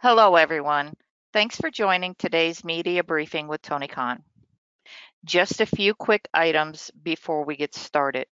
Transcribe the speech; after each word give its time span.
Hello, 0.00 0.36
everyone. 0.36 0.94
Thanks 1.32 1.56
for 1.56 1.72
joining 1.72 2.14
today's 2.14 2.62
media 2.62 3.02
briefing 3.02 3.48
with 3.48 3.62
Tony 3.62 3.88
Khan. 3.88 4.22
Just 5.24 5.60
a 5.60 5.66
few 5.66 5.92
quick 5.92 6.28
items 6.32 6.92
before 7.02 7.44
we 7.44 7.56
get 7.56 7.74
started. 7.74 8.28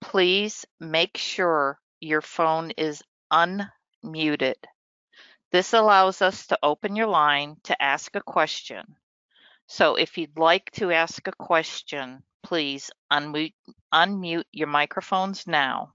Please 0.00 0.64
make 0.80 1.18
sure 1.18 1.78
your 2.00 2.22
phone 2.22 2.70
is 2.78 3.02
unmuted. 3.30 4.54
This 5.52 5.74
allows 5.74 6.22
us 6.22 6.46
to 6.46 6.58
open 6.62 6.96
your 6.96 7.08
line 7.08 7.58
to 7.64 7.82
ask 7.82 8.16
a 8.16 8.22
question. 8.22 8.96
So 9.66 9.96
if 9.96 10.16
you'd 10.16 10.38
like 10.38 10.70
to 10.76 10.92
ask 10.92 11.28
a 11.28 11.32
question, 11.32 12.22
please 12.42 12.90
unmute, 13.12 13.52
unmute 13.92 14.46
your 14.52 14.68
microphones 14.68 15.46
now. 15.46 15.92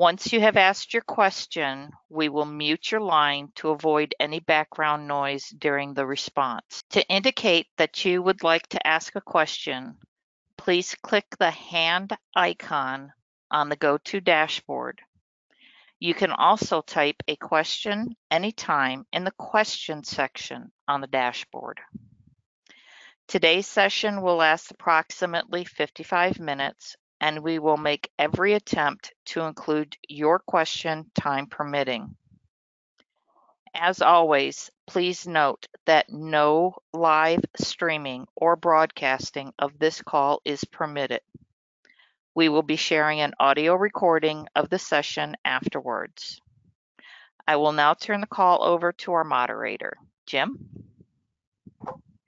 Once 0.00 0.32
you 0.32 0.40
have 0.40 0.56
asked 0.56 0.94
your 0.94 1.02
question, 1.02 1.90
we 2.08 2.30
will 2.30 2.46
mute 2.46 2.90
your 2.90 3.02
line 3.02 3.52
to 3.54 3.68
avoid 3.68 4.14
any 4.18 4.40
background 4.40 5.06
noise 5.06 5.50
during 5.50 5.92
the 5.92 6.06
response. 6.06 6.82
To 6.92 7.06
indicate 7.06 7.66
that 7.76 8.02
you 8.02 8.22
would 8.22 8.42
like 8.42 8.66
to 8.68 8.86
ask 8.86 9.14
a 9.14 9.20
question, 9.20 9.98
please 10.56 10.96
click 11.02 11.26
the 11.38 11.50
hand 11.50 12.16
icon 12.34 13.12
on 13.50 13.68
the 13.68 13.76
GoTo 13.76 14.20
dashboard. 14.20 15.02
You 15.98 16.14
can 16.14 16.30
also 16.30 16.80
type 16.80 17.22
a 17.28 17.36
question 17.36 18.16
anytime 18.30 19.04
in 19.12 19.24
the 19.24 19.34
question 19.36 20.02
section 20.02 20.72
on 20.88 21.02
the 21.02 21.08
dashboard. 21.08 21.78
Today's 23.28 23.66
session 23.66 24.22
will 24.22 24.36
last 24.36 24.70
approximately 24.70 25.66
55 25.66 26.40
minutes 26.40 26.96
and 27.20 27.40
we 27.40 27.58
will 27.58 27.76
make 27.76 28.10
every 28.18 28.54
attempt 28.54 29.12
to 29.26 29.42
include 29.42 29.96
your 30.08 30.38
question 30.38 31.10
time 31.14 31.46
permitting. 31.46 32.16
As 33.74 34.02
always, 34.02 34.70
please 34.86 35.26
note 35.26 35.68
that 35.86 36.10
no 36.10 36.74
live 36.92 37.44
streaming 37.56 38.26
or 38.34 38.56
broadcasting 38.56 39.52
of 39.58 39.78
this 39.78 40.02
call 40.02 40.40
is 40.44 40.64
permitted. 40.64 41.20
We 42.34 42.48
will 42.48 42.62
be 42.62 42.76
sharing 42.76 43.20
an 43.20 43.34
audio 43.38 43.74
recording 43.74 44.48
of 44.56 44.70
the 44.70 44.78
session 44.78 45.36
afterwards. 45.44 46.40
I 47.46 47.56
will 47.56 47.72
now 47.72 47.94
turn 47.94 48.20
the 48.20 48.26
call 48.26 48.64
over 48.64 48.92
to 48.92 49.12
our 49.12 49.24
moderator, 49.24 49.96
Jim. 50.26 50.89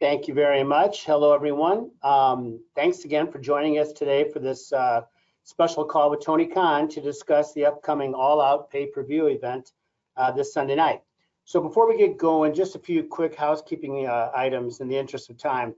Thank 0.02 0.26
you 0.26 0.34
very 0.34 0.64
much. 0.64 1.04
Hello, 1.04 1.32
everyone. 1.32 1.92
Um, 2.02 2.58
thanks 2.74 3.04
again 3.04 3.30
for 3.30 3.38
joining 3.38 3.78
us 3.78 3.92
today 3.92 4.28
for 4.28 4.40
this 4.40 4.72
uh, 4.72 5.02
special 5.44 5.84
call 5.84 6.10
with 6.10 6.24
Tony 6.24 6.44
Khan 6.44 6.88
to 6.88 7.00
discuss 7.00 7.52
the 7.52 7.66
upcoming 7.66 8.12
All 8.12 8.40
Out 8.40 8.68
pay-per-view 8.68 9.28
event 9.28 9.70
uh, 10.16 10.32
this 10.32 10.52
Sunday 10.52 10.74
night. 10.74 11.02
So 11.44 11.60
before 11.60 11.88
we 11.88 11.96
get 11.96 12.18
going, 12.18 12.52
just 12.52 12.74
a 12.74 12.80
few 12.80 13.04
quick 13.04 13.36
housekeeping 13.36 14.08
uh, 14.08 14.32
items 14.34 14.80
in 14.80 14.88
the 14.88 14.98
interest 14.98 15.30
of 15.30 15.38
time. 15.38 15.72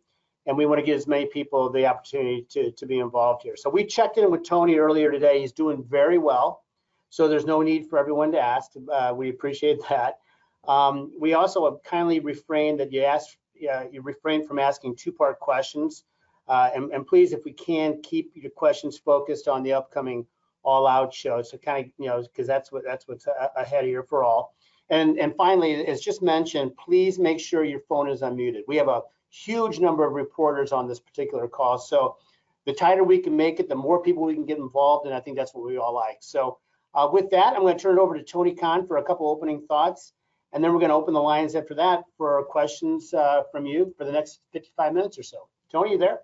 And 0.46 0.56
we 0.56 0.64
want 0.64 0.78
to 0.78 0.86
give 0.86 0.96
as 0.96 1.06
many 1.06 1.26
people 1.26 1.68
the 1.68 1.84
opportunity 1.84 2.46
to, 2.48 2.70
to 2.70 2.86
be 2.86 3.00
involved 3.00 3.42
here. 3.42 3.56
So 3.56 3.68
we 3.68 3.84
checked 3.84 4.16
in 4.16 4.30
with 4.30 4.42
Tony 4.42 4.76
earlier 4.76 5.12
today. 5.12 5.42
He's 5.42 5.52
doing 5.52 5.84
very 5.86 6.16
well. 6.16 6.64
So 7.10 7.28
there's 7.28 7.44
no 7.44 7.60
need 7.60 7.90
for 7.90 7.98
everyone 7.98 8.32
to 8.32 8.40
ask. 8.40 8.70
Uh, 8.90 9.12
we 9.14 9.28
appreciate 9.28 9.80
that. 9.90 10.20
Um, 10.66 11.12
we 11.20 11.34
also 11.34 11.70
have 11.70 11.82
kindly 11.82 12.20
refrained 12.20 12.80
that 12.80 12.90
you 12.90 13.02
ask 13.02 13.36
uh, 13.70 13.84
you 13.90 14.02
refrain 14.02 14.46
from 14.46 14.58
asking 14.58 14.96
two-part 14.96 15.40
questions. 15.40 16.04
Uh, 16.46 16.70
and, 16.74 16.92
and, 16.92 17.06
please, 17.06 17.32
if 17.32 17.44
we 17.44 17.52
can, 17.52 18.00
keep 18.02 18.32
your 18.34 18.50
questions 18.50 18.98
focused 18.98 19.48
on 19.48 19.62
the 19.62 19.72
upcoming 19.72 20.26
All 20.62 20.86
Out 20.86 21.12
show. 21.12 21.40
So 21.42 21.56
kind 21.56 21.86
of, 21.86 21.92
you 21.98 22.06
know, 22.06 22.22
because 22.22 22.46
that's 22.46 22.70
what 22.70 22.84
that's 22.84 23.08
what's 23.08 23.26
ahead 23.56 23.84
here 23.84 24.02
for 24.02 24.24
all. 24.24 24.54
And 24.90 25.18
and 25.18 25.34
finally, 25.36 25.86
as 25.86 26.00
just 26.02 26.22
mentioned, 26.22 26.76
please 26.76 27.18
make 27.18 27.40
sure 27.40 27.64
your 27.64 27.80
phone 27.88 28.10
is 28.10 28.20
unmuted. 28.20 28.62
We 28.68 28.76
have 28.76 28.88
a 28.88 29.02
huge 29.30 29.80
number 29.80 30.06
of 30.06 30.12
reporters 30.12 30.70
on 30.70 30.86
this 30.86 31.00
particular 31.00 31.48
call, 31.48 31.78
so 31.78 32.16
the 32.66 32.72
tighter 32.72 33.04
we 33.04 33.18
can 33.18 33.36
make 33.36 33.60
it, 33.60 33.68
the 33.68 33.74
more 33.74 34.02
people 34.02 34.24
we 34.24 34.34
can 34.34 34.46
get 34.46 34.58
involved, 34.58 35.06
and 35.06 35.14
I 35.14 35.20
think 35.20 35.36
that's 35.36 35.54
what 35.54 35.66
we 35.66 35.76
all 35.76 35.94
like. 35.94 36.18
So 36.20 36.58
uh, 36.94 37.08
with 37.12 37.30
that, 37.30 37.54
I'm 37.54 37.60
going 37.60 37.76
to 37.76 37.82
turn 37.82 37.98
it 37.98 38.00
over 38.00 38.16
to 38.16 38.22
Tony 38.22 38.54
Khan 38.54 38.86
for 38.86 38.98
a 38.98 39.02
couple 39.02 39.28
opening 39.28 39.62
thoughts. 39.66 40.12
And 40.54 40.62
then 40.62 40.72
we're 40.72 40.78
going 40.78 40.90
to 40.90 40.94
open 40.94 41.12
the 41.12 41.20
lines 41.20 41.56
after 41.56 41.74
that 41.74 42.04
for 42.16 42.40
questions 42.44 43.12
uh, 43.12 43.42
from 43.50 43.66
you 43.66 43.92
for 43.98 44.04
the 44.04 44.12
next 44.12 44.38
55 44.52 44.94
minutes 44.94 45.18
or 45.18 45.24
so. 45.24 45.48
Tony, 45.70 45.92
you 45.92 45.98
there? 45.98 46.20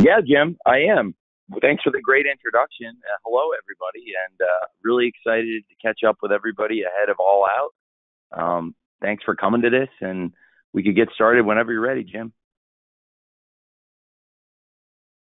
Yeah, 0.00 0.20
Jim, 0.24 0.56
I 0.64 0.78
am. 0.78 1.16
Thanks 1.60 1.82
for 1.82 1.90
the 1.90 2.00
great 2.00 2.26
introduction. 2.26 2.88
Uh, 2.88 3.18
hello, 3.24 3.50
everybody, 3.60 4.12
and 4.28 4.40
uh, 4.40 4.66
really 4.84 5.08
excited 5.08 5.64
to 5.68 5.74
catch 5.84 6.04
up 6.08 6.18
with 6.22 6.30
everybody 6.30 6.82
ahead 6.82 7.08
of 7.08 7.16
All 7.18 7.44
Out. 7.44 8.40
Um, 8.40 8.74
thanks 9.00 9.24
for 9.24 9.34
coming 9.34 9.62
to 9.62 9.70
this, 9.70 9.88
and 10.00 10.32
we 10.72 10.84
could 10.84 10.96
get 10.96 11.08
started 11.12 11.44
whenever 11.44 11.72
you're 11.72 11.82
ready, 11.82 12.04
Jim. 12.04 12.32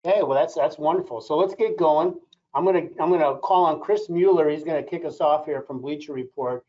Okay, 0.07 0.23
well 0.23 0.39
that's 0.39 0.55
that's 0.55 0.79
wonderful. 0.79 1.21
So 1.21 1.37
let's 1.37 1.55
get 1.55 1.79
going. 1.79 2.15
I'm 2.55 2.65
gonna 2.65 2.89
I'm 3.01 3.11
gonna 3.11 3.39
call 3.39 3.65
on 3.65 3.81
Chris 3.81 4.09
Mueller. 4.09 4.49
He's 4.51 4.65
gonna 4.65 4.83
kick 4.83 5.05
us 5.05 5.21
off 5.21 5.47
here 5.47 5.63
from 5.63 5.81
Bleacher 5.81 6.13
Report. 6.13 6.65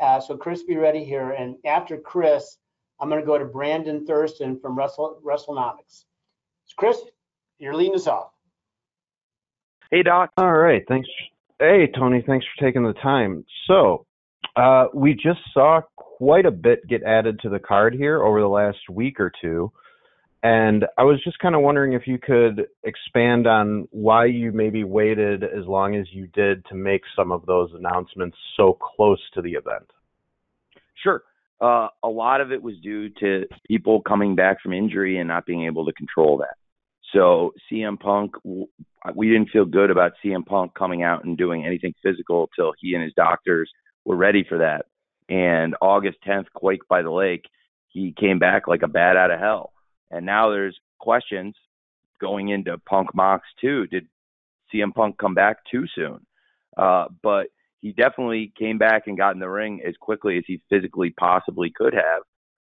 Uh, 0.00 0.20
so 0.20 0.36
Chris, 0.36 0.62
be 0.62 0.76
ready 0.76 1.04
here. 1.04 1.30
And 1.30 1.56
after 1.64 1.96
Chris, 1.96 2.58
I'm 3.00 3.08
gonna 3.08 3.24
go 3.24 3.38
to 3.38 3.44
Brandon 3.44 4.04
Thurston 4.04 4.58
from 4.58 4.76
Russell 4.76 5.20
WrestleNomics. 5.24 6.04
So 6.64 6.74
Chris, 6.76 7.00
you're 7.58 7.74
leading 7.74 7.94
us 7.94 8.06
off. 8.06 8.32
Hey 9.90 10.02
Doc. 10.02 10.30
All 10.36 10.52
right, 10.52 10.82
thanks. 10.88 11.08
Hey 11.58 11.86
Tony, 11.94 12.22
thanks 12.26 12.44
for 12.46 12.64
taking 12.64 12.82
the 12.82 12.94
time. 12.94 13.44
So 13.66 14.06
uh, 14.56 14.86
we 14.92 15.14
just 15.14 15.40
saw 15.54 15.82
quite 15.96 16.46
a 16.46 16.50
bit 16.50 16.86
get 16.88 17.02
added 17.04 17.38
to 17.40 17.48
the 17.48 17.58
card 17.58 17.94
here 17.94 18.24
over 18.24 18.40
the 18.40 18.48
last 18.48 18.78
week 18.90 19.20
or 19.20 19.32
two. 19.40 19.72
And 20.42 20.86
I 20.98 21.04
was 21.04 21.22
just 21.22 21.38
kind 21.38 21.54
of 21.54 21.60
wondering 21.60 21.92
if 21.92 22.06
you 22.06 22.18
could 22.18 22.66
expand 22.82 23.46
on 23.46 23.86
why 23.92 24.24
you 24.24 24.50
maybe 24.50 24.82
waited 24.82 25.44
as 25.44 25.66
long 25.66 25.94
as 25.94 26.06
you 26.10 26.26
did 26.28 26.64
to 26.66 26.74
make 26.74 27.02
some 27.14 27.30
of 27.30 27.46
those 27.46 27.70
announcements 27.74 28.36
so 28.56 28.72
close 28.72 29.20
to 29.34 29.42
the 29.42 29.52
event. 29.52 29.88
Sure. 31.00 31.22
Uh, 31.60 31.86
a 32.02 32.08
lot 32.08 32.40
of 32.40 32.50
it 32.50 32.60
was 32.60 32.74
due 32.82 33.08
to 33.20 33.44
people 33.68 34.00
coming 34.02 34.34
back 34.34 34.60
from 34.60 34.72
injury 34.72 35.18
and 35.18 35.28
not 35.28 35.46
being 35.46 35.64
able 35.64 35.86
to 35.86 35.92
control 35.92 36.38
that. 36.38 36.56
So 37.12 37.52
CM 37.70 38.00
Punk, 38.00 38.34
we 38.42 39.28
didn't 39.28 39.50
feel 39.50 39.64
good 39.64 39.90
about 39.90 40.12
CM 40.24 40.44
Punk 40.44 40.74
coming 40.74 41.04
out 41.04 41.24
and 41.24 41.38
doing 41.38 41.64
anything 41.64 41.94
physical 42.02 42.50
till 42.56 42.72
he 42.80 42.94
and 42.94 43.04
his 43.04 43.12
doctors 43.14 43.70
were 44.04 44.16
ready 44.16 44.44
for 44.48 44.58
that. 44.58 44.86
And 45.28 45.76
August 45.80 46.18
10th, 46.26 46.46
Quake 46.52 46.88
by 46.88 47.02
the 47.02 47.10
Lake, 47.10 47.44
he 47.88 48.12
came 48.18 48.40
back 48.40 48.66
like 48.66 48.82
a 48.82 48.88
bat 48.88 49.16
out 49.16 49.30
of 49.30 49.38
hell 49.38 49.72
and 50.12 50.24
now 50.24 50.50
there's 50.50 50.78
questions 51.00 51.54
going 52.20 52.50
into 52.50 52.78
Punk 52.78 53.14
Mox 53.14 53.46
too. 53.60 53.86
Did 53.88 54.06
CM 54.72 54.94
Punk 54.94 55.18
come 55.18 55.34
back 55.34 55.58
too 55.70 55.86
soon? 55.94 56.24
Uh, 56.76 57.06
but 57.22 57.48
he 57.80 57.92
definitely 57.92 58.52
came 58.56 58.78
back 58.78 59.06
and 59.06 59.18
got 59.18 59.34
in 59.34 59.40
the 59.40 59.48
ring 59.48 59.82
as 59.86 59.94
quickly 60.00 60.38
as 60.38 60.44
he 60.46 60.62
physically 60.70 61.10
possibly 61.10 61.70
could 61.74 61.94
have. 61.94 62.22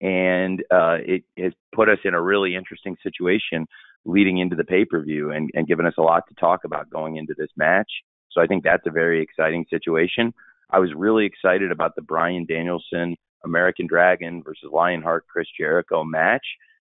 And 0.01 0.61
uh, 0.71 0.97
it 1.05 1.23
has 1.37 1.53
put 1.73 1.89
us 1.89 1.99
in 2.03 2.13
a 2.13 2.21
really 2.21 2.55
interesting 2.55 2.97
situation 3.03 3.67
leading 4.03 4.39
into 4.39 4.55
the 4.55 4.63
pay 4.63 4.85
per 4.85 5.01
view 5.01 5.31
and, 5.31 5.49
and 5.53 5.67
given 5.67 5.85
us 5.85 5.93
a 5.97 6.01
lot 6.01 6.23
to 6.27 6.35
talk 6.35 6.63
about 6.63 6.89
going 6.89 7.17
into 7.17 7.35
this 7.37 7.49
match. 7.55 7.89
So 8.31 8.41
I 8.41 8.47
think 8.47 8.63
that's 8.63 8.85
a 8.87 8.91
very 8.91 9.21
exciting 9.21 9.65
situation. 9.69 10.33
I 10.69 10.79
was 10.79 10.89
really 10.95 11.25
excited 11.25 11.71
about 11.71 11.95
the 11.95 12.01
Bryan 12.01 12.45
Danielson 12.45 13.15
American 13.43 13.87
Dragon 13.87 14.41
versus 14.43 14.69
Lionheart 14.73 15.25
Chris 15.27 15.47
Jericho 15.57 16.03
match 16.03 16.45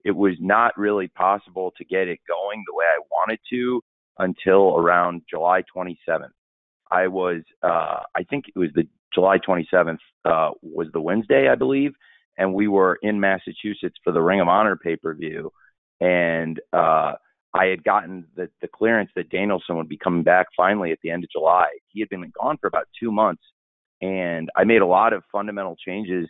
it 0.05 0.13
was 0.13 0.35
not 0.41 0.77
really 0.77 1.09
possible 1.09 1.73
to 1.79 1.85
get 1.85 2.09
it 2.09 2.21
going 2.29 2.65
the 2.67 2.75
way 2.75 2.85
I 2.85 3.01
wanted 3.11 3.39
to 3.51 3.83
until 4.19 4.77
around 4.77 5.23
July 5.29 5.63
27th. 5.75 6.29
I 6.91 7.07
was, 7.07 7.43
uh, 7.63 8.01
I 8.15 8.25
think 8.29 8.47
it 8.55 8.59
was 8.59 8.71
the 8.75 8.87
July 9.15 9.39
27th 9.39 9.99
uh, 10.25 10.51
was 10.63 10.89
the 10.93 11.01
Wednesday, 11.01 11.49
I 11.49 11.55
believe, 11.55 11.93
and 12.37 12.53
we 12.53 12.69
were 12.69 12.99
in 13.03 13.21
Massachusetts 13.21 13.97
for 14.03 14.13
the 14.13 14.21
Ring 14.21 14.41
of 14.41 14.49
Honor 14.49 14.77
pay 14.77 14.97
per 14.97 15.15
view, 15.15 15.53
and 16.01 16.61
uh, 16.73 17.15
I 17.55 17.67
had 17.67 17.85
gotten 17.85 18.27
the, 18.37 18.49
the 18.61 18.69
clearance 18.69 19.11
that 19.17 19.31
Danielson 19.31 19.77
would 19.77 19.89
be 19.89 19.99
coming 19.99 20.23
back 20.23 20.47
finally 20.57 20.93
at 20.93 20.99
the 21.03 21.11
end 21.11 21.25
of 21.25 21.31
July. 21.31 21.69
He 21.89 22.01
had 22.01 22.09
been 22.09 22.31
gone 22.41 22.59
for 22.59 22.67
about 22.67 22.89
two 22.99 23.13
months, 23.13 23.43
and 24.01 24.51
I 24.57 24.65
made 24.65 24.83
a 24.83 24.87
lot 24.87 25.13
of 25.13 25.23
fundamental 25.31 25.77
changes 25.77 26.29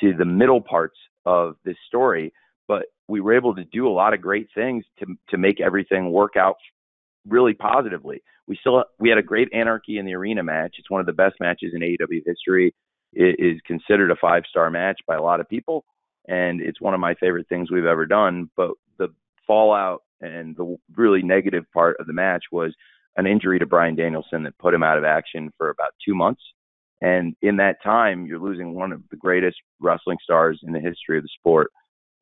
to 0.00 0.14
the 0.14 0.24
middle 0.24 0.60
parts 0.60 0.96
of 1.26 1.56
this 1.64 1.76
story 1.86 2.32
but 2.70 2.84
we 3.10 3.20
were 3.20 3.34
able 3.34 3.54
to 3.56 3.64
do 3.64 3.88
a 3.88 3.92
lot 3.92 4.14
of 4.14 4.22
great 4.22 4.48
things 4.54 4.84
to 5.00 5.06
to 5.28 5.36
make 5.36 5.60
everything 5.60 6.12
work 6.12 6.36
out 6.36 6.56
really 7.26 7.54
positively. 7.54 8.22
We 8.46 8.56
still 8.60 8.84
we 8.98 9.08
had 9.08 9.18
a 9.18 9.22
great 9.22 9.48
anarchy 9.52 9.98
in 9.98 10.06
the 10.06 10.14
arena 10.14 10.42
match. 10.42 10.76
It's 10.78 10.90
one 10.90 11.00
of 11.00 11.06
the 11.06 11.12
best 11.12 11.34
matches 11.40 11.72
in 11.74 11.80
AEW 11.80 12.22
history. 12.24 12.74
It 13.12 13.36
is 13.38 13.60
considered 13.66 14.10
a 14.10 14.16
five 14.16 14.44
star 14.48 14.70
match 14.70 15.00
by 15.06 15.16
a 15.16 15.22
lot 15.22 15.40
of 15.40 15.48
people, 15.48 15.84
and 16.28 16.60
it's 16.60 16.80
one 16.80 16.94
of 16.94 17.00
my 17.00 17.14
favorite 17.14 17.48
things 17.48 17.70
we've 17.70 17.84
ever 17.84 18.06
done. 18.06 18.48
But 18.56 18.70
the 18.98 19.08
fallout 19.46 20.02
and 20.20 20.56
the 20.56 20.76
really 20.96 21.22
negative 21.22 21.64
part 21.74 21.96
of 21.98 22.06
the 22.06 22.12
match 22.12 22.44
was 22.52 22.74
an 23.16 23.26
injury 23.26 23.58
to 23.58 23.66
Bryan 23.66 23.96
Danielson 23.96 24.44
that 24.44 24.56
put 24.58 24.72
him 24.72 24.84
out 24.84 24.98
of 24.98 25.04
action 25.04 25.50
for 25.58 25.70
about 25.70 25.90
two 26.06 26.14
months. 26.14 26.42
And 27.02 27.34
in 27.42 27.56
that 27.56 27.82
time, 27.82 28.26
you're 28.26 28.38
losing 28.38 28.74
one 28.74 28.92
of 28.92 29.02
the 29.10 29.16
greatest 29.16 29.56
wrestling 29.80 30.18
stars 30.22 30.60
in 30.62 30.72
the 30.72 30.80
history 30.80 31.16
of 31.16 31.24
the 31.24 31.30
sport. 31.38 31.70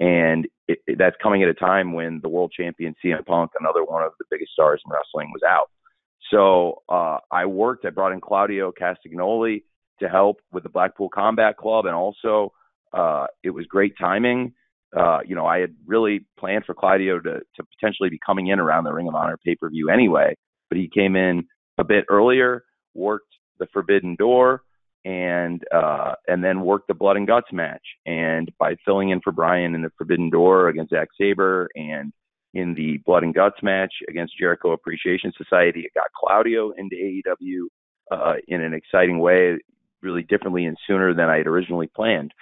And 0.01 0.47
it, 0.69 0.79
it, 0.87 0.99
that's 0.99 1.17
coming 1.23 1.43
at 1.43 1.49
a 1.49 1.55
time 1.55 1.93
when 1.93 2.21
the 2.23 2.29
world 2.29 2.53
champion 2.57 2.95
CM 3.05 3.25
Punk, 3.27 3.51
another 3.59 3.85
one 3.85 4.03
of 4.03 4.13
the 4.19 4.25
biggest 4.31 4.53
stars 4.53 4.81
in 4.85 4.93
wrestling, 4.93 5.31
was 5.33 5.43
out. 5.49 5.71
So 6.31 6.83
uh, 6.89 7.19
I 7.33 7.47
worked. 7.47 7.85
I 7.85 7.91
brought 7.91 8.13
in 8.13 8.21
Claudio 8.21 8.73
Castagnoli 8.73 9.63
to 10.01 10.09
help 10.09 10.39
with 10.53 10.63
the 10.63 10.69
Blackpool 10.69 11.09
Combat 11.09 11.57
Club, 11.57 11.87
and 11.87 11.95
also 11.95 12.53
uh, 12.93 13.27
it 13.43 13.51
was 13.51 13.67
great 13.67 13.95
timing. 13.99 14.53
Uh, 14.97 15.19
you 15.27 15.35
know, 15.35 15.47
I 15.47 15.59
had 15.59 15.75
really 15.87 16.27
planned 16.39 16.65
for 16.65 16.75
Claudio 16.75 17.19
to 17.19 17.41
to 17.41 17.65
potentially 17.79 18.09
be 18.09 18.19
coming 18.25 18.49
in 18.49 18.59
around 18.59 18.85
the 18.85 18.93
Ring 18.93 19.09
of 19.09 19.15
Honor 19.15 19.39
pay 19.45 19.55
per 19.55 19.69
view 19.69 19.91
anyway, 19.91 20.35
but 20.69 20.79
he 20.79 20.89
came 20.89 21.17
in 21.17 21.45
a 21.79 21.85
bit 21.85 22.05
earlier, 22.09 22.65
worked 22.95 23.35
the 23.59 23.67
Forbidden 23.73 24.17
Door, 24.17 24.63
and 25.09 25.65
uh, 25.75 26.15
and 26.27 26.45
then 26.45 26.61
worked 26.61 26.87
the 26.87 26.95
Blood 26.95 27.17
and 27.17 27.27
Guts 27.27 27.51
match. 27.51 27.83
And 28.05 28.53
by 28.59 28.77
filling 28.85 29.09
in 29.09 29.23
for 29.23 29.33
Bryan 29.33 29.75
in 29.75 29.81
the 29.81 29.91
Forbidden 29.97 30.29
Door 30.29 30.69
against 30.69 30.91
Zack 30.91 31.09
Sabre 31.19 31.69
and 31.75 32.13
in 32.53 32.75
the 32.75 32.99
Blood 33.07 33.23
and 33.23 33.35
Guts 33.35 33.63
match 33.63 33.93
against 34.11 34.37
Jericho 34.39 34.73
Appreciation 34.73 35.33
Society. 35.37 35.81
It 35.81 35.95
got 35.95 36.09
Claudio 36.15 36.73
into 36.77 36.95
AEW 36.95 37.69
uh, 38.11 38.35
in 38.49 38.61
an 38.61 38.75
exciting 38.75 39.19
way, 39.19 39.59
really 40.03 40.25
differently 40.25 40.67
and 40.67 40.77
sooner 40.87 41.15
than 41.15 41.31
I 41.31 41.39
had 41.39 41.47
originally 41.47 41.87
planned. 41.87 42.35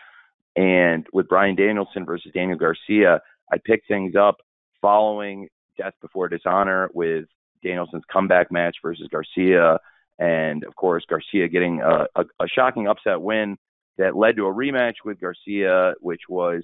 And 0.57 1.07
with 1.13 1.29
Bryan 1.29 1.55
Danielson 1.55 2.05
versus 2.05 2.33
Daniel 2.35 2.59
Garcia, 2.59 3.21
I 3.53 3.59
picked 3.65 3.87
things 3.87 4.15
up 4.17 4.39
following 4.81 5.49
Death 5.79 5.95
Before 6.01 6.29
Dishonor 6.29 6.91
with 6.95 7.27
Danielson's 7.63 8.05
comeback 8.13 8.51
match 8.51 8.77
versus 8.83 9.09
Garcia, 9.09 9.79
and 10.19 10.65
of 10.65 10.75
course 10.77 11.05
Garcia 11.09 11.49
getting 11.49 11.81
a, 11.81 12.07
a, 12.15 12.25
a 12.41 12.49
shocking 12.49 12.89
upset 12.89 13.21
win 13.21 13.57
that 13.99 14.17
led 14.17 14.37
to 14.37 14.47
a 14.47 14.55
rematch 14.55 14.95
with 15.05 15.21
Garcia, 15.21 15.95
which 16.01 16.23
was 16.29 16.63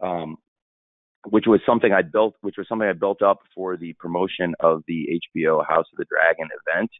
um, 0.00 0.36
which 1.28 1.46
was 1.46 1.60
something 1.66 1.92
I 1.92 2.02
built, 2.02 2.34
which 2.42 2.56
was 2.56 2.68
something 2.68 2.86
I 2.86 2.92
built 2.92 3.22
up 3.22 3.38
for 3.54 3.76
the 3.76 3.94
promotion 3.94 4.54
of 4.60 4.82
the 4.86 5.20
HBO 5.36 5.66
House 5.66 5.86
of 5.92 5.98
the 5.98 6.04
Dragon 6.08 6.48
event, 6.68 6.90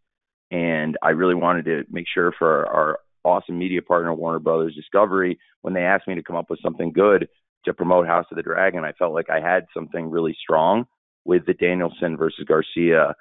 and 0.50 0.96
I 1.02 1.10
really 1.10 1.34
wanted 1.34 1.64
to 1.66 1.84
make 1.90 2.06
sure 2.12 2.32
for 2.38 2.66
our 2.66 2.98
awesome 3.24 3.58
media 3.58 3.82
partner 3.82 4.14
Warner 4.14 4.38
Brothers 4.38 4.74
Discovery 4.74 5.38
when 5.62 5.74
they 5.74 5.82
asked 5.82 6.08
me 6.08 6.14
to 6.14 6.22
come 6.22 6.36
up 6.36 6.48
with 6.48 6.60
something 6.62 6.92
good 6.92 7.28
to 7.64 7.74
promote 7.74 8.06
House 8.06 8.26
of 8.30 8.36
the 8.36 8.42
Dragon, 8.42 8.84
I 8.84 8.92
felt 8.92 9.12
like 9.12 9.28
I 9.28 9.40
had 9.40 9.66
something 9.74 10.08
really 10.08 10.36
strong 10.40 10.86
with 11.24 11.44
the 11.46 11.54
Danielson 11.54 12.16
versus 12.16 12.44
Garcia 12.46 13.14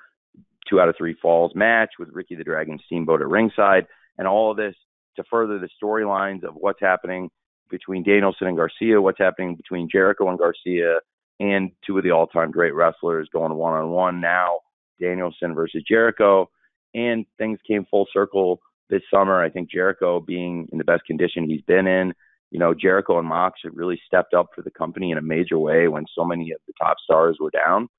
two 0.70 0.80
out 0.80 0.90
of 0.90 0.96
three 0.98 1.16
falls 1.22 1.54
match 1.56 1.92
with 2.00 2.10
Ricky 2.12 2.36
the 2.36 2.44
Dragon 2.44 2.80
Steamboat 2.86 3.22
at 3.22 3.28
ringside, 3.28 3.88
and 4.18 4.28
all 4.28 4.52
of 4.52 4.58
this 4.58 4.76
to 5.16 5.24
further 5.30 5.60
the 5.60 5.70
storylines 5.82 6.44
of 6.44 6.56
what's 6.56 6.82
happening 6.82 7.30
between 7.70 8.04
Danielson 8.04 8.48
and 8.48 8.58
Garcia, 8.58 9.02
what's 9.02 9.20
happening 9.20 9.56
between 9.56 9.90
Jericho 9.92 10.30
and 10.30 10.38
Garcia, 10.38 11.00
and 11.40 11.72
two 11.86 11.98
of 11.98 12.04
the 12.04 12.12
all-time 12.12 12.52
great 12.52 12.74
wrestlers 12.74 13.30
going 13.34 13.54
one-on-one 13.54 14.22
now, 14.22 14.60
Danielson 15.02 15.54
versus 15.54 15.84
Jericho, 15.88 16.50
and 16.94 17.26
things 17.38 17.60
came 17.68 17.86
full 17.90 18.08
circle 18.14 18.62
this 18.90 19.02
summer. 19.14 19.44
I 19.44 19.50
think 19.50 19.70
Jericho 19.70 20.20
being 20.20 20.68
in 20.72 20.78
the 20.78 20.84
best 20.84 21.04
condition 21.06 21.50
he's 21.50 21.64
been 21.64 21.88
in, 21.88 22.14
you 22.52 22.60
know, 22.60 22.74
Jericho 22.74 23.20
and 23.20 23.28
Mox 23.28 23.60
have 23.64 23.74
really 23.76 24.00
stepped 24.06 24.34
up 24.34 24.48
for 24.56 24.62
the 24.62 24.72
company 24.72 25.12
in 25.12 25.18
a 25.18 25.22
major 25.22 25.58
way 25.58 25.88
when 25.88 26.06
so 26.16 26.24
many 26.24 26.52
of 26.52 26.60
the 26.68 26.74
top 26.80 26.98
stars 27.04 27.38
were 27.42 27.50
down, 27.50 27.90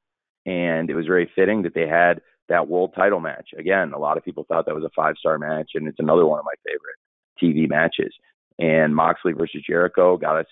and 0.47 0.89
it 0.89 0.95
was 0.95 1.07
very 1.07 1.31
fitting 1.35 1.63
that 1.63 1.75
they 1.75 1.89
had 1.89 2.21
that 2.49 2.69
world 2.69 2.93
title 2.95 3.21
match. 3.21 3.51
Again, 3.59 3.93
a 3.93 3.99
lot 3.99 4.17
of 4.17 4.25
people 4.25 4.45
thought 4.45 4.67
that 4.67 4.75
was 4.75 4.85
a 4.85 4.91
five-star 4.95 5.39
match, 5.39 5.71
and 5.75 5.89
it's 5.89 5.99
another 5.99 6.27
one 6.27 6.39
of 6.39 6.45
my 6.45 6.55
favorite 6.65 6.97
TV 7.43 7.69
matches 7.69 8.13
and 8.59 8.95
Moxley 8.95 9.33
versus 9.33 9.63
Jericho 9.67 10.17
got 10.17 10.39
us 10.39 10.47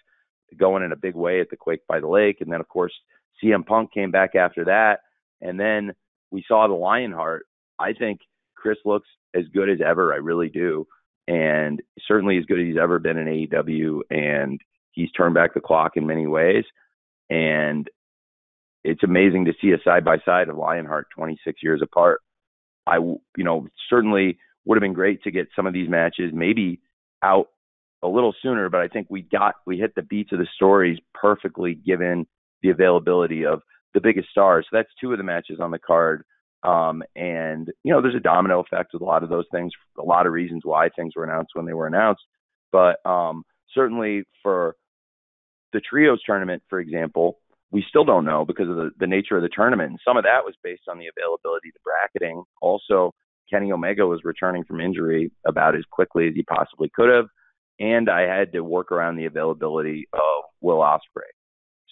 going 0.57 0.83
in 0.83 0.93
a 0.93 0.97
big 0.97 1.15
way 1.15 1.41
at 1.41 1.51
the 1.51 1.57
Quake 1.57 1.81
by 1.89 2.01
the 2.01 2.09
Lake. 2.09 2.39
And 2.41 2.53
then, 2.53 2.61
of 2.61 2.69
course, 2.69 2.93
CM 3.43 3.67
Punk 3.67 3.93
came 3.93 4.11
back 4.11 4.35
after 4.35 4.65
that. 4.67 5.01
And 5.41 5.59
then 5.59 5.93
we 6.31 6.45
saw 6.47 6.67
the 6.67 6.75
Lionheart. 6.75 7.47
I 7.79 7.93
think 7.93 8.21
Chris 8.55 8.79
looks 8.85 9.09
as 9.35 9.45
good 9.53 9.69
as 9.69 9.79
ever. 9.85 10.13
I 10.13 10.17
really 10.17 10.49
do. 10.49 10.87
And 11.27 11.83
certainly 12.07 12.39
as 12.39 12.45
good 12.45 12.61
as 12.61 12.67
he's 12.67 12.79
ever 12.81 12.99
been 12.99 13.19
in 13.19 13.27
AEW. 13.27 14.01
And 14.11 14.61
he's 14.93 15.11
turned 15.13 15.35
back 15.35 15.55
the 15.55 15.61
clock 15.61 15.97
in 15.97 16.07
many 16.07 16.27
ways. 16.27 16.65
And 17.31 17.89
it's 18.85 19.03
amazing 19.03 19.47
to 19.47 19.55
see 19.61 19.73
a 19.73 19.83
side 19.83 20.05
by 20.05 20.19
side 20.25 20.49
of 20.49 20.57
Lionheart 20.57 21.09
26 21.17 21.63
years 21.63 21.81
apart. 21.83 22.21
I, 22.87 22.99
you 22.99 23.19
know, 23.39 23.67
certainly 23.89 24.39
would 24.65 24.77
have 24.77 24.83
been 24.83 24.93
great 24.93 25.23
to 25.23 25.31
get 25.31 25.49
some 25.57 25.67
of 25.67 25.73
these 25.73 25.89
matches 25.89 26.33
maybe 26.33 26.81
out 27.23 27.49
a 28.03 28.09
little 28.09 28.35
sooner, 28.43 28.69
but 28.69 28.83
I 28.83 28.89
think 28.89 29.07
we 29.09 29.23
got 29.23 29.55
we 29.67 29.79
hit 29.79 29.95
the 29.95 30.03
beats 30.03 30.33
of 30.33 30.39
the 30.39 30.47
stories 30.55 30.99
perfectly 31.15 31.75
given 31.75 32.27
the 32.63 32.69
availability 32.69 33.47
of 33.47 33.63
the 33.95 34.01
biggest 34.01 34.29
stars. 34.29 34.67
So 34.69 34.77
that's 34.77 34.91
two 35.01 35.13
of 35.13 35.19
the 35.19 35.25
matches 35.25 35.61
on 35.61 35.71
the 35.71 35.79
card. 35.79 36.25
Um, 36.63 37.03
and 37.17 37.71
you 37.83 37.93
know, 37.93 38.03
there's 38.03 38.15
a 38.15 38.21
domino 38.21 38.61
effect 38.61 38.91
with 38.93 39.03
a 39.03 39.07
lot 39.07 39.23
of 39.23 39.31
those 39.31 39.47
things. 39.51 39.73
A 39.99 40.03
lot 40.03 40.27
of 40.27 40.33
reasons 40.33 40.63
why 40.65 40.91
things 40.91 41.15
were 41.17 41.25
announced 41.25 41.53
when 41.55 41.65
they 41.65 41.73
were 41.73 41.87
announced, 41.87 42.23
but 42.71 43.05
um, 43.07 43.45
certainly 43.75 44.25
for 44.43 44.77
the 45.73 45.81
trios 45.81 46.21
tournament, 46.25 46.63
for 46.69 46.81
example, 46.81 47.39
we 47.75 47.85
still 47.89 48.05
don't 48.05 48.25
know 48.25 48.45
because 48.47 48.71
of 48.71 48.77
the, 48.77 48.91
the 48.99 49.07
nature 49.07 49.37
of 49.37 49.43
the 49.43 49.51
tournament. 49.55 49.91
And 49.91 49.99
some 50.07 50.17
of 50.17 50.25
that 50.25 50.45
was 50.45 50.55
based 50.63 50.85
on 50.89 50.99
the 50.99 51.09
availability 51.09 51.71
the 51.75 51.81
bracketing. 51.85 52.43
Also, 52.63 53.13
Kenny 53.51 53.73
Omega 53.73 54.07
was 54.07 54.21
returning 54.25 54.65
from 54.65 54.81
injury 54.81 55.31
about 55.47 55.77
as 55.77 55.85
quickly 55.91 56.29
as 56.29 56.35
he 56.35 56.43
possibly 56.45 56.91
could 56.95 57.11
have 57.11 57.27
and 57.81 58.09
I 58.09 58.23
had 58.23 58.53
to 58.53 58.61
work 58.61 58.93
around 58.93 59.17
the 59.17 59.27
availability 59.27 60.09
of 60.13 60.45
Will 60.61 60.79
Ospreay. 60.79 61.31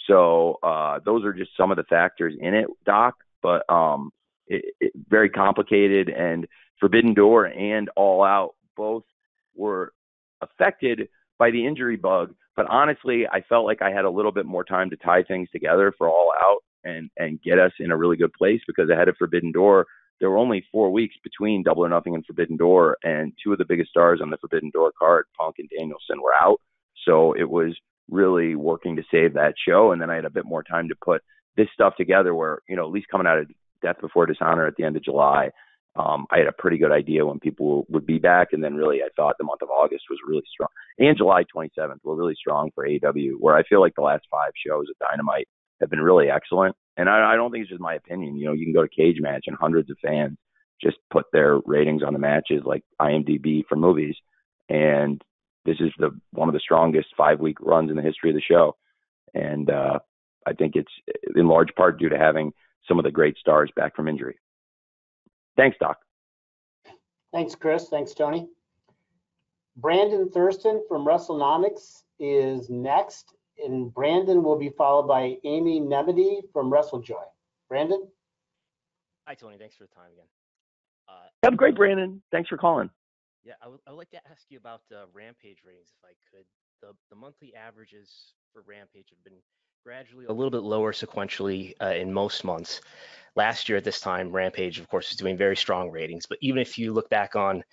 So 0.06 0.58
uh, 0.62 1.00
those 1.05 1.25
are 1.25 1.32
just 1.32 1.50
some 1.56 1.70
of 1.70 1.76
the 1.76 1.84
factors 1.84 2.34
in 2.38 2.55
it, 2.55 2.67
Doc. 2.84 3.14
But 3.43 3.64
um, 3.73 4.11
it, 4.46 4.75
it, 4.81 4.93
very 5.08 5.29
complicated, 5.29 6.08
and 6.08 6.46
Forbidden 6.79 7.14
Door 7.14 7.46
and 7.46 7.88
All 7.96 8.23
Out 8.23 8.55
both 8.76 9.05
were 9.55 9.93
affected 10.40 11.08
by 11.38 11.50
the 11.50 11.67
injury 11.67 11.96
bug. 11.96 12.34
But 12.57 12.67
honestly, 12.69 13.27
I 13.27 13.41
felt 13.49 13.65
like 13.65 13.83
I 13.83 13.91
had 13.91 14.05
a 14.05 14.11
little 14.11 14.33
bit 14.33 14.47
more 14.47 14.65
time 14.65 14.91
to 14.91 14.97
tie 14.97 15.23
things 15.23 15.49
together 15.51 15.93
for 15.97 16.09
All 16.09 16.33
Out 16.43 16.59
and 16.85 17.11
and 17.17 17.41
get 17.43 17.59
us 17.59 17.73
in 17.79 17.91
a 17.91 17.97
really 17.97 18.17
good 18.17 18.33
place 18.33 18.61
because 18.67 18.91
ahead 18.91 19.09
of 19.09 19.17
Forbidden 19.17 19.53
Door, 19.53 19.87
there 20.21 20.31
were 20.31 20.39
only 20.39 20.65
four 20.71 20.91
weeks 20.91 21.15
between 21.23 21.63
Double 21.63 21.85
or 21.85 21.89
Nothing 21.89 22.15
and 22.15 22.25
Forbidden 22.27 22.57
Door, 22.57 22.99
and 23.03 23.32
two 23.43 23.53
of 23.53 23.59
the 23.59 23.65
biggest 23.65 23.91
stars 23.91 24.21
on 24.23 24.31
the 24.31 24.37
Forbidden 24.39 24.71
Door 24.73 24.93
card, 24.99 25.27
Punk 25.39 25.56
and 25.59 25.69
Danielson, 25.69 26.21
were 26.23 26.35
out. 26.35 26.61
So 27.06 27.32
it 27.32 27.49
was 27.49 27.77
really 28.11 28.55
working 28.55 28.97
to 28.97 29.03
save 29.11 29.35
that 29.35 29.55
show, 29.67 29.93
and 29.93 30.01
then 30.01 30.11
I 30.11 30.17
had 30.17 30.25
a 30.25 30.31
bit 30.31 30.44
more 30.44 30.63
time 30.63 30.89
to 30.89 30.94
put 31.03 31.23
this 31.56 31.69
stuff 31.73 31.94
together. 31.97 32.35
Where 32.35 32.61
you 32.69 32.77
know, 32.77 32.85
at 32.85 32.93
least 32.93 33.09
coming 33.11 33.27
out 33.27 33.39
of 33.39 33.51
Death 33.82 33.97
Before 34.01 34.27
Dishonor 34.27 34.67
at 34.67 34.77
the 34.77 34.85
end 34.85 34.97
of 34.97 35.05
July, 35.05 35.51
um, 35.96 36.27
I 36.31 36.39
had 36.39 36.46
a 36.46 36.53
pretty 36.53 36.79
good 36.79 36.93
idea 36.93 37.27
when 37.27 37.39
people 37.39 37.87
would 37.91 38.06
be 38.06 38.19
back, 38.19 38.49
and 38.53 38.65
then 38.65 38.75
really 38.75 39.03
I 39.03 39.08
thought 39.15 39.37
the 39.39 39.44
month 39.44 39.63
of 39.63 39.70
August 39.70 40.05
was 40.08 40.19
really 40.27 40.44
strong, 40.51 40.69
and 40.99 41.17
July 41.17 41.44
27th 41.55 41.99
were 42.03 42.17
really 42.17 42.34
strong 42.34 42.70
for 42.75 42.87
AEW. 42.87 43.32
Where 43.39 43.56
I 43.56 43.63
feel 43.65 43.81
like 43.81 43.94
the 43.94 44.03
last 44.03 44.25
five 44.31 44.53
shows 44.67 44.87
of 44.89 45.08
Dynamite 45.11 45.49
have 45.81 45.91
been 45.91 46.01
really 46.01 46.31
excellent. 46.31 46.75
And 46.96 47.08
I, 47.08 47.32
I 47.32 47.37
don't 47.37 47.51
think 47.51 47.63
it's 47.63 47.70
just 47.70 47.81
my 47.81 47.94
opinion. 47.94 48.37
You 48.37 48.46
know, 48.46 48.53
you 48.53 48.65
can 48.65 48.72
go 48.72 48.82
to 48.82 48.89
Cage 48.89 49.17
Match 49.20 49.44
and 49.46 49.56
hundreds 49.61 49.91
of 49.91 49.96
fans 50.03 50.39
just 50.82 50.96
put 51.11 51.27
their 51.32 51.58
ratings 51.65 52.03
on 52.03 52.13
the 52.13 52.19
matches 52.19 52.63
like 52.65 52.82
IMDb 53.01 53.63
for 53.69 53.77
movies. 53.77 54.17
And 54.69 55.22
this 55.65 55.77
is 55.79 55.91
the 55.99 56.11
one 56.32 56.49
of 56.49 56.55
the 56.55 56.61
strongest 56.61 57.08
five 57.17 57.41
week 57.41 57.58
runs 57.61 57.91
in 57.91 57.96
the 57.96 58.03
history 58.03 58.31
of 58.31 58.37
the 58.37 58.43
show. 58.43 58.77
And 59.34 59.70
uh, 59.70 60.01
I 60.46 60.53
think 60.55 60.75
it's 60.75 60.93
in 61.37 61.46
large 61.46 61.75
part 61.77 61.99
due 61.99 62.08
to 62.08 62.19
having 62.19 62.53
some 62.89 62.99
of 62.99 63.05
the 63.05 63.11
great 63.11 63.37
stars 63.39 63.70
back 63.77 63.94
from 63.94 64.08
injury. 64.08 64.39
Thanks, 65.56 65.77
Doc. 65.79 65.99
Thanks, 67.32 67.55
Chris. 67.55 67.89
Thanks, 67.89 68.15
Tony. 68.15 68.49
Brandon 69.77 70.31
Thurston 70.31 70.82
from 70.89 71.06
WrestleNomics 71.06 72.03
is 72.19 72.69
next 72.69 73.35
and 73.63 73.93
Brandon 73.93 74.43
will 74.43 74.59
be 74.59 74.71
followed 74.71 75.06
by 75.06 75.37
Amy 75.44 75.81
Nemmity 75.81 76.41
from 76.53 76.71
WrestleJoy. 76.71 77.25
Brandon? 77.69 78.09
Hi, 79.27 79.35
Tony. 79.35 79.56
Thanks 79.59 79.77
for 79.77 79.85
the 79.85 79.94
time 79.94 80.11
again. 80.13 80.27
Uh, 81.09 81.47
I'm 81.47 81.56
great, 81.56 81.77
Brandon. 81.77 82.23
Thanks 82.31 82.49
for 82.49 82.56
calling. 82.56 82.91
Yeah, 83.44 83.55
I 83.63 83.69
would, 83.69 83.81
I 83.87 83.91
would 83.91 83.99
like 83.99 84.11
to 84.11 84.21
ask 84.31 84.47
you 84.51 84.59
about 84.59 84.82
uh, 84.93 85.06
Rampage 85.13 85.59
ratings, 85.67 85.93
if 85.93 86.05
I 86.05 86.15
could. 86.31 86.47
The, 86.81 86.94
the 87.11 87.17
monthly 87.17 87.55
averages 87.55 88.35
for 88.53 88.63
Rampage 88.67 89.11
have 89.11 89.23
been 89.25 89.41
gradually 89.84 90.27
a 90.27 90.32
little 90.32 90.51
bit 90.51 90.62
lower 90.62 90.93
sequentially 90.93 91.74
uh, 91.81 91.86
in 91.86 92.12
most 92.12 92.44
months. 92.44 92.81
Last 93.34 93.69
year 93.69 93.79
at 93.79 93.84
this 93.84 94.01
time, 94.01 94.31
Rampage, 94.31 94.79
of 94.79 94.89
course, 94.89 95.10
was 95.10 95.17
doing 95.17 95.36
very 95.36 95.56
strong 95.56 95.91
ratings. 95.91 96.27
But 96.27 96.39
even 96.41 96.60
if 96.60 96.79
you 96.79 96.93
look 96.93 97.10
back 97.10 97.34
on 97.34 97.65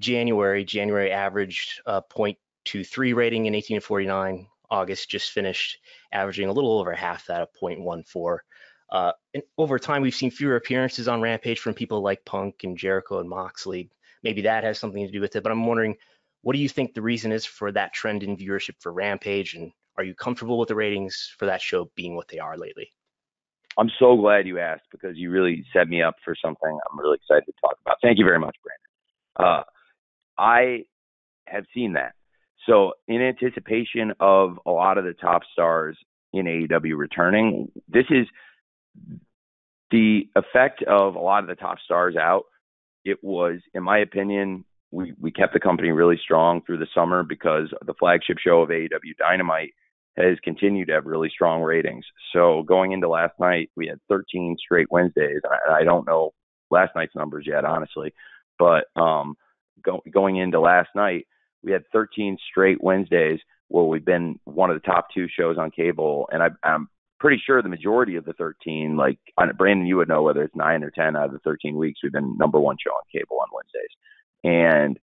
January, 0.00 0.64
January 0.64 1.10
averaged 1.10 1.80
a 1.86 2.02
0.23 2.02 3.14
rating 3.14 3.46
in 3.46 3.52
1849, 3.52 4.46
August 4.70 5.10
just 5.10 5.30
finished 5.30 5.78
averaging 6.12 6.48
a 6.48 6.52
little 6.52 6.78
over 6.78 6.94
half 6.94 7.26
that 7.26 7.42
of 7.42 7.48
0.14. 7.60 8.38
Uh, 8.90 9.12
and 9.34 9.42
over 9.58 9.78
time, 9.78 10.00
we've 10.00 10.14
seen 10.14 10.30
fewer 10.30 10.56
appearances 10.56 11.08
on 11.08 11.20
Rampage 11.20 11.58
from 11.58 11.74
people 11.74 12.00
like 12.00 12.24
Punk 12.24 12.64
and 12.64 12.78
Jericho 12.78 13.18
and 13.18 13.28
Moxley. 13.28 13.90
Maybe 14.22 14.42
that 14.42 14.64
has 14.64 14.78
something 14.78 15.04
to 15.04 15.12
do 15.12 15.20
with 15.20 15.36
it, 15.36 15.42
but 15.42 15.52
I'm 15.52 15.66
wondering 15.66 15.96
What 16.42 16.54
do 16.54 16.60
you 16.60 16.68
think 16.68 16.94
the 16.94 17.02
reason 17.02 17.32
is 17.32 17.44
for 17.44 17.70
that 17.72 17.92
trend 17.92 18.22
in 18.22 18.36
viewership 18.36 18.80
for 18.80 18.92
Rampage, 18.92 19.54
and 19.54 19.72
are 19.98 20.04
you 20.04 20.14
comfortable 20.14 20.58
with 20.58 20.68
the 20.68 20.76
ratings 20.76 21.34
for 21.38 21.46
that 21.46 21.60
show 21.60 21.90
being 21.96 22.14
what 22.14 22.28
they 22.28 22.38
are 22.38 22.56
lately? 22.56 22.92
I'm 23.76 23.90
so 23.98 24.16
glad 24.16 24.46
you 24.46 24.58
asked 24.58 24.84
because 24.90 25.16
you 25.16 25.30
really 25.30 25.64
set 25.72 25.88
me 25.88 26.02
up 26.02 26.14
for 26.24 26.34
something 26.40 26.78
I'm 26.90 26.98
really 26.98 27.16
excited 27.16 27.44
to 27.46 27.52
talk 27.60 27.76
about. 27.84 27.96
Thank 28.02 28.18
you 28.18 28.24
very 28.24 28.38
much, 28.38 28.56
Brandon. 28.62 29.58
Uh, 29.58 29.62
I 30.40 30.84
have 31.46 31.64
seen 31.74 31.92
that. 31.94 32.14
So, 32.66 32.92
in 33.06 33.22
anticipation 33.22 34.12
of 34.20 34.58
a 34.66 34.70
lot 34.70 34.98
of 34.98 35.04
the 35.04 35.14
top 35.14 35.42
stars 35.52 35.96
in 36.32 36.46
AEW 36.46 36.96
returning, 36.96 37.70
this 37.88 38.04
is 38.10 38.26
the 39.90 40.28
effect 40.36 40.82
of 40.82 41.14
a 41.14 41.20
lot 41.20 41.42
of 41.42 41.48
the 41.48 41.54
top 41.54 41.78
stars 41.84 42.14
out. 42.16 42.44
It 43.04 43.22
was, 43.22 43.60
in 43.74 43.82
my 43.82 43.98
opinion, 43.98 44.64
we, 44.90 45.14
we 45.20 45.30
kept 45.30 45.54
the 45.54 45.60
company 45.60 45.90
really 45.90 46.18
strong 46.22 46.62
through 46.62 46.78
the 46.78 46.88
summer 46.94 47.22
because 47.22 47.72
the 47.86 47.94
flagship 47.94 48.38
show 48.38 48.62
of 48.62 48.70
AEW 48.70 49.16
Dynamite 49.18 49.72
has 50.24 50.38
continued 50.42 50.88
to 50.88 50.94
have 50.94 51.06
really 51.06 51.28
strong 51.28 51.62
ratings. 51.62 52.04
So 52.32 52.62
going 52.64 52.92
into 52.92 53.08
last 53.08 53.34
night, 53.38 53.70
we 53.76 53.86
had 53.86 53.98
13 54.08 54.56
straight 54.58 54.90
Wednesdays. 54.90 55.40
I, 55.48 55.80
I 55.80 55.84
don't 55.84 56.06
know 56.06 56.32
last 56.70 56.92
night's 56.94 57.14
numbers 57.14 57.44
yet, 57.46 57.64
honestly, 57.64 58.12
but 58.58 58.84
um, 58.96 59.36
go, 59.82 60.02
going 60.10 60.36
into 60.36 60.60
last 60.60 60.90
night, 60.94 61.26
we 61.62 61.72
had 61.72 61.84
13 61.92 62.36
straight 62.50 62.82
Wednesdays 62.82 63.40
where 63.68 63.84
we've 63.84 64.04
been 64.04 64.38
one 64.44 64.70
of 64.70 64.80
the 64.80 64.86
top 64.86 65.08
two 65.14 65.26
shows 65.28 65.58
on 65.58 65.70
cable, 65.70 66.28
and 66.32 66.42
I, 66.42 66.48
I'm 66.62 66.88
pretty 67.20 67.42
sure 67.44 67.62
the 67.62 67.68
majority 67.68 68.16
of 68.16 68.24
the 68.24 68.32
13, 68.34 68.96
like 68.96 69.18
Brandon, 69.56 69.86
you 69.86 69.96
would 69.96 70.08
know 70.08 70.22
whether 70.22 70.42
it's 70.42 70.56
nine 70.56 70.82
or 70.82 70.90
10 70.90 71.16
out 71.16 71.26
of 71.26 71.32
the 71.32 71.38
13 71.40 71.76
weeks, 71.76 72.00
we've 72.02 72.12
been 72.12 72.36
number 72.38 72.60
one 72.60 72.76
show 72.82 72.92
on 72.92 73.02
cable 73.12 73.38
on 73.40 73.48
Wednesdays. 73.52 73.90
And 74.44 74.98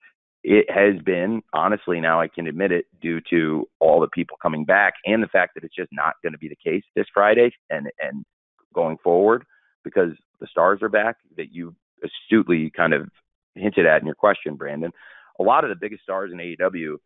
it 0.47 0.69
has 0.69 1.01
been, 1.01 1.41
honestly, 1.53 1.99
now 1.99 2.21
I 2.21 2.27
can 2.27 2.45
admit 2.45 2.71
it, 2.71 2.85
due 3.01 3.19
to 3.31 3.67
all 3.79 3.99
the 3.99 4.07
people 4.07 4.37
coming 4.39 4.63
back 4.63 4.93
and 5.03 5.23
the 5.23 5.27
fact 5.27 5.55
that 5.55 5.63
it's 5.63 5.75
just 5.75 5.89
not 5.91 6.13
going 6.21 6.33
to 6.33 6.37
be 6.37 6.47
the 6.47 6.55
case 6.55 6.83
this 6.95 7.07
Friday 7.11 7.51
and, 7.71 7.87
and 7.99 8.23
going 8.71 8.97
forward 9.03 9.43
because 9.83 10.11
the 10.39 10.45
stars 10.45 10.83
are 10.83 10.89
back 10.89 11.15
that 11.35 11.51
you 11.51 11.73
astutely 12.03 12.71
kind 12.77 12.93
of 12.93 13.09
hinted 13.55 13.87
at 13.87 14.01
in 14.01 14.05
your 14.05 14.13
question, 14.13 14.55
Brandon. 14.55 14.91
A 15.39 15.43
lot 15.43 15.63
of 15.63 15.71
the 15.71 15.75
biggest 15.75 16.03
stars 16.03 16.31
in 16.31 16.37
AEW 16.37 16.97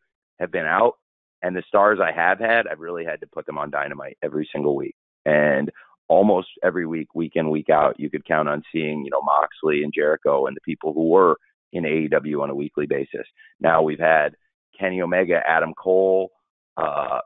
have 0.41 0.51
been 0.51 0.65
out, 0.65 0.95
and 1.41 1.55
the 1.55 1.63
stars 1.65 1.99
I 2.01 2.11
have 2.11 2.39
had, 2.39 2.67
I've 2.67 2.81
really 2.81 3.05
had 3.05 3.21
to 3.21 3.27
put 3.27 3.45
them 3.45 3.57
on 3.57 3.71
Dynamite 3.71 4.17
every 4.21 4.49
single 4.51 4.75
week. 4.75 4.95
And 5.25 5.71
almost 6.09 6.49
every 6.61 6.85
week, 6.85 7.15
week 7.15 7.33
in, 7.35 7.49
week 7.49 7.69
out, 7.69 7.97
you 7.97 8.09
could 8.09 8.25
count 8.25 8.49
on 8.49 8.63
seeing, 8.73 9.05
you 9.05 9.11
know, 9.11 9.21
Moxley 9.21 9.83
and 9.83 9.93
Jericho 9.95 10.47
and 10.47 10.57
the 10.57 10.61
people 10.61 10.91
who 10.91 11.07
were 11.07 11.37
in 11.73 11.83
AEW 11.83 12.41
on 12.41 12.49
a 12.49 12.55
weekly 12.55 12.85
basis. 12.85 13.25
Now 13.59 13.81
we've 13.81 13.99
had 13.99 14.35
Kenny 14.79 15.01
Omega, 15.01 15.41
Adam 15.45 15.73
Cole, 15.73 16.31
uh, 16.77 17.19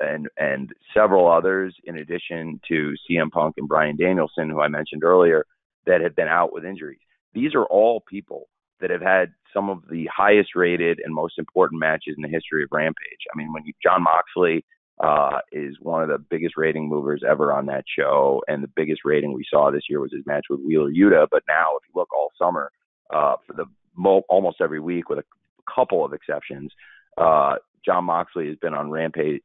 and 0.00 0.28
and 0.36 0.70
several 0.94 1.30
others 1.30 1.74
in 1.84 1.98
addition 1.98 2.60
to 2.68 2.94
CM 3.10 3.30
Punk 3.30 3.54
and 3.58 3.68
Bryan 3.68 3.96
Danielson, 3.96 4.48
who 4.48 4.60
I 4.60 4.68
mentioned 4.68 5.02
earlier, 5.04 5.44
that 5.86 6.00
have 6.00 6.14
been 6.14 6.28
out 6.28 6.52
with 6.52 6.64
injuries. 6.64 7.00
These 7.34 7.54
are 7.54 7.64
all 7.64 8.00
people 8.08 8.48
that 8.80 8.90
have 8.90 9.02
had 9.02 9.32
some 9.52 9.70
of 9.70 9.82
the 9.90 10.08
highest 10.14 10.50
rated 10.54 11.00
and 11.04 11.14
most 11.14 11.38
important 11.38 11.80
matches 11.80 12.14
in 12.16 12.22
the 12.22 12.28
history 12.28 12.62
of 12.62 12.68
Rampage. 12.70 13.26
I 13.32 13.36
mean, 13.36 13.52
when 13.52 13.64
you, 13.64 13.72
Jon 13.82 14.04
Moxley 14.04 14.64
uh, 15.02 15.38
is 15.52 15.76
one 15.80 16.02
of 16.02 16.08
the 16.08 16.18
biggest 16.18 16.56
rating 16.56 16.88
movers 16.88 17.22
ever 17.28 17.52
on 17.52 17.66
that 17.66 17.84
show, 17.98 18.42
and 18.48 18.62
the 18.62 18.70
biggest 18.76 19.00
rating 19.04 19.32
we 19.32 19.44
saw 19.48 19.70
this 19.70 19.84
year 19.88 20.00
was 20.00 20.12
his 20.12 20.26
match 20.26 20.44
with 20.48 20.60
Wheeler 20.60 20.92
Yuta. 20.92 21.26
But 21.30 21.42
now, 21.48 21.76
if 21.76 21.88
you 21.88 21.98
look 21.98 22.12
all 22.12 22.30
summer, 22.38 22.70
uh, 23.10 23.36
for 23.46 23.52
the 23.54 23.66
mo- 23.96 24.24
almost 24.28 24.60
every 24.60 24.80
week, 24.80 25.08
with 25.08 25.18
a 25.18 25.24
couple 25.72 26.04
of 26.04 26.12
exceptions, 26.12 26.72
uh, 27.16 27.56
Jon 27.84 28.04
Moxley 28.04 28.48
has 28.48 28.56
been 28.56 28.74
on 28.74 28.90
Rampage 28.90 29.42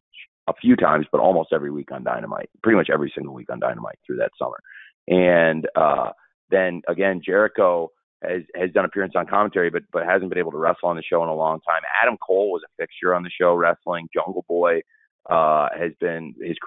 a 0.48 0.54
few 0.54 0.76
times, 0.76 1.06
but 1.12 1.22
almost 1.22 1.54
every 1.54 1.72
week 1.72 1.92
on 1.92 2.04
Dynamite, 2.04 2.50
pretty 2.62 2.78
much 2.78 2.90
every 2.92 3.12
single 3.16 3.34
week 3.34 3.50
on 3.50 3.60
Dynamite 3.60 4.00
through 4.06 4.18
that 4.18 4.32
summer. 4.38 4.58
And 5.08 5.68
uh, 5.76 6.12
then 6.50 6.82
again, 6.88 7.22
Jericho 7.24 7.92
has 8.24 8.42
has 8.56 8.72
done 8.72 8.86
appearance 8.86 9.14
on 9.16 9.28
commentary, 9.28 9.70
but 9.70 9.84
but 9.92 10.06
hasn't 10.06 10.30
been 10.30 10.40
able 10.40 10.52
to 10.52 10.58
wrestle 10.58 10.90
on 10.90 10.96
the 10.96 11.04
show 11.04 11.24
in 11.24 11.30
a 11.30 11.36
long 11.36 11.60
time. 11.62 11.82
Adam 12.02 12.18
Cole 12.26 12.52
was 12.52 12.62
a 12.66 12.72
fixture 12.82 13.14
on 13.14 13.24
the 13.24 13.30
show 13.30 13.54
wrestling. 13.54 14.08
Jungle 14.14 14.46
Boy 14.48 14.82
uh, 15.30 15.70
has 15.78 15.92
been 16.00 16.34
his 16.42 16.58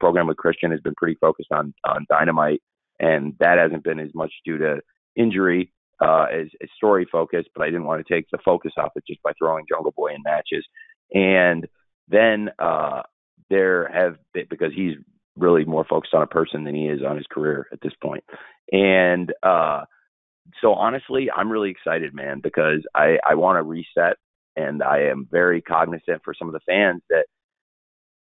program 0.00 0.26
with 0.26 0.36
Christian 0.36 0.70
has 0.70 0.80
been 0.80 0.94
pretty 0.96 1.16
focused 1.20 1.52
on 1.52 1.74
on 1.84 2.06
Dynamite, 2.08 2.62
and 2.98 3.34
that 3.40 3.58
hasn't 3.58 3.84
been 3.84 4.00
as 4.00 4.14
much 4.14 4.32
due 4.44 4.58
to 4.58 4.80
injury 5.16 5.70
uh, 6.02 6.26
as, 6.32 6.48
as 6.62 6.68
story 6.76 7.06
focused. 7.10 7.50
But 7.54 7.62
I 7.62 7.66
didn't 7.66 7.84
want 7.84 8.04
to 8.04 8.14
take 8.14 8.26
the 8.30 8.38
focus 8.44 8.72
off 8.76 8.92
it 8.96 9.04
just 9.06 9.22
by 9.22 9.32
throwing 9.38 9.66
Jungle 9.68 9.94
Boy 9.96 10.14
in 10.14 10.22
matches, 10.24 10.64
and 11.12 11.66
then 12.08 12.50
uh, 12.58 13.02
there 13.50 13.88
have 13.88 14.16
been, 14.34 14.46
because 14.50 14.72
he's 14.74 14.96
really 15.36 15.64
more 15.64 15.86
focused 15.88 16.14
on 16.14 16.22
a 16.22 16.26
person 16.26 16.64
than 16.64 16.74
he 16.74 16.88
is 16.88 17.00
on 17.02 17.16
his 17.16 17.26
career 17.30 17.66
at 17.72 17.80
this 17.80 17.92
point. 18.02 18.24
point, 18.28 18.42
and 18.72 19.32
uh, 19.42 19.84
so 20.60 20.74
honestly, 20.74 21.30
I'm 21.34 21.50
really 21.50 21.70
excited, 21.70 22.14
man, 22.14 22.40
because 22.42 22.80
I, 22.94 23.18
I 23.28 23.34
want 23.34 23.58
to 23.58 23.62
reset 23.62 24.16
and 24.56 24.82
I 24.82 25.02
am 25.04 25.28
very 25.30 25.62
cognizant 25.62 26.22
for 26.24 26.34
some 26.34 26.48
of 26.48 26.52
the 26.52 26.60
fans 26.66 27.02
that, 27.08 27.26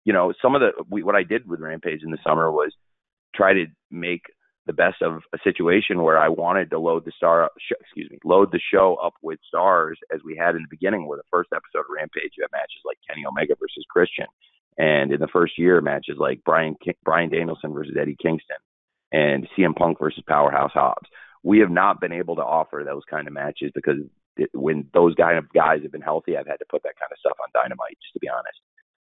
you 0.05 0.13
know, 0.13 0.33
some 0.43 0.55
of 0.55 0.61
the, 0.61 0.73
we, 0.91 1.03
what 1.03 1.15
I 1.15 1.23
did 1.23 1.49
with 1.49 1.61
Rampage 1.61 2.03
in 2.03 2.11
the 2.11 2.19
summer 2.27 2.51
was 2.51 2.73
try 3.35 3.55
to 3.55 3.67
make 3.91 4.23
the 4.69 4.73
best 4.73 5.03
of 5.03 5.23
a 5.35 5.39
situation 5.43 6.03
where 6.03 6.19
I 6.19 6.29
wanted 6.29 6.71
to 6.71 6.79
load 6.79 7.05
the 7.05 7.13
star, 7.17 7.51
sh- 7.59 7.81
excuse 7.81 8.09
me, 8.11 8.19
load 8.25 8.53
the 8.53 8.61
show 8.73 8.97
up 9.03 9.15
with 9.23 9.41
stars 9.49 9.99
as 10.15 10.21
we 10.25 10.37
had 10.37 10.55
in 10.55 10.63
the 10.63 10.71
beginning, 10.71 11.09
where 11.09 11.19
the 11.19 11.25
first 11.33 11.51
episode 11.53 11.81
of 11.81 11.87
Rampage 11.93 12.39
you 12.39 12.47
matches 12.53 12.83
like 12.85 12.99
Kenny 13.09 13.27
Omega 13.27 13.55
versus 13.59 13.85
Christian, 13.91 14.27
and 14.79 15.13
in 15.13 15.19
the 15.19 15.29
first 15.33 15.59
year 15.59 15.81
matches 15.81 16.17
like 16.19 16.45
Bryan 16.45 16.77
Bryan 17.05 17.31
Danielson 17.31 17.73
versus 17.73 17.97
Eddie 18.01 18.17
Kingston, 18.23 18.59
and 19.11 19.49
CM 19.59 19.75
Punk 19.75 19.99
versus 19.99 20.23
Powerhouse 20.29 20.73
Hobbs 20.73 21.09
we 21.43 21.61
have 21.61 21.71
not 21.71 22.01
been 22.01 22.13
able 22.13 22.37
to 22.37 22.43
offer 22.43 22.83
those 22.85 23.03
kind 23.09 23.27
of 23.27 23.33
matches 23.33 23.71
because 23.75 23.97
it, 24.37 24.51
when 24.53 24.89
those 24.93 25.15
kind 25.15 25.39
of 25.39 25.53
guys 25.53 25.83
have 25.83 25.93
been 25.93 26.01
healthy, 26.01 26.37
I've 26.37 26.47
had 26.47 26.59
to 26.59 26.67
put 26.71 26.83
that 26.83 26.99
kind 26.99 27.11
of 27.11 27.19
stuff 27.19 27.37
on 27.43 27.49
Dynamite, 27.55 27.99
just 28.03 28.13
to 28.15 28.21
be 28.21 28.29
honest. 28.29 28.59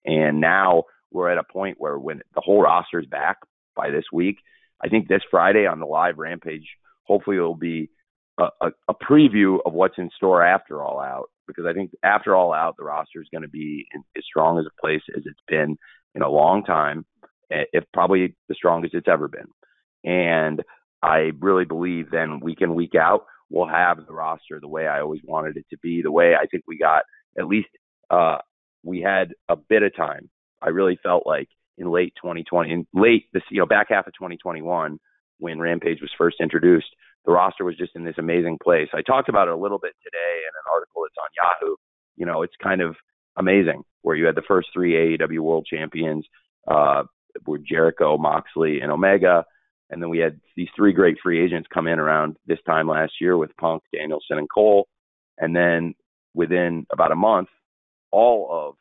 And 0.04 0.40
now 0.40 0.84
we're 1.10 1.30
at 1.30 1.38
a 1.38 1.52
point 1.52 1.76
where 1.78 1.98
when 1.98 2.20
the 2.34 2.40
whole 2.40 2.62
roster 2.62 3.00
is 3.00 3.06
back 3.06 3.38
by 3.76 3.90
this 3.90 4.04
week, 4.12 4.38
I 4.84 4.88
think 4.88 5.08
this 5.08 5.22
Friday 5.30 5.66
on 5.66 5.80
the 5.80 5.86
live 5.86 6.18
Rampage, 6.18 6.66
hopefully 7.04 7.36
it'll 7.36 7.54
be 7.54 7.90
a, 8.38 8.48
a, 8.60 8.70
a 8.88 8.94
preview 8.94 9.58
of 9.64 9.72
what's 9.72 9.98
in 9.98 10.10
store 10.16 10.44
after 10.44 10.82
All 10.82 11.00
Out. 11.00 11.28
Because 11.46 11.66
I 11.66 11.72
think 11.72 11.90
after 12.02 12.34
All 12.36 12.52
Out, 12.52 12.76
the 12.76 12.84
roster 12.84 13.20
is 13.20 13.28
going 13.32 13.42
to 13.42 13.48
be 13.48 13.86
in, 13.94 14.02
as 14.16 14.24
strong 14.24 14.58
as 14.58 14.66
a 14.66 14.80
place 14.80 15.02
as 15.16 15.24
it's 15.26 15.40
been 15.48 15.76
in 16.14 16.22
a 16.22 16.28
long 16.28 16.64
time, 16.64 17.04
if 17.50 17.84
probably 17.92 18.36
the 18.48 18.54
strongest 18.54 18.94
it's 18.94 19.08
ever 19.08 19.28
been. 19.28 19.48
And 20.04 20.62
I 21.02 21.32
really 21.40 21.64
believe 21.64 22.10
then 22.10 22.40
week 22.40 22.60
in, 22.60 22.74
week 22.74 22.94
out, 22.94 23.26
we'll 23.50 23.68
have 23.68 23.98
the 24.06 24.12
roster 24.12 24.58
the 24.60 24.68
way 24.68 24.86
I 24.86 25.00
always 25.00 25.20
wanted 25.24 25.56
it 25.56 25.66
to 25.70 25.78
be, 25.78 26.00
the 26.02 26.12
way 26.12 26.34
I 26.34 26.46
think 26.46 26.64
we 26.66 26.78
got 26.78 27.02
at 27.38 27.46
least 27.46 27.68
uh, 28.10 28.38
we 28.82 29.00
had 29.00 29.34
a 29.48 29.56
bit 29.56 29.82
of 29.82 29.94
time. 29.96 30.28
I 30.60 30.68
really 30.68 30.98
felt 31.02 31.26
like 31.26 31.48
in 31.78 31.90
late 31.90 32.14
2020, 32.20 32.72
in 32.72 32.86
late 32.92 33.26
this, 33.32 33.42
you 33.50 33.58
know, 33.58 33.66
back 33.66 33.88
half 33.90 34.06
of 34.06 34.14
2021, 34.14 34.98
when 35.38 35.58
Rampage 35.58 36.00
was 36.00 36.10
first 36.16 36.36
introduced, 36.40 36.94
the 37.24 37.32
roster 37.32 37.64
was 37.64 37.76
just 37.76 37.92
in 37.94 38.04
this 38.04 38.18
amazing 38.18 38.58
place. 38.62 38.88
I 38.92 39.02
talked 39.02 39.28
about 39.28 39.48
it 39.48 39.54
a 39.54 39.56
little 39.56 39.78
bit 39.78 39.92
today 40.02 40.40
in 40.42 40.52
an 40.54 40.72
article 40.72 41.02
that's 41.02 41.16
on 41.18 41.30
Yahoo. 41.36 41.76
You 42.16 42.26
know, 42.26 42.42
it's 42.42 42.54
kind 42.62 42.80
of 42.80 42.96
amazing 43.36 43.82
where 44.02 44.16
you 44.16 44.26
had 44.26 44.34
the 44.34 44.42
first 44.46 44.68
three 44.72 45.16
AEW 45.18 45.40
World 45.40 45.66
Champions, 45.68 46.26
uh, 46.68 47.04
were 47.46 47.58
Jericho, 47.58 48.18
Moxley, 48.18 48.80
and 48.80 48.92
Omega. 48.92 49.44
And 49.90 50.02
then 50.02 50.10
we 50.10 50.18
had 50.18 50.40
these 50.56 50.68
three 50.76 50.92
great 50.92 51.18
free 51.22 51.42
agents 51.42 51.68
come 51.72 51.86
in 51.86 51.98
around 51.98 52.36
this 52.46 52.58
time 52.66 52.88
last 52.88 53.12
year 53.20 53.36
with 53.36 53.56
Punk, 53.56 53.82
Danielson, 53.94 54.38
and 54.38 54.48
Cole. 54.52 54.88
And 55.38 55.54
then 55.54 55.94
within 56.34 56.86
about 56.92 57.12
a 57.12 57.16
month, 57.16 57.48
all 58.10 58.48
of 58.50 58.74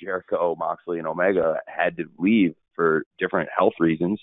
Jericho, 0.00 0.54
Moxley, 0.58 0.98
and 0.98 1.06
Omega 1.06 1.60
had 1.66 1.96
to 1.96 2.04
leave 2.18 2.54
for 2.74 3.04
different 3.18 3.48
health 3.56 3.74
reasons, 3.80 4.20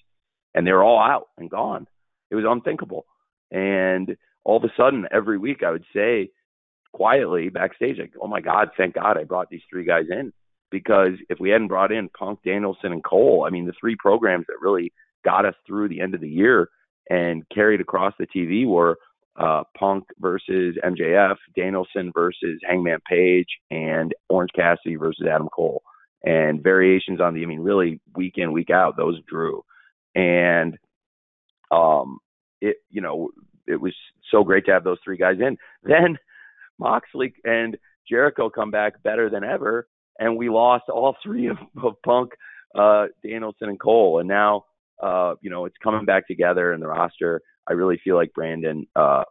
and 0.54 0.66
they 0.66 0.72
were 0.72 0.84
all 0.84 1.00
out 1.00 1.30
and 1.38 1.50
gone. 1.50 1.88
It 2.30 2.36
was 2.36 2.46
unthinkable. 2.48 3.06
And 3.52 4.16
all 4.44 4.58
of 4.58 4.64
a 4.64 4.74
sudden, 4.76 5.08
every 5.12 5.38
week, 5.38 5.64
I 5.64 5.72
would 5.72 5.86
say 5.94 6.32
quietly 6.92 7.50
backstage, 7.50 7.98
like, 8.00 8.14
"Oh 8.20 8.28
my 8.28 8.42
God, 8.42 8.72
thank 8.78 8.96
God 8.96 9.18
I 9.18 9.24
brought 9.24 9.50
these 9.50 9.64
three 9.70 9.84
guys 9.84 10.10
in." 10.10 10.32
Because 10.70 11.14
if 11.30 11.40
we 11.40 11.50
hadn't 11.50 11.68
brought 11.68 11.92
in 11.92 12.10
Punk, 12.10 12.40
Danielson, 12.44 12.94
and 12.94 13.04
Cole, 13.04 13.46
I 13.46 13.52
mean, 13.52 13.66
the 13.66 13.74
three 13.80 13.96
programs 13.96 14.48
that 14.48 14.62
really 14.62 14.92
got 15.24 15.46
us 15.46 15.56
through 15.66 15.88
the 15.88 16.02
end 16.02 16.16
of 16.16 16.22
the 16.22 16.30
year 16.30 16.70
and 17.10 17.48
carried 17.50 17.82
across 17.82 18.14
the 18.18 18.28
TV 18.28 18.66
were 18.66 18.98
uh, 19.36 19.64
Punk 19.78 20.06
versus 20.20 20.76
MJF, 20.84 21.36
Danielson 21.56 22.12
versus 22.14 22.60
Hangman 22.64 23.00
Page, 23.08 23.48
and 23.72 24.14
Orange 24.30 24.52
Cassidy 24.56 24.96
versus 24.96 25.26
Adam 25.30 25.50
Cole. 25.50 25.82
And 26.24 26.64
variations 26.64 27.20
on 27.20 27.34
the, 27.34 27.44
I 27.44 27.46
mean, 27.46 27.60
really 27.60 28.00
week 28.16 28.34
in, 28.38 28.54
week 28.54 28.70
out, 28.70 28.96
those 28.96 29.20
drew. 29.28 29.64
And, 30.16 30.78
um, 31.72 32.20
it, 32.62 32.78
you 32.90 33.02
know, 33.02 33.30
it 33.68 33.80
was 33.80 33.94
so 34.32 34.44
great 34.44 34.66
to 34.66 34.72
have 34.72 34.84
those 34.84 35.00
three 35.04 35.18
guys 35.18 35.38
in. 35.40 35.58
Then 35.84 36.18
Moxley 36.80 37.34
and 37.44 37.78
Jericho 38.10 38.50
come 38.50 38.72
back 38.72 39.02
better 39.04 39.30
than 39.30 39.44
ever, 39.44 39.88
and 40.20 40.38
we 40.38 40.50
lost 40.50 40.86
all 40.90 41.16
three 41.24 41.48
of, 41.48 41.58
of 41.82 41.96
Punk, 42.06 42.32
uh, 42.76 43.08
Danielson, 43.24 43.70
and 43.70 43.80
Cole, 43.80 44.20
and 44.20 44.28
now 44.28 44.66
uh, 45.04 45.36
you 45.42 45.50
know 45.50 45.66
it's 45.66 45.76
coming 45.84 46.06
back 46.06 46.28
together 46.28 46.74
in 46.74 46.80
the 46.80 46.88
roster. 46.88 47.42
I 47.68 47.74
really 47.74 48.00
feel 48.04 48.16
like 48.16 48.34
Brandon 48.34 48.88
uh, 48.96 49.24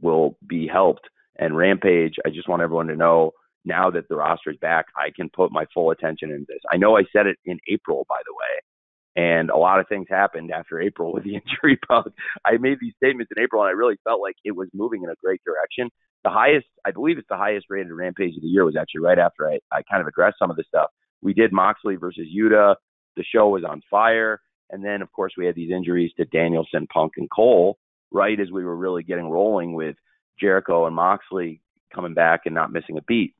will 0.00 0.36
be 0.46 0.66
helped, 0.66 1.08
and 1.36 1.56
Rampage. 1.56 2.14
I 2.26 2.30
just 2.30 2.48
want 2.48 2.62
everyone 2.62 2.88
to 2.88 2.96
know 2.96 3.32
now 3.64 3.90
that 3.90 4.08
the 4.08 4.16
roster 4.16 4.50
is 4.50 4.56
back, 4.58 4.86
I 4.96 5.10
can 5.14 5.30
put 5.30 5.52
my 5.52 5.66
full 5.72 5.90
attention 5.90 6.30
into 6.30 6.46
this. 6.48 6.60
I 6.70 6.76
know 6.76 6.96
I 6.96 7.02
said 7.12 7.26
it 7.26 7.38
in 7.44 7.58
April, 7.68 8.04
by 8.08 8.16
the 8.26 8.34
way, 8.34 9.24
and 9.24 9.50
a 9.50 9.56
lot 9.56 9.78
of 9.78 9.86
things 9.88 10.06
happened 10.08 10.50
after 10.50 10.80
April 10.80 11.12
with 11.12 11.24
the 11.24 11.34
injury 11.64 11.78
bug. 11.88 12.12
I 12.44 12.56
made 12.58 12.78
these 12.80 12.94
statements 12.96 13.32
in 13.34 13.42
April, 13.42 13.62
and 13.62 13.68
I 13.68 13.72
really 13.72 13.96
felt 14.04 14.20
like 14.20 14.36
it 14.44 14.56
was 14.56 14.68
moving 14.74 15.02
in 15.04 15.10
a 15.10 15.14
great 15.22 15.40
direction. 15.44 15.90
The 16.24 16.30
highest, 16.30 16.66
I 16.84 16.92
believe 16.92 17.18
it's 17.18 17.28
the 17.28 17.36
highest 17.36 17.66
rated 17.68 17.92
rampage 17.92 18.36
of 18.36 18.42
the 18.42 18.48
year, 18.48 18.64
was 18.64 18.76
actually 18.76 19.02
right 19.02 19.18
after 19.18 19.48
I, 19.48 19.58
I 19.70 19.82
kind 19.90 20.00
of 20.00 20.06
addressed 20.06 20.38
some 20.38 20.50
of 20.50 20.56
this 20.56 20.66
stuff. 20.68 20.90
We 21.20 21.34
did 21.34 21.52
Moxley 21.52 21.96
versus 21.96 22.26
Yuta. 22.36 22.76
The 23.16 23.24
show 23.24 23.48
was 23.48 23.64
on 23.64 23.82
fire. 23.90 24.40
And 24.70 24.84
then, 24.84 25.02
of 25.02 25.12
course, 25.12 25.34
we 25.36 25.46
had 25.46 25.54
these 25.54 25.70
injuries 25.70 26.12
to 26.16 26.24
Danielson, 26.24 26.86
Punk, 26.86 27.12
and 27.16 27.30
Cole 27.30 27.78
right 28.10 28.38
as 28.38 28.50
we 28.50 28.64
were 28.64 28.76
really 28.76 29.02
getting 29.02 29.28
rolling 29.28 29.74
with 29.74 29.96
Jericho 30.38 30.86
and 30.86 30.94
Moxley 30.94 31.60
coming 31.94 32.14
back 32.14 32.42
and 32.46 32.54
not 32.54 32.72
missing 32.72 32.98
a 32.98 33.02
beat. 33.02 33.34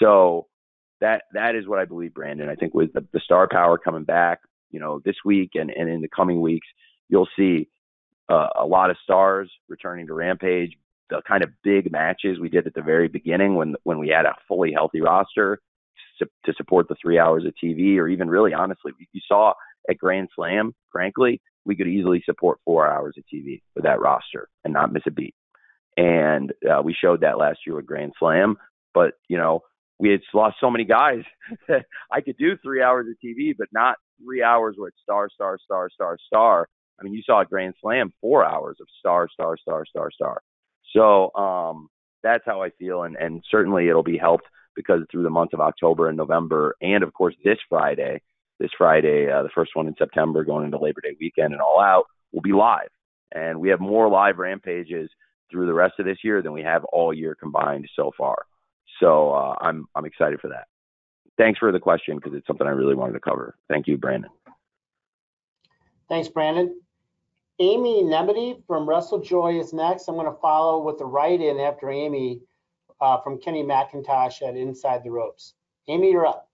So 0.00 0.46
that 1.00 1.22
that 1.32 1.54
is 1.54 1.66
what 1.66 1.78
I 1.78 1.84
believe, 1.84 2.14
Brandon. 2.14 2.48
I 2.48 2.54
think 2.54 2.74
with 2.74 2.92
the, 2.92 3.06
the 3.12 3.20
star 3.20 3.48
power 3.50 3.78
coming 3.78 4.04
back, 4.04 4.40
you 4.70 4.80
know, 4.80 5.00
this 5.04 5.16
week 5.24 5.50
and, 5.54 5.70
and 5.70 5.88
in 5.88 6.00
the 6.00 6.08
coming 6.08 6.40
weeks, 6.40 6.66
you'll 7.08 7.28
see 7.36 7.68
uh, 8.28 8.48
a 8.58 8.66
lot 8.66 8.90
of 8.90 8.96
stars 9.02 9.50
returning 9.68 10.06
to 10.06 10.14
Rampage. 10.14 10.72
The 11.10 11.20
kind 11.28 11.44
of 11.44 11.50
big 11.62 11.92
matches 11.92 12.40
we 12.40 12.48
did 12.48 12.66
at 12.66 12.74
the 12.74 12.82
very 12.82 13.08
beginning 13.08 13.56
when 13.56 13.74
when 13.84 13.98
we 13.98 14.08
had 14.08 14.24
a 14.24 14.34
fully 14.48 14.72
healthy 14.72 15.00
roster 15.00 15.60
to, 16.18 16.26
to 16.46 16.54
support 16.54 16.88
the 16.88 16.96
three 17.00 17.18
hours 17.18 17.44
of 17.44 17.52
TV, 17.62 17.98
or 17.98 18.08
even 18.08 18.28
really 18.28 18.54
honestly, 18.54 18.92
you 19.12 19.20
saw 19.26 19.52
at 19.88 19.98
Grand 19.98 20.28
Slam, 20.34 20.74
frankly, 20.90 21.40
we 21.64 21.76
could 21.76 21.88
easily 21.88 22.22
support 22.24 22.58
four 22.64 22.90
hours 22.90 23.14
of 23.16 23.24
TV 23.32 23.62
with 23.74 23.84
that 23.84 24.00
roster 24.00 24.48
and 24.64 24.72
not 24.72 24.92
miss 24.92 25.02
a 25.06 25.10
beat. 25.10 25.34
And 25.96 26.52
uh, 26.68 26.82
we 26.82 26.94
showed 26.94 27.20
that 27.20 27.38
last 27.38 27.60
year 27.66 27.76
with 27.76 27.86
Grand 27.86 28.12
Slam. 28.18 28.56
But 28.92 29.14
you 29.28 29.36
know, 29.36 29.60
we 29.98 30.10
had 30.10 30.20
lost 30.32 30.56
so 30.60 30.70
many 30.70 30.84
guys 30.84 31.22
I 32.12 32.20
could 32.20 32.36
do 32.36 32.56
three 32.62 32.82
hours 32.82 33.06
of 33.08 33.14
TV, 33.24 33.54
but 33.56 33.68
not 33.72 33.96
three 34.22 34.42
hours 34.42 34.74
where 34.76 34.88
it's 34.88 34.98
star, 35.02 35.28
star, 35.32 35.58
star, 35.64 35.88
star, 35.90 36.18
star. 36.26 36.68
I 36.98 37.02
mean, 37.02 37.12
you 37.12 37.22
saw 37.24 37.40
a 37.40 37.44
Grand 37.44 37.74
Slam, 37.80 38.12
four 38.20 38.44
hours 38.44 38.76
of 38.80 38.86
star, 38.98 39.28
star, 39.32 39.56
star, 39.56 39.84
star, 39.86 40.10
star. 40.10 40.42
So 40.94 41.34
um, 41.34 41.88
that's 42.22 42.44
how 42.46 42.62
I 42.62 42.70
feel, 42.70 43.02
and 43.02 43.16
and 43.16 43.42
certainly 43.50 43.88
it'll 43.88 44.02
be 44.04 44.18
helped 44.18 44.46
because 44.76 45.02
through 45.10 45.22
the 45.22 45.30
months 45.30 45.54
of 45.54 45.60
October 45.60 46.08
and 46.08 46.16
November, 46.16 46.76
and 46.80 47.02
of 47.02 47.12
course 47.12 47.34
this 47.44 47.58
Friday, 47.68 48.20
this 48.60 48.70
Friday, 48.76 49.30
uh, 49.30 49.42
the 49.42 49.48
first 49.54 49.72
one 49.74 49.86
in 49.86 49.94
September, 49.98 50.44
going 50.44 50.64
into 50.64 50.78
Labor 50.78 51.00
Day 51.00 51.16
weekend 51.20 51.52
and 51.52 51.60
all 51.60 51.80
out, 51.80 52.04
will 52.32 52.42
be 52.42 52.52
live, 52.52 52.88
and 53.32 53.60
we 53.60 53.68
have 53.68 53.80
more 53.80 54.08
live 54.08 54.38
rampages 54.38 55.10
through 55.50 55.66
the 55.66 55.74
rest 55.74 55.94
of 55.98 56.06
this 56.06 56.18
year 56.24 56.42
than 56.42 56.52
we 56.52 56.62
have 56.62 56.84
all 56.86 57.12
year 57.12 57.34
combined 57.34 57.88
so 57.94 58.10
far. 58.16 58.46
So 59.00 59.30
uh, 59.32 59.56
I'm 59.60 59.86
I'm 59.94 60.04
excited 60.04 60.40
for 60.40 60.48
that. 60.48 60.66
Thanks 61.36 61.58
for 61.58 61.72
the 61.72 61.80
question 61.80 62.16
because 62.16 62.32
it's 62.34 62.46
something 62.46 62.66
I 62.66 62.70
really 62.70 62.94
wanted 62.94 63.14
to 63.14 63.20
cover. 63.20 63.56
Thank 63.68 63.86
you, 63.88 63.96
Brandon. 63.96 64.30
Thanks, 66.08 66.28
Brandon. 66.28 66.80
Amy 67.60 68.02
Nemmity 68.02 68.62
from 68.66 68.86
WrestleJoy 68.86 69.60
is 69.60 69.72
next. 69.72 70.08
I'm 70.08 70.16
going 70.16 70.26
to 70.26 70.40
follow 70.40 70.82
with 70.82 70.98
the 70.98 71.04
right 71.04 71.40
in 71.40 71.60
after 71.60 71.90
Amy 71.90 72.40
uh, 73.00 73.20
from 73.20 73.38
Kenny 73.38 73.62
McIntosh 73.62 74.42
at 74.42 74.56
Inside 74.56 75.04
the 75.04 75.10
Ropes. 75.10 75.54
Amy, 75.88 76.10
you're 76.10 76.26
up. 76.26 76.48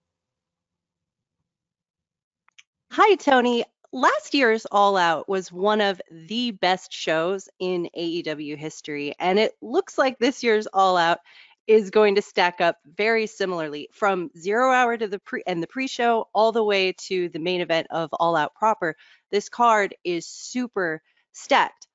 Hi, 3.02 3.14
Tony. 3.14 3.64
Last 3.94 4.34
year's 4.34 4.66
All 4.70 4.98
Out 4.98 5.26
was 5.26 5.50
one 5.50 5.80
of 5.80 6.02
the 6.10 6.50
best 6.50 6.92
shows 6.92 7.48
in 7.58 7.88
AEW 7.96 8.58
history, 8.58 9.14
and 9.18 9.38
it 9.38 9.54
looks 9.62 9.96
like 9.96 10.18
this 10.18 10.42
year's 10.42 10.66
All 10.66 10.98
Out 10.98 11.20
is 11.66 11.88
going 11.88 12.16
to 12.16 12.22
stack 12.22 12.60
up 12.60 12.76
very 12.84 13.26
similarly 13.26 13.88
from 13.90 14.30
zero 14.36 14.70
hour 14.70 14.98
to 14.98 15.08
the 15.08 15.18
pre 15.18 15.42
and 15.46 15.62
the 15.62 15.66
pre-show 15.66 16.28
all 16.34 16.52
the 16.52 16.62
way 16.62 16.92
to 17.08 17.30
the 17.30 17.38
main 17.38 17.62
event 17.62 17.86
of 17.88 18.10
All 18.12 18.36
Out 18.36 18.54
proper. 18.54 18.94
This 19.30 19.48
card 19.48 19.94
is 20.04 20.26
super 20.26 21.00
stacked. 21.32 21.86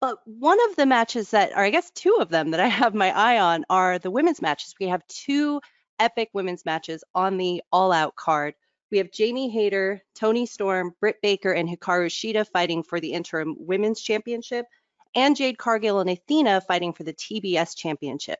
But 0.00 0.18
one 0.24 0.58
of 0.70 0.74
the 0.74 0.86
matches 0.86 1.30
that, 1.30 1.52
or 1.52 1.60
I 1.62 1.70
guess 1.70 1.92
two 1.92 2.16
of 2.18 2.30
them 2.30 2.50
that 2.50 2.58
I 2.58 2.66
have 2.82 2.96
my 2.96 3.16
eye 3.16 3.38
on 3.38 3.64
are 3.70 4.00
the 4.00 4.10
women's 4.10 4.42
matches. 4.42 4.74
We 4.80 4.88
have 4.88 5.06
two 5.06 5.60
epic 6.00 6.30
women's 6.32 6.64
matches 6.64 7.04
on 7.14 7.36
the 7.36 7.62
All 7.70 7.92
Out 7.92 8.16
card. 8.16 8.54
We 8.90 8.98
have 8.98 9.12
Jamie 9.12 9.50
Hayter, 9.50 10.02
Toni 10.14 10.46
Storm, 10.46 10.94
Britt 11.00 11.20
Baker, 11.22 11.52
and 11.52 11.68
Hikaru 11.68 12.06
Shida 12.06 12.46
fighting 12.46 12.82
for 12.82 13.00
the 13.00 13.12
interim 13.12 13.54
women's 13.58 14.00
championship, 14.00 14.66
and 15.14 15.36
Jade 15.36 15.58
Cargill 15.58 16.00
and 16.00 16.08
Athena 16.08 16.62
fighting 16.62 16.92
for 16.92 17.04
the 17.04 17.12
TBS 17.12 17.76
championship. 17.76 18.38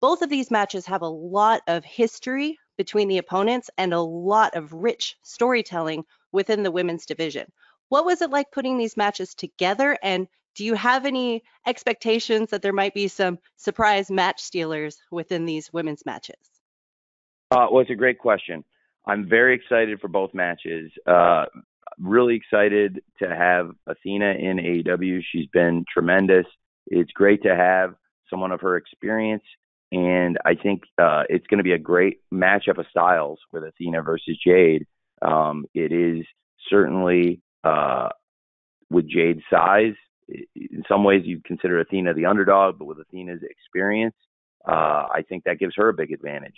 Both 0.00 0.22
of 0.22 0.30
these 0.30 0.50
matches 0.50 0.86
have 0.86 1.02
a 1.02 1.08
lot 1.08 1.62
of 1.66 1.84
history 1.84 2.58
between 2.76 3.08
the 3.08 3.18
opponents 3.18 3.70
and 3.76 3.92
a 3.92 4.00
lot 4.00 4.54
of 4.54 4.72
rich 4.72 5.16
storytelling 5.22 6.04
within 6.30 6.62
the 6.62 6.70
women's 6.70 7.06
division. 7.06 7.50
What 7.88 8.04
was 8.04 8.22
it 8.22 8.30
like 8.30 8.52
putting 8.52 8.78
these 8.78 8.96
matches 8.96 9.34
together? 9.34 9.98
And 10.02 10.28
do 10.54 10.64
you 10.64 10.74
have 10.74 11.06
any 11.06 11.42
expectations 11.66 12.50
that 12.50 12.62
there 12.62 12.72
might 12.72 12.94
be 12.94 13.08
some 13.08 13.38
surprise 13.56 14.10
match 14.10 14.40
stealers 14.40 15.00
within 15.10 15.44
these 15.44 15.72
women's 15.72 16.06
matches? 16.06 16.36
Uh, 17.50 17.66
well, 17.70 17.80
it's 17.80 17.90
a 17.90 17.96
great 17.96 18.18
question. 18.18 18.62
I'm 19.08 19.28
very 19.28 19.54
excited 19.54 20.00
for 20.00 20.08
both 20.08 20.34
matches. 20.34 20.90
Uh, 21.06 21.46
really 21.98 22.36
excited 22.36 23.00
to 23.20 23.28
have 23.28 23.70
Athena 23.86 24.34
in 24.38 24.58
AEW. 24.58 25.22
She's 25.32 25.46
been 25.52 25.84
tremendous. 25.92 26.46
It's 26.86 27.10
great 27.12 27.42
to 27.42 27.56
have 27.56 27.94
someone 28.30 28.52
of 28.52 28.60
her 28.60 28.76
experience 28.76 29.42
and 29.90 30.36
I 30.44 30.54
think 30.54 30.82
uh, 30.98 31.22
it's 31.28 31.46
going 31.46 31.58
to 31.58 31.64
be 31.64 31.72
a 31.72 31.78
great 31.78 32.20
matchup 32.32 32.78
of 32.78 32.86
styles 32.90 33.38
with 33.52 33.64
Athena 33.64 34.02
versus 34.02 34.38
Jade. 34.44 34.86
Um, 35.22 35.64
it 35.74 35.92
is 35.92 36.26
certainly 36.68 37.40
uh, 37.64 38.10
with 38.90 39.08
Jade's 39.08 39.42
size. 39.50 39.94
In 40.28 40.82
some 40.86 41.04
ways, 41.04 41.22
you'd 41.24 41.44
consider 41.44 41.80
Athena 41.80 42.12
the 42.12 42.26
underdog, 42.26 42.78
but 42.78 42.84
with 42.84 42.98
Athena's 42.98 43.40
experience, 43.42 44.14
uh, 44.66 45.06
I 45.10 45.24
think 45.26 45.44
that 45.44 45.58
gives 45.58 45.74
her 45.76 45.88
a 45.88 45.94
big 45.94 46.12
advantage. 46.12 46.56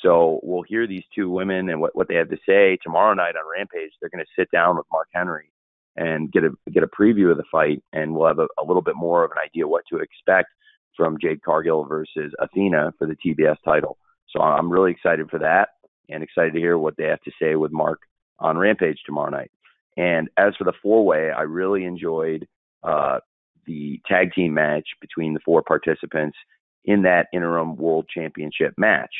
So 0.00 0.40
we'll 0.42 0.62
hear 0.62 0.86
these 0.86 1.04
two 1.14 1.30
women 1.30 1.68
and 1.68 1.80
what, 1.80 1.94
what 1.94 2.08
they 2.08 2.14
have 2.14 2.30
to 2.30 2.38
say 2.46 2.78
tomorrow 2.82 3.14
night 3.14 3.36
on 3.36 3.50
Rampage. 3.50 3.92
They're 4.00 4.10
going 4.10 4.24
to 4.24 4.40
sit 4.40 4.50
down 4.50 4.76
with 4.76 4.86
Mark 4.92 5.08
Henry 5.12 5.52
and 5.96 6.32
get 6.32 6.44
a 6.44 6.50
get 6.70 6.82
a 6.82 6.88
preview 6.88 7.30
of 7.30 7.36
the 7.36 7.44
fight, 7.52 7.82
and 7.92 8.14
we'll 8.14 8.26
have 8.26 8.38
a, 8.38 8.48
a 8.58 8.64
little 8.64 8.82
bit 8.82 8.96
more 8.96 9.24
of 9.24 9.30
an 9.30 9.36
idea 9.44 9.68
what 9.68 9.84
to 9.90 9.98
expect 9.98 10.48
from 10.96 11.18
Jade 11.20 11.42
Cargill 11.42 11.84
versus 11.84 12.32
Athena 12.38 12.92
for 12.98 13.06
the 13.06 13.16
TBS 13.16 13.56
title. 13.64 13.98
So 14.30 14.40
I'm 14.40 14.70
really 14.70 14.90
excited 14.90 15.28
for 15.30 15.38
that 15.38 15.70
and 16.08 16.22
excited 16.22 16.54
to 16.54 16.58
hear 16.58 16.78
what 16.78 16.96
they 16.96 17.04
have 17.04 17.20
to 17.22 17.30
say 17.40 17.54
with 17.54 17.72
Mark 17.72 18.00
on 18.38 18.58
Rampage 18.58 18.98
tomorrow 19.04 19.30
night. 19.30 19.50
And 19.96 20.28
as 20.38 20.54
for 20.56 20.64
the 20.64 20.72
four 20.82 21.04
way, 21.04 21.30
I 21.30 21.42
really 21.42 21.84
enjoyed 21.84 22.46
uh, 22.82 23.18
the 23.66 24.00
tag 24.06 24.32
team 24.32 24.54
match 24.54 24.86
between 25.00 25.34
the 25.34 25.40
four 25.44 25.62
participants 25.62 26.36
in 26.84 27.02
that 27.02 27.28
interim 27.32 27.76
world 27.76 28.06
championship 28.12 28.74
match. 28.76 29.12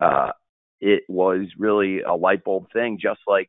Uh, 0.00 0.30
it 0.80 1.02
was 1.08 1.46
really 1.58 2.02
a 2.02 2.14
light 2.14 2.44
bulb 2.44 2.66
thing, 2.72 2.98
just 3.00 3.20
like 3.26 3.48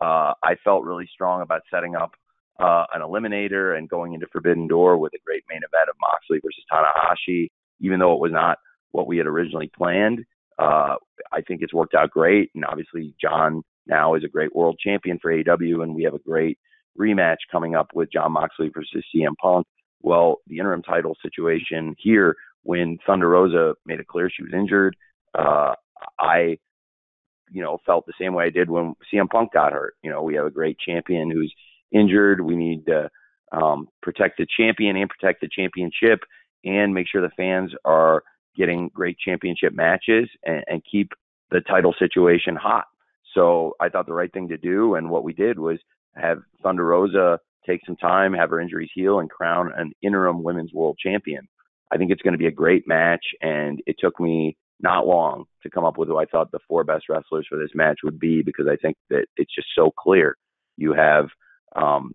uh, 0.00 0.32
I 0.42 0.54
felt 0.62 0.84
really 0.84 1.08
strong 1.12 1.42
about 1.42 1.62
setting 1.72 1.96
up 1.96 2.12
uh, 2.60 2.84
an 2.94 3.02
eliminator 3.02 3.76
and 3.76 3.88
going 3.88 4.14
into 4.14 4.26
Forbidden 4.32 4.68
Door 4.68 4.98
with 4.98 5.12
a 5.14 5.18
great 5.24 5.44
main 5.48 5.58
event 5.58 5.88
of 5.88 5.96
Moxley 6.00 6.40
versus 6.42 6.64
Tanahashi, 6.72 7.48
even 7.80 7.98
though 7.98 8.14
it 8.14 8.20
was 8.20 8.32
not 8.32 8.58
what 8.92 9.06
we 9.06 9.18
had 9.18 9.26
originally 9.26 9.70
planned. 9.76 10.24
Uh, 10.58 10.96
I 11.32 11.40
think 11.46 11.62
it's 11.62 11.74
worked 11.74 11.94
out 11.94 12.10
great. 12.10 12.50
And 12.54 12.64
obviously, 12.64 13.14
Jon 13.20 13.62
now 13.86 14.14
is 14.14 14.24
a 14.24 14.28
great 14.28 14.54
world 14.54 14.78
champion 14.82 15.18
for 15.20 15.32
AEW, 15.32 15.82
and 15.82 15.94
we 15.94 16.02
have 16.04 16.14
a 16.14 16.18
great 16.18 16.58
rematch 16.98 17.36
coming 17.50 17.74
up 17.74 17.88
with 17.94 18.12
Jon 18.12 18.32
Moxley 18.32 18.70
versus 18.74 19.04
CM 19.14 19.36
Punk. 19.40 19.66
Well, 20.02 20.38
the 20.46 20.58
interim 20.58 20.82
title 20.82 21.16
situation 21.22 21.94
here, 21.98 22.36
when 22.62 22.98
Thunder 23.06 23.28
Rosa 23.28 23.74
made 23.86 24.00
it 24.00 24.06
clear 24.08 24.30
she 24.30 24.42
was 24.42 24.52
injured, 24.52 24.96
uh, 25.34 25.74
I, 26.18 26.58
you 27.50 27.62
know, 27.62 27.78
felt 27.86 28.06
the 28.06 28.12
same 28.20 28.34
way 28.34 28.44
I 28.44 28.50
did 28.50 28.70
when 28.70 28.94
CM 29.12 29.28
Punk 29.28 29.52
got 29.52 29.72
hurt. 29.72 29.94
You 30.02 30.10
know, 30.10 30.22
we 30.22 30.34
have 30.34 30.46
a 30.46 30.50
great 30.50 30.78
champion 30.78 31.30
who's 31.30 31.52
injured. 31.92 32.40
We 32.40 32.56
need 32.56 32.86
to 32.86 33.10
um, 33.52 33.88
protect 34.02 34.38
the 34.38 34.46
champion 34.56 34.96
and 34.96 35.08
protect 35.08 35.40
the 35.40 35.48
championship 35.48 36.20
and 36.64 36.92
make 36.92 37.06
sure 37.08 37.22
the 37.22 37.30
fans 37.36 37.72
are 37.84 38.22
getting 38.56 38.90
great 38.92 39.16
championship 39.18 39.72
matches 39.72 40.28
and, 40.44 40.64
and 40.66 40.82
keep 40.90 41.12
the 41.50 41.60
title 41.60 41.94
situation 41.98 42.56
hot. 42.56 42.84
So 43.34 43.74
I 43.80 43.88
thought 43.88 44.06
the 44.06 44.12
right 44.12 44.32
thing 44.32 44.48
to 44.48 44.56
do 44.56 44.96
and 44.96 45.10
what 45.10 45.24
we 45.24 45.32
did 45.32 45.58
was 45.58 45.78
have 46.16 46.38
Thunder 46.62 46.84
Rosa 46.84 47.38
take 47.66 47.80
some 47.86 47.96
time, 47.96 48.32
have 48.32 48.50
her 48.50 48.60
injuries 48.60 48.90
heal, 48.94 49.20
and 49.20 49.30
crown 49.30 49.70
an 49.76 49.92
interim 50.02 50.42
women's 50.42 50.72
world 50.72 50.98
champion. 50.98 51.46
I 51.90 51.96
think 51.96 52.10
it's 52.10 52.22
going 52.22 52.32
to 52.32 52.38
be 52.38 52.46
a 52.46 52.52
great 52.52 52.86
match, 52.86 53.24
and 53.40 53.80
it 53.86 53.96
took 53.98 54.18
me 54.20 54.56
not 54.80 55.06
long 55.06 55.44
to 55.62 55.70
come 55.70 55.84
up 55.84 55.98
with 55.98 56.08
who 56.08 56.18
I 56.18 56.24
thought 56.24 56.52
the 56.52 56.60
four 56.68 56.84
best 56.84 57.08
wrestlers 57.08 57.46
for 57.48 57.58
this 57.58 57.70
match 57.74 57.98
would 58.04 58.18
be 58.18 58.42
because 58.42 58.66
I 58.70 58.76
think 58.76 58.96
that 59.10 59.26
it's 59.36 59.54
just 59.54 59.68
so 59.74 59.90
clear. 59.90 60.36
You 60.76 60.92
have 60.92 61.26
um, 61.74 62.12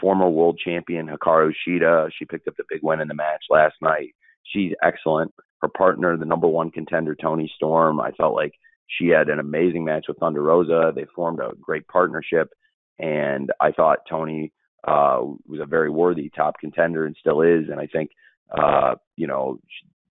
former 0.00 0.28
world 0.28 0.60
champion 0.62 1.08
Hikaru 1.08 1.52
Shida. 1.66 2.10
She 2.18 2.24
picked 2.24 2.48
up 2.48 2.56
the 2.56 2.64
big 2.68 2.80
win 2.82 3.00
in 3.00 3.08
the 3.08 3.14
match 3.14 3.44
last 3.50 3.74
night. 3.80 4.14
She's 4.44 4.72
excellent. 4.82 5.32
Her 5.60 5.68
partner, 5.68 6.16
the 6.16 6.24
number 6.24 6.48
one 6.48 6.70
contender, 6.70 7.14
Toni 7.14 7.50
Storm, 7.56 8.00
I 8.00 8.10
felt 8.12 8.34
like 8.34 8.52
she 8.86 9.08
had 9.08 9.28
an 9.28 9.38
amazing 9.38 9.84
match 9.84 10.06
with 10.08 10.18
Thunder 10.18 10.42
Rosa. 10.42 10.92
They 10.94 11.06
formed 11.14 11.40
a 11.40 11.52
great 11.60 11.86
partnership, 11.88 12.50
and 12.98 13.50
I 13.60 13.70
thought 13.72 14.00
Toni 14.08 14.52
uh, 14.86 15.20
was 15.46 15.60
a 15.60 15.66
very 15.66 15.90
worthy 15.90 16.30
top 16.34 16.56
contender 16.60 17.06
and 17.06 17.16
still 17.18 17.42
is. 17.42 17.68
And 17.70 17.80
I 17.80 17.86
think, 17.86 18.10
uh, 18.50 18.96
you 19.16 19.26
know, 19.26 19.58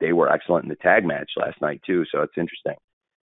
they 0.02 0.12
were 0.12 0.30
excellent 0.32 0.64
in 0.64 0.70
the 0.70 0.76
tag 0.76 1.06
match 1.06 1.32
last 1.38 1.62
night 1.62 1.82
too. 1.86 2.04
So 2.12 2.22
it's 2.22 2.38
interesting, 2.38 2.76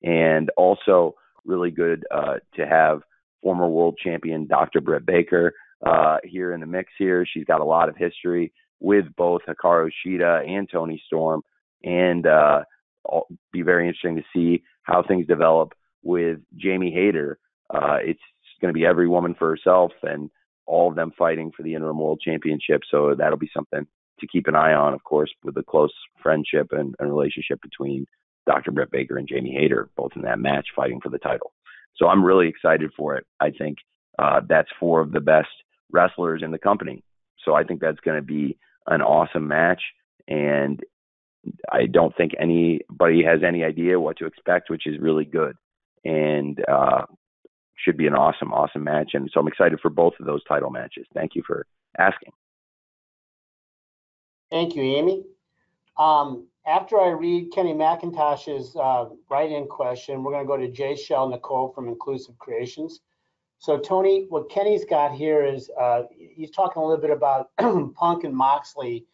and 0.03 0.49
also 0.55 1.15
really 1.45 1.71
good 1.71 2.05
uh, 2.13 2.35
to 2.55 2.65
have 2.65 3.01
former 3.41 3.67
world 3.67 3.97
champion 4.01 4.47
Dr. 4.47 4.81
Britt 4.81 5.05
Baker 5.05 5.53
uh, 5.85 6.17
here 6.23 6.53
in 6.53 6.59
the 6.59 6.65
mix. 6.65 6.91
Here, 6.97 7.25
she's 7.25 7.45
got 7.45 7.61
a 7.61 7.65
lot 7.65 7.89
of 7.89 7.97
history 7.97 8.53
with 8.79 9.05
both 9.15 9.41
Hikaru 9.47 9.89
Shida 10.05 10.47
and 10.47 10.69
Toni 10.69 11.01
Storm, 11.07 11.41
and 11.83 12.25
uh, 12.25 12.61
be 13.51 13.61
very 13.61 13.87
interesting 13.87 14.15
to 14.17 14.23
see 14.33 14.63
how 14.83 15.03
things 15.03 15.27
develop 15.27 15.73
with 16.03 16.39
Jamie 16.55 16.91
Hayter. 16.91 17.39
Uh, 17.73 17.97
it's 18.01 18.19
going 18.61 18.73
to 18.73 18.77
be 18.77 18.85
every 18.85 19.07
woman 19.07 19.35
for 19.37 19.49
herself, 19.49 19.91
and 20.03 20.29
all 20.65 20.89
of 20.89 20.95
them 20.95 21.11
fighting 21.17 21.51
for 21.55 21.63
the 21.63 21.73
interim 21.73 21.99
world 21.99 22.21
championship. 22.23 22.81
So 22.89 23.15
that'll 23.17 23.37
be 23.37 23.49
something 23.53 23.87
to 24.19 24.27
keep 24.27 24.47
an 24.47 24.55
eye 24.55 24.73
on, 24.73 24.93
of 24.93 25.03
course, 25.03 25.31
with 25.43 25.55
the 25.55 25.63
close 25.63 25.93
friendship 26.21 26.67
and, 26.71 26.95
and 26.99 27.09
relationship 27.09 27.61
between 27.61 28.05
Dr. 28.45 28.71
Britt 28.71 28.91
Baker 28.91 29.17
and 29.17 29.27
Jamie 29.27 29.53
Hayter, 29.53 29.89
both 29.95 30.11
in 30.15 30.21
that 30.23 30.39
match 30.39 30.67
fighting 30.75 30.99
for 31.01 31.09
the 31.09 31.19
title. 31.19 31.53
So 31.95 32.07
I'm 32.07 32.23
really 32.23 32.47
excited 32.47 32.91
for 32.95 33.15
it. 33.15 33.25
I 33.39 33.51
think 33.51 33.77
uh, 34.19 34.41
that's 34.47 34.69
four 34.79 35.01
of 35.01 35.11
the 35.11 35.19
best 35.19 35.49
wrestlers 35.91 36.41
in 36.43 36.51
the 36.51 36.57
company. 36.57 37.03
So 37.43 37.53
I 37.53 37.63
think 37.63 37.81
that's 37.81 37.99
going 37.99 38.17
to 38.17 38.25
be 38.25 38.57
an 38.87 39.01
awesome 39.01 39.47
match. 39.47 39.81
And 40.27 40.81
I 41.71 41.85
don't 41.85 42.15
think 42.15 42.33
anybody 42.39 43.23
has 43.23 43.39
any 43.45 43.63
idea 43.63 43.99
what 43.99 44.17
to 44.17 44.25
expect, 44.25 44.69
which 44.69 44.87
is 44.87 44.99
really 44.99 45.25
good. 45.25 45.55
And 46.03 46.59
uh, 46.67 47.03
should 47.75 47.97
be 47.97 48.07
an 48.07 48.13
awesome, 48.13 48.53
awesome 48.53 48.83
match. 48.83 49.11
And 49.13 49.29
so 49.33 49.39
I'm 49.39 49.47
excited 49.47 49.79
for 49.81 49.89
both 49.89 50.13
of 50.19 50.25
those 50.25 50.43
title 50.45 50.69
matches. 50.69 51.05
Thank 51.13 51.35
you 51.35 51.43
for 51.45 51.65
asking. 51.97 52.31
Thank 54.49 54.75
you, 54.75 54.83
Amy. 54.83 55.23
Um, 55.97 56.47
after 56.65 56.99
I 56.99 57.09
read 57.09 57.51
Kenny 57.51 57.73
McIntosh's 57.73 58.75
uh, 58.75 59.05
write-in 59.29 59.67
question, 59.67 60.23
we're 60.23 60.31
going 60.31 60.43
to 60.43 60.47
go 60.47 60.57
to 60.57 60.71
Jay 60.71 60.95
Shell 60.95 61.29
Nicole 61.29 61.71
from 61.73 61.87
Inclusive 61.87 62.37
Creations. 62.37 63.01
So 63.59 63.77
Tony, 63.77 64.25
what 64.29 64.49
Kenny's 64.49 64.85
got 64.85 65.13
here 65.13 65.43
is 65.43 65.69
uh, 65.79 66.03
he's 66.17 66.51
talking 66.51 66.81
a 66.81 66.85
little 66.85 67.01
bit 67.01 67.09
about 67.09 67.49
Punk 67.95 68.23
and 68.23 68.35
Moxley 68.35 69.05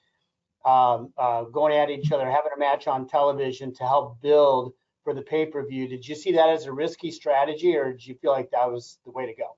um, 0.65 1.13
uh, 1.17 1.43
going 1.43 1.73
at 1.73 1.89
each 1.89 2.11
other, 2.11 2.25
having 2.25 2.51
a 2.55 2.59
match 2.59 2.87
on 2.87 3.07
television 3.07 3.73
to 3.75 3.83
help 3.83 4.21
build 4.21 4.73
for 5.03 5.13
the 5.13 5.21
pay-per-view. 5.21 5.87
Did 5.87 6.07
you 6.07 6.15
see 6.15 6.33
that 6.33 6.49
as 6.49 6.65
a 6.65 6.73
risky 6.73 7.11
strategy, 7.11 7.75
or 7.75 7.91
did 7.91 8.05
you 8.05 8.15
feel 8.15 8.31
like 8.31 8.51
that 8.51 8.69
was 8.69 8.97
the 9.05 9.11
way 9.11 9.25
to 9.25 9.33
go? 9.33 9.57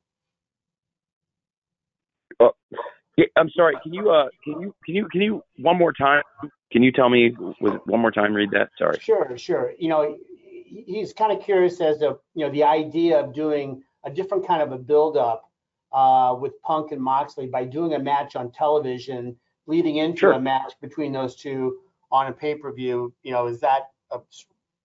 Yeah, 3.17 3.25
I'm 3.37 3.49
sorry. 3.51 3.75
Can 3.83 3.93
you 3.93 4.11
uh 4.11 4.27
can 4.43 4.61
you 4.61 4.75
can 4.85 4.95
you 4.95 5.07
can 5.09 5.21
you 5.21 5.43
one 5.59 5.77
more 5.77 5.93
time? 5.93 6.23
Can 6.71 6.83
you 6.83 6.91
tell 6.91 7.09
me 7.09 7.33
with 7.61 7.79
one 7.85 8.01
more 8.01 8.11
time? 8.11 8.33
Read 8.33 8.51
that. 8.51 8.69
Sorry. 8.77 8.99
Sure, 8.99 9.37
sure. 9.37 9.73
You 9.79 9.89
know, 9.89 10.17
he's 10.65 11.13
kind 11.13 11.31
of 11.31 11.43
curious 11.43 11.79
as 11.79 11.99
to 11.99 12.17
you 12.33 12.45
know 12.45 12.51
the 12.51 12.63
idea 12.63 13.19
of 13.19 13.33
doing 13.33 13.81
a 14.03 14.09
different 14.09 14.45
kind 14.45 14.61
of 14.61 14.71
a 14.71 14.77
build-up 14.77 15.49
uh, 15.91 16.35
with 16.39 16.61
Punk 16.61 16.91
and 16.91 17.01
Moxley 17.01 17.47
by 17.47 17.63
doing 17.63 17.93
a 17.93 17.99
match 17.99 18.35
on 18.35 18.51
television, 18.51 19.35
leading 19.65 19.97
into 19.97 20.19
sure. 20.19 20.33
a 20.33 20.39
match 20.39 20.73
between 20.81 21.11
those 21.11 21.35
two 21.35 21.77
on 22.11 22.27
a 22.27 22.31
pay-per-view. 22.31 23.13
You 23.23 23.31
know, 23.31 23.47
is 23.47 23.59
that 23.61 23.89
a, 24.11 24.19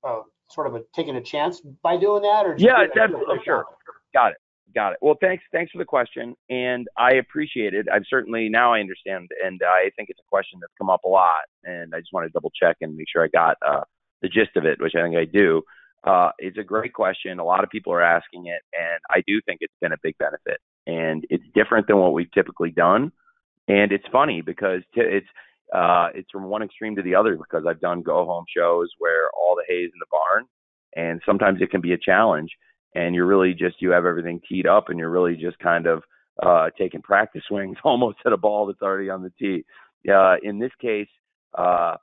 a 0.05 0.23
sort 0.49 0.69
of 0.69 0.75
a 0.77 0.83
taking 0.95 1.17
a 1.17 1.21
chance 1.21 1.61
by 1.83 1.97
doing 1.97 2.23
that, 2.23 2.47
or 2.47 2.55
yeah, 2.59 2.87
definitely, 2.95 3.39
sure, 3.45 3.67
got 4.15 4.33
it, 4.33 4.39
got 4.75 4.93
it. 4.93 4.99
Well, 5.01 5.17
thanks, 5.21 5.45
thanks 5.53 5.73
for 5.73 5.79
the 5.79 5.85
question, 5.85 6.35
and 6.49 6.89
I 6.97 7.15
appreciate 7.15 7.75
it. 7.75 7.87
I've 7.93 8.05
certainly 8.09 8.49
now 8.49 8.73
I 8.75 8.81
understand, 8.81 9.29
and 9.45 9.61
I 9.65 9.91
think 9.97 10.11
it's 10.11 10.21
a 10.21 10.31
question 10.31 10.59
that's 10.61 10.73
come 10.79 10.91
up 10.91 11.05
a 11.05 11.09
lot, 11.09 11.45
and 11.65 11.95
I 11.95 12.01
just 12.01 12.13
want 12.13 12.27
to 12.27 12.33
double 12.33 12.53
check 12.61 12.77
and 12.81 12.97
make 12.97 13.07
sure 13.13 13.25
I 13.25 13.29
got 13.29 13.57
uh, 13.67 13.83
the 14.23 14.29
gist 14.29 14.57
of 14.57 14.65
it, 14.65 14.81
which 14.81 14.95
I 14.97 15.03
think 15.03 15.17
I 15.17 15.25
do. 15.25 15.63
Uh, 16.05 16.31
it's 16.39 16.59
a 16.59 16.63
great 16.63 16.95
question. 16.95 17.39
A 17.39 17.45
lot 17.45 17.63
of 17.63 17.71
people 17.71 17.93
are 17.93 18.03
asking 18.03 18.47
it, 18.47 18.63
and 18.73 19.01
I 19.11 19.23
do 19.27 19.41
think 19.47 19.59
it's 19.61 19.75
been 19.81 19.93
a 19.93 19.99
big 20.03 20.17
benefit. 20.19 20.59
And 20.87 21.25
it's 21.29 21.45
different 21.55 21.87
than 21.87 21.99
what 21.99 22.15
we've 22.15 22.33
typically 22.33 22.71
done. 22.71 23.13
And 23.69 23.93
it's 23.93 24.07
funny 24.11 24.41
because 24.41 24.81
t- 24.95 25.03
it's 25.03 25.27
uh, 25.75 26.09
it's 26.15 26.29
from 26.33 26.45
one 26.45 26.63
extreme 26.63 26.97
to 26.97 27.03
the 27.03 27.15
other 27.15 27.37
because 27.37 27.65
I've 27.69 27.81
done 27.81 28.03
go 28.03 28.25
home 28.25 28.45
shows 28.57 28.89
where 28.99 29.31
all 29.39 29.55
the 29.55 29.65
hay's 29.69 29.91
in 29.93 30.01
the 30.01 30.07
barn, 30.11 30.47
and 30.97 31.21
sometimes 31.25 31.61
it 31.61 31.71
can 31.71 31.81
be 31.81 31.93
a 31.93 31.99
challenge. 31.99 32.51
And 32.95 33.15
you're 33.15 33.27
really 33.27 33.55
just 33.55 33.81
you 33.81 33.91
have 33.91 34.05
everything 34.05 34.41
teed 34.49 34.67
up, 34.67 34.89
and 34.89 34.99
you're 34.99 35.11
really 35.11 35.37
just 35.37 35.59
kind 35.59 35.87
of 35.87 36.03
uh, 36.43 36.71
taking 36.79 37.03
practice 37.03 37.43
swings 37.49 37.77
almost 37.85 38.19
at 38.27 38.33
a 38.33 38.37
ball 38.37 38.67
that's 38.67 38.83
already 38.83 39.11
on 39.11 39.23
the 39.23 39.33
tee. 39.39 39.65
Uh, 40.11 40.37
in 40.43 40.59
this 40.59 40.73
case, 40.81 41.09
uh, 41.57 41.97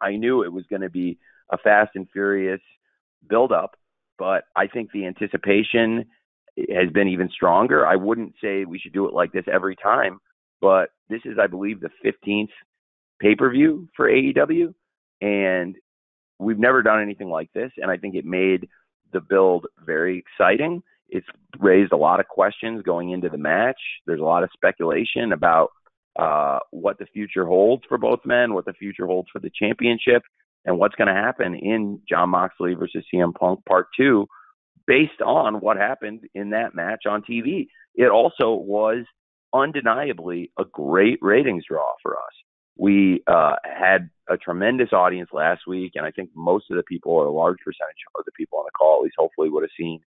I 0.00 0.16
knew 0.16 0.42
it 0.42 0.52
was 0.52 0.64
going 0.70 0.82
to 0.82 0.90
be 0.90 1.18
a 1.50 1.58
fast 1.58 1.90
and 1.94 2.06
furious 2.12 2.60
build 3.28 3.52
up, 3.52 3.76
but 4.18 4.44
I 4.54 4.66
think 4.66 4.92
the 4.92 5.06
anticipation 5.06 6.04
has 6.72 6.90
been 6.92 7.08
even 7.08 7.28
stronger. 7.30 7.86
I 7.86 7.96
wouldn't 7.96 8.34
say 8.40 8.64
we 8.64 8.78
should 8.78 8.92
do 8.92 9.06
it 9.06 9.14
like 9.14 9.32
this 9.32 9.44
every 9.52 9.76
time, 9.76 10.20
but 10.60 10.90
this 11.08 11.20
is, 11.24 11.38
I 11.40 11.46
believe, 11.46 11.80
the 11.80 11.90
15th 12.04 12.50
pay 13.20 13.34
per 13.34 13.50
view 13.50 13.88
for 13.96 14.08
AEW, 14.08 14.74
and 15.20 15.76
we've 16.38 16.58
never 16.58 16.82
done 16.82 17.02
anything 17.02 17.28
like 17.28 17.52
this, 17.52 17.72
and 17.76 17.90
I 17.90 17.96
think 17.96 18.14
it 18.14 18.24
made 18.24 18.68
the 19.12 19.20
build 19.20 19.66
very 19.84 20.18
exciting. 20.18 20.82
It's 21.08 21.26
raised 21.58 21.92
a 21.92 21.96
lot 21.96 22.20
of 22.20 22.28
questions 22.28 22.82
going 22.82 23.10
into 23.10 23.28
the 23.28 23.38
match. 23.38 23.80
There's 24.06 24.20
a 24.20 24.24
lot 24.24 24.42
of 24.42 24.50
speculation 24.52 25.32
about 25.32 25.70
uh, 26.18 26.58
what 26.70 26.98
the 26.98 27.06
future 27.06 27.46
holds 27.46 27.84
for 27.88 27.96
both 27.96 28.20
men, 28.24 28.52
what 28.52 28.66
the 28.66 28.72
future 28.72 29.06
holds 29.06 29.28
for 29.32 29.38
the 29.38 29.50
championship, 29.50 30.22
and 30.64 30.78
what's 30.78 30.96
going 30.96 31.08
to 31.08 31.14
happen 31.14 31.54
in 31.54 32.00
Jon 32.08 32.30
Moxley 32.30 32.74
versus 32.74 33.04
CM 33.12 33.34
Punk 33.34 33.64
Part 33.66 33.86
Two, 33.96 34.26
based 34.86 35.22
on 35.24 35.60
what 35.60 35.76
happened 35.76 36.20
in 36.34 36.50
that 36.50 36.74
match 36.74 37.04
on 37.08 37.22
TV. 37.22 37.68
It 37.94 38.10
also 38.10 38.52
was 38.52 39.04
undeniably 39.54 40.52
a 40.58 40.64
great 40.64 41.18
ratings 41.22 41.64
draw 41.68 41.86
for 42.02 42.12
us. 42.12 42.34
We 42.78 43.22
uh, 43.26 43.56
had 43.64 44.08
a 44.28 44.36
tremendous 44.36 44.92
audience 44.92 45.30
last 45.32 45.66
week, 45.66 45.92
and 45.96 46.06
I 46.06 46.10
think 46.10 46.30
most 46.34 46.70
of 46.70 46.76
the 46.76 46.82
people, 46.84 47.12
or 47.12 47.26
a 47.26 47.30
large 47.30 47.58
percentage 47.58 47.96
of 48.16 48.24
the 48.24 48.32
people 48.32 48.58
on 48.58 48.64
the 48.66 48.70
call, 48.70 48.98
at 48.98 49.02
least 49.02 49.16
hopefully, 49.18 49.50
would 49.50 49.64
have 49.64 49.70
seen 49.76 50.00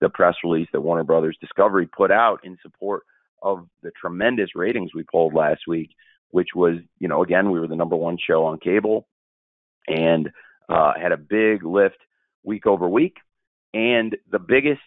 the 0.00 0.08
press 0.08 0.34
release 0.44 0.68
that 0.72 0.80
Warner 0.80 1.04
Brothers 1.04 1.36
Discovery 1.40 1.86
put 1.86 2.10
out 2.10 2.40
in 2.44 2.56
support 2.62 3.02
of 3.42 3.66
the 3.82 3.90
tremendous 4.00 4.54
ratings 4.54 4.94
we 4.94 5.04
pulled 5.04 5.34
last 5.34 5.62
week, 5.66 5.90
which 6.30 6.48
was, 6.54 6.76
you 6.98 7.08
know, 7.08 7.22
again, 7.22 7.50
we 7.50 7.58
were 7.58 7.66
the 7.66 7.76
number 7.76 7.96
one 7.96 8.18
show 8.18 8.44
on 8.44 8.58
cable 8.58 9.08
and 9.88 10.30
uh, 10.68 10.92
had 11.00 11.12
a 11.12 11.16
big 11.16 11.64
lift 11.64 11.98
week 12.44 12.66
over 12.66 12.88
week. 12.88 13.16
And 13.74 14.16
the 14.30 14.38
biggest 14.38 14.80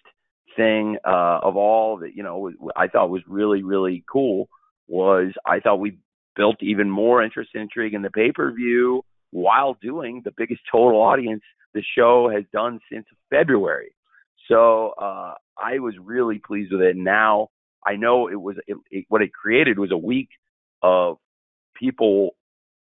thing 0.56 0.97
uh, 1.06 1.39
of 1.41 1.56
all 1.56 1.97
that 1.97 2.15
you 2.15 2.23
know 2.23 2.51
I 2.75 2.88
thought 2.88 3.10
was 3.10 3.21
really 3.27 3.63
really 3.63 4.04
cool 4.12 4.49
was 4.88 5.32
I 5.45 5.60
thought 5.60 5.80
we 5.80 5.97
built 6.36 6.58
even 6.62 6.89
more 6.89 7.24
interest 7.24 7.52
and 7.54 7.63
intrigue 7.63 7.94
in 7.94 8.02
the 8.02 8.10
pay 8.10 8.32
per 8.32 8.52
view 8.52 9.04
while 9.32 9.78
doing 9.82 10.22
the 10.24 10.34
biggest 10.36 10.62
total 10.72 11.02
audience 11.02 11.44
the 11.74 11.84
show 11.98 12.30
has 12.30 12.44
done 12.52 12.80
since 12.91 13.06
February. 13.30 13.96
So 14.48 14.94
uh, 15.02 15.34
I 15.58 15.80
was 15.80 15.96
really 16.02 16.39
pleased 16.39 16.72
with 16.72 16.82
it. 16.82 16.96
Now 16.98 17.50
I 17.86 17.96
know 17.96 18.28
it 18.28 18.39
was 18.39 18.58
it, 18.67 18.78
it, 18.89 19.06
what 19.10 19.22
it 19.22 19.34
created 19.34 19.80
was 19.80 19.91
a 19.91 19.98
week 19.98 20.30
of 20.82 21.17
people 21.76 22.32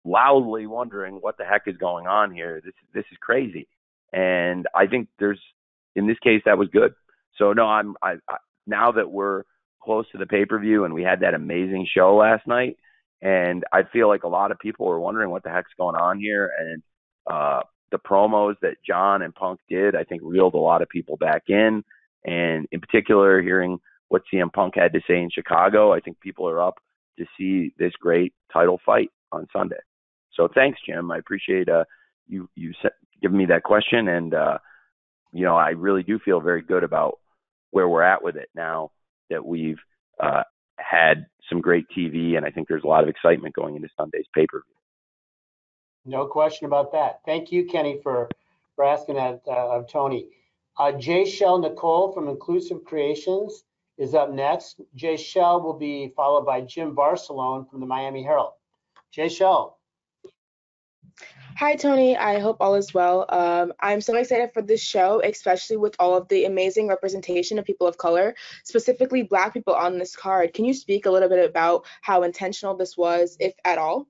loudly 0.04 0.66
wondering 0.66 1.16
what 1.16 1.36
the 1.36 1.44
heck 1.44 1.62
is 1.66 1.76
going 1.76 2.06
on 2.06 2.32
here. 2.32 2.60
This 2.64 2.74
this 2.94 3.04
is 3.10 3.18
crazy, 3.20 3.68
and 4.12 4.66
I 4.74 4.86
think 4.86 5.08
there's 5.18 5.40
in 5.96 6.06
this 6.06 6.18
case 6.22 6.42
that 6.46 6.58
was 6.58 6.68
good. 6.72 6.94
So 7.36 7.52
no, 7.52 7.66
I'm 7.66 7.96
I, 8.02 8.14
I 8.28 8.36
now 8.66 8.92
that 8.92 9.10
we're 9.10 9.42
close 9.82 10.06
to 10.12 10.18
the 10.18 10.26
pay 10.26 10.44
per 10.44 10.58
view 10.58 10.84
and 10.84 10.94
we 10.94 11.02
had 11.02 11.20
that 11.20 11.34
amazing 11.34 11.86
show 11.92 12.16
last 12.16 12.46
night, 12.46 12.76
and 13.22 13.64
I 13.72 13.82
feel 13.82 14.08
like 14.08 14.24
a 14.24 14.28
lot 14.28 14.50
of 14.50 14.58
people 14.58 14.86
were 14.86 15.00
wondering 15.00 15.30
what 15.30 15.42
the 15.42 15.50
heck's 15.50 15.72
going 15.78 15.96
on 15.96 16.18
here, 16.18 16.50
and 16.58 16.82
uh, 17.30 17.60
the 17.90 17.98
promos 17.98 18.54
that 18.62 18.76
Jon 18.86 19.22
and 19.22 19.34
Punk 19.34 19.60
did, 19.68 19.94
I 19.94 20.04
think 20.04 20.22
reeled 20.24 20.54
a 20.54 20.58
lot 20.58 20.82
of 20.82 20.88
people 20.88 21.16
back 21.16 21.44
in, 21.48 21.84
and 22.24 22.66
in 22.70 22.80
particular 22.80 23.40
hearing 23.42 23.78
what 24.08 24.22
CM 24.32 24.52
Punk 24.52 24.74
had 24.76 24.92
to 24.92 25.00
say 25.06 25.20
in 25.20 25.30
Chicago, 25.30 25.92
I 25.92 26.00
think 26.00 26.20
people 26.20 26.48
are 26.48 26.62
up 26.62 26.76
to 27.18 27.26
see 27.36 27.72
this 27.78 27.92
great 28.00 28.32
title 28.52 28.80
fight 28.84 29.10
on 29.32 29.46
Sunday. 29.52 29.76
So 30.32 30.48
thanks, 30.54 30.78
Jim. 30.86 31.10
I 31.10 31.18
appreciate 31.18 31.68
uh, 31.68 31.84
you 32.26 32.48
you 32.54 32.72
giving 33.20 33.38
me 33.38 33.46
that 33.46 33.64
question. 33.64 34.08
And, 34.08 34.34
uh, 34.34 34.58
you 35.32 35.44
know, 35.44 35.56
I 35.56 35.70
really 35.70 36.02
do 36.02 36.18
feel 36.18 36.40
very 36.40 36.62
good 36.62 36.84
about 36.84 37.18
where 37.70 37.88
we're 37.88 38.02
at 38.02 38.22
with 38.22 38.36
it 38.36 38.48
now 38.54 38.90
that 39.30 39.44
we've 39.44 39.78
uh, 40.22 40.44
had 40.78 41.26
some 41.48 41.60
great 41.60 41.86
TV, 41.96 42.36
and 42.36 42.44
I 42.44 42.50
think 42.50 42.68
there's 42.68 42.84
a 42.84 42.88
lot 42.88 43.02
of 43.02 43.08
excitement 43.08 43.54
going 43.54 43.76
into 43.76 43.88
Sunday's 43.96 44.26
pay 44.34 44.46
per 44.46 44.58
view. 44.58 44.74
No 46.04 46.26
question 46.26 46.66
about 46.66 46.92
that. 46.92 47.20
Thank 47.24 47.52
you, 47.52 47.66
Kenny, 47.66 48.00
for 48.02 48.28
for 48.76 48.84
asking 48.84 49.16
that 49.16 49.42
uh, 49.46 49.76
of 49.76 49.88
Tony. 49.88 50.28
Uh, 50.78 50.92
Jay 50.92 51.24
Shell 51.24 51.58
Nicole 51.58 52.12
from 52.12 52.28
Inclusive 52.28 52.84
Creations 52.84 53.64
is 53.98 54.14
up 54.14 54.30
next. 54.30 54.80
Jay 54.94 55.16
Shell 55.16 55.60
will 55.60 55.74
be 55.74 56.12
followed 56.14 56.46
by 56.46 56.60
Jim 56.60 56.94
Varsallone 56.94 57.68
from 57.68 57.80
the 57.80 57.86
Miami 57.86 58.22
Herald. 58.22 58.52
Jay 59.10 59.28
Shell. 59.28 59.77
Hi, 61.56 61.74
Tony. 61.74 62.16
I 62.16 62.38
hope 62.38 62.58
all 62.60 62.76
is 62.76 62.94
well. 62.94 63.26
Um, 63.28 63.72
I'm 63.80 64.00
so 64.00 64.14
excited 64.14 64.50
for 64.54 64.62
this 64.62 64.80
show, 64.80 65.20
especially 65.24 65.76
with 65.76 65.96
all 65.98 66.16
of 66.16 66.28
the 66.28 66.44
amazing 66.44 66.86
representation 66.86 67.58
of 67.58 67.64
people 67.64 67.88
of 67.88 67.98
color, 67.98 68.36
specifically 68.62 69.24
Black 69.24 69.54
people 69.54 69.74
on 69.74 69.98
this 69.98 70.14
card. 70.14 70.54
Can 70.54 70.64
you 70.64 70.72
speak 70.72 71.06
a 71.06 71.10
little 71.10 71.28
bit 71.28 71.48
about 71.50 71.84
how 72.00 72.22
intentional 72.22 72.76
this 72.76 72.96
was, 72.96 73.36
if 73.40 73.54
at 73.64 73.76
all? 73.76 74.06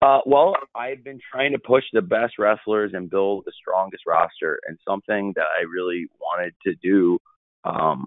Uh, 0.00 0.20
well, 0.24 0.54
I've 0.76 1.02
been 1.02 1.18
trying 1.32 1.50
to 1.50 1.58
push 1.58 1.82
the 1.92 2.02
best 2.02 2.38
wrestlers 2.38 2.92
and 2.94 3.10
build 3.10 3.44
the 3.44 3.52
strongest 3.60 4.04
roster, 4.06 4.60
and 4.68 4.78
something 4.86 5.32
that 5.34 5.46
I 5.58 5.62
really 5.62 6.06
wanted 6.20 6.54
to 6.64 6.76
do 6.76 7.18
um, 7.64 8.06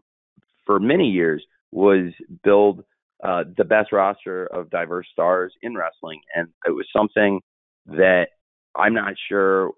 for 0.65 0.79
many 0.79 1.09
years 1.09 1.43
was 1.71 2.13
build 2.43 2.85
uh, 3.23 3.43
the 3.57 3.63
best 3.63 3.91
roster 3.91 4.47
of 4.47 4.69
diverse 4.69 5.07
stars 5.11 5.53
in 5.61 5.75
wrestling, 5.75 6.21
and 6.35 6.47
it 6.65 6.71
was 6.71 6.87
something 6.95 7.39
that 7.85 8.27
I'm 8.75 8.93
not 8.93 9.13
sure 9.29 9.71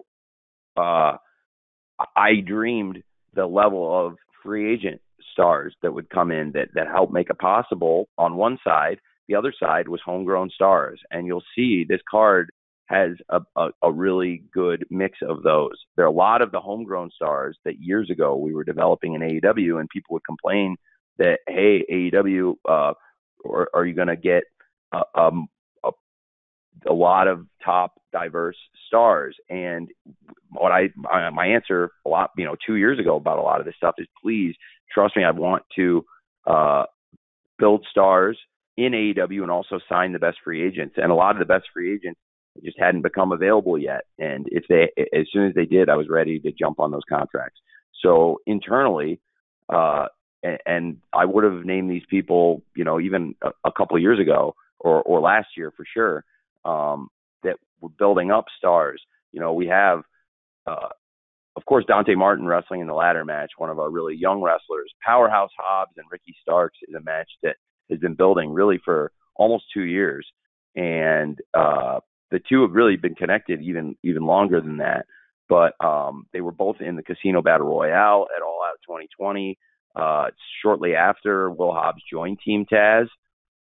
uh, 0.78 1.18
I 2.16 2.36
dreamed 2.46 3.04
the 3.34 3.46
level 3.46 4.08
of 4.08 4.16
free 4.44 4.74
agent 4.74 5.02
stars 5.32 5.76
that 5.82 5.94
would 5.94 6.10
come 6.10 6.32
in 6.32 6.52
that 6.54 6.70
that 6.76 6.88
help 6.88 7.12
make 7.12 7.30
it 7.30 7.40
possible 7.40 8.08
on 8.18 8.36
one 8.36 8.58
side. 8.64 9.00
The 9.28 9.36
other 9.36 9.54
side 9.58 9.88
was 9.88 10.02
homegrown 10.06 10.50
stars, 10.54 11.00
and 11.12 11.26
you'll 11.26 11.44
see 11.56 11.86
this 11.88 12.02
card 12.10 12.52
has 12.88 13.12
a, 13.30 13.40
a, 13.56 13.70
a 13.82 13.92
really 13.92 14.44
good 14.54 14.86
mix 14.90 15.18
of 15.28 15.42
those. 15.44 15.76
There 15.96 16.06
are 16.06 16.10
a 16.10 16.12
lot 16.12 16.42
of 16.42 16.52
the 16.52 16.60
homegrown 16.60 17.12
stars 17.16 17.58
that 17.64 17.80
years 17.80 18.10
ago 18.10 18.36
we 18.36 18.54
were 18.54 18.66
developing 18.66 19.14
in 19.14 19.22
AEW, 19.22 19.80
and 19.80 19.90
people 19.90 20.14
would 20.14 20.26
complain 20.26 20.76
that 21.18 21.40
hey 21.48 21.84
AEW, 21.92 22.56
uh, 22.68 22.94
or 23.44 23.70
are 23.74 23.86
you 23.86 23.94
going 23.94 24.08
to 24.08 24.16
get 24.16 24.44
a, 24.94 25.02
um, 25.16 25.48
a, 25.84 25.92
a 26.88 26.94
lot 26.94 27.28
of 27.28 27.46
top 27.64 27.94
diverse 28.14 28.58
stars. 28.88 29.36
And 29.50 29.90
what 30.50 30.72
I 30.72 30.90
my, 30.96 31.30
my 31.32 31.48
answer 31.48 31.92
a 32.06 32.10
lot 32.10 32.30
you 32.38 32.46
know 32.46 32.56
two 32.66 32.76
years 32.76 33.00
ago 33.00 33.18
about 33.18 33.40
a 33.40 33.42
lot 33.42 33.60
of 33.60 33.66
this 33.66 33.76
stuff 33.76 33.96
is 33.98 34.08
please 34.22 34.56
trust 34.94 35.18
me. 35.18 35.24
I 35.24 35.32
want 35.32 35.64
to 35.76 36.06
uh, 36.48 36.84
build 37.58 37.86
stars 37.90 38.38
in 38.78 38.94
AEW 38.94 39.42
and 39.42 39.52
also 39.52 39.80
sign 39.90 40.14
the 40.14 40.20
best 40.20 40.38
free 40.44 40.66
agents. 40.66 40.96
And 40.98 41.12
a 41.12 41.16
lot 41.16 41.36
of 41.36 41.40
the 41.40 41.46
best 41.46 41.66
free 41.74 41.94
agents 41.94 42.20
just 42.64 42.78
hadn't 42.80 43.02
become 43.02 43.32
available 43.32 43.78
yet. 43.78 44.04
And 44.20 44.48
if 44.52 44.64
they 44.70 44.92
as 45.14 45.26
soon 45.34 45.48
as 45.48 45.56
they 45.56 45.66
did, 45.66 45.90
I 45.90 45.96
was 45.96 46.08
ready 46.10 46.40
to 46.40 46.52
jump 46.52 46.80
on 46.80 46.92
those 46.92 47.02
contracts. 47.10 47.60
So 48.02 48.40
internally, 48.46 49.20
uh, 49.74 50.08
and, 50.66 50.98
I 51.14 51.26
would 51.26 51.44
have 51.44 51.66
named 51.66 51.90
these 51.90 52.06
people, 52.10 52.62
you 52.76 52.84
know, 52.84 53.00
even 53.00 53.36
a, 53.42 53.52
a 53.66 53.72
couple 53.72 53.96
of 53.96 54.02
years 54.02 54.20
ago 54.20 54.56
or 54.80 55.02
or 55.04 55.22
last 55.22 55.50
year 55.56 55.72
for 55.76 55.86
sure. 55.92 56.24
Um, 56.66 57.10
that 57.44 57.58
we're 57.82 57.90
building 57.90 58.32
up 58.32 58.46
stars. 58.58 59.02
You 59.32 59.40
know, 59.40 59.54
we 59.54 59.68
have, 59.68 60.04
uh, 60.66 60.90
of 61.56 61.66
course, 61.66 61.86
Dante 61.86 62.16
Martin 62.16 62.46
wrestling 62.46 62.82
in 62.82 62.88
the 62.88 62.94
ladder 62.94 63.26
match, 63.26 63.52
one 63.58 63.70
of 63.70 63.80
our 63.80 63.90
really 63.90 64.16
young 64.16 64.42
wrestlers. 64.42 64.92
Powerhouse 65.06 65.52
Hobbs 65.58 65.94
and 65.98 66.06
Ricky 66.12 66.36
Starks 66.42 66.78
is 66.88 66.96
a 66.96 67.02
match 67.02 67.30
that 67.44 67.58
has 67.90 68.00
been 68.00 68.16
building 68.16 68.52
really 68.52 68.80
for 68.84 69.12
almost 69.36 69.66
two 69.74 69.84
years, 69.84 70.26
and 70.76 71.38
uh, 71.54 72.00
the 72.32 72.40
two 72.50 72.62
have 72.62 72.72
really 72.72 72.96
been 72.96 73.16
connected 73.16 73.62
even 73.62 73.96
even 74.04 74.26
longer 74.26 74.62
than 74.62 74.78
that. 74.78 75.06
But 75.50 75.74
um, 75.86 76.26
they 76.34 76.42
were 76.42 76.52
both 76.52 76.78
in 76.80 76.96
the 76.96 77.04
Casino 77.04 77.42
Battle 77.42 77.68
Royale 77.68 78.28
at 78.36 78.42
All 78.42 78.62
Out 78.66 78.80
2020. 78.88 79.58
Uh, 79.96 80.28
shortly 80.62 80.96
after, 80.96 81.50
Will 81.50 81.74
Hobbs 81.74 82.02
joined 82.12 82.40
Team 82.44 82.66
Taz, 82.72 83.08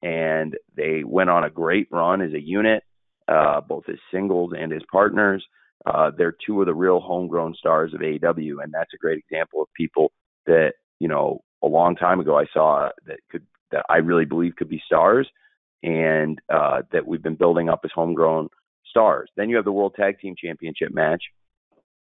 and 0.01 0.55
they 0.75 1.03
went 1.03 1.29
on 1.29 1.43
a 1.43 1.49
great 1.49 1.87
run 1.91 2.21
as 2.21 2.33
a 2.33 2.39
unit 2.39 2.83
uh, 3.29 3.61
both 3.61 3.83
as 3.87 3.97
singles 4.11 4.53
and 4.57 4.73
as 4.73 4.81
partners. 4.91 5.45
Uh, 5.85 6.11
they're 6.17 6.35
two 6.45 6.59
of 6.61 6.65
the 6.65 6.73
real 6.73 6.99
homegrown 6.99 7.53
stars 7.55 7.93
of 7.93 8.01
AEW, 8.01 8.61
and 8.61 8.73
that's 8.73 8.93
a 8.93 8.97
great 8.97 9.19
example 9.19 9.61
of 9.61 9.67
people 9.75 10.11
that 10.45 10.73
you 10.99 11.07
know 11.07 11.41
a 11.63 11.67
long 11.67 11.95
time 11.95 12.19
ago 12.19 12.37
I 12.37 12.45
saw 12.51 12.89
that 13.05 13.19
could 13.29 13.45
that 13.71 13.85
I 13.87 13.97
really 13.97 14.25
believe 14.25 14.55
could 14.55 14.69
be 14.69 14.81
stars, 14.85 15.29
and 15.83 16.41
uh, 16.49 16.81
that 16.91 17.07
we've 17.07 17.21
been 17.21 17.35
building 17.35 17.69
up 17.69 17.81
as 17.85 17.91
homegrown 17.93 18.49
stars. 18.89 19.29
Then 19.37 19.49
you 19.49 19.55
have 19.55 19.65
the 19.65 19.71
World 19.71 19.93
Tag 19.95 20.19
Team 20.19 20.35
Championship 20.37 20.91
match 20.91 21.23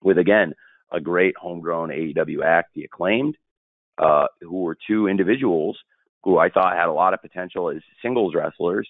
with 0.03 0.19
again 0.19 0.53
a 0.93 1.01
great 1.01 1.37
homegrown 1.37 1.89
AEW 1.89 2.45
act, 2.45 2.75
the 2.75 2.85
Acclaimed, 2.85 3.37
uh, 3.99 4.27
who 4.41 4.63
were 4.63 4.77
two 4.87 5.09
individuals 5.09 5.79
who 6.23 6.39
I 6.39 6.49
thought 6.51 6.77
had 6.77 6.89
a 6.89 6.93
lot 6.93 7.15
of 7.15 7.23
potential 7.23 7.71
as 7.71 7.83
singles 8.03 8.35
wrestlers 8.35 8.89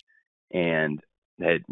and 0.52 1.00
had 1.40 1.64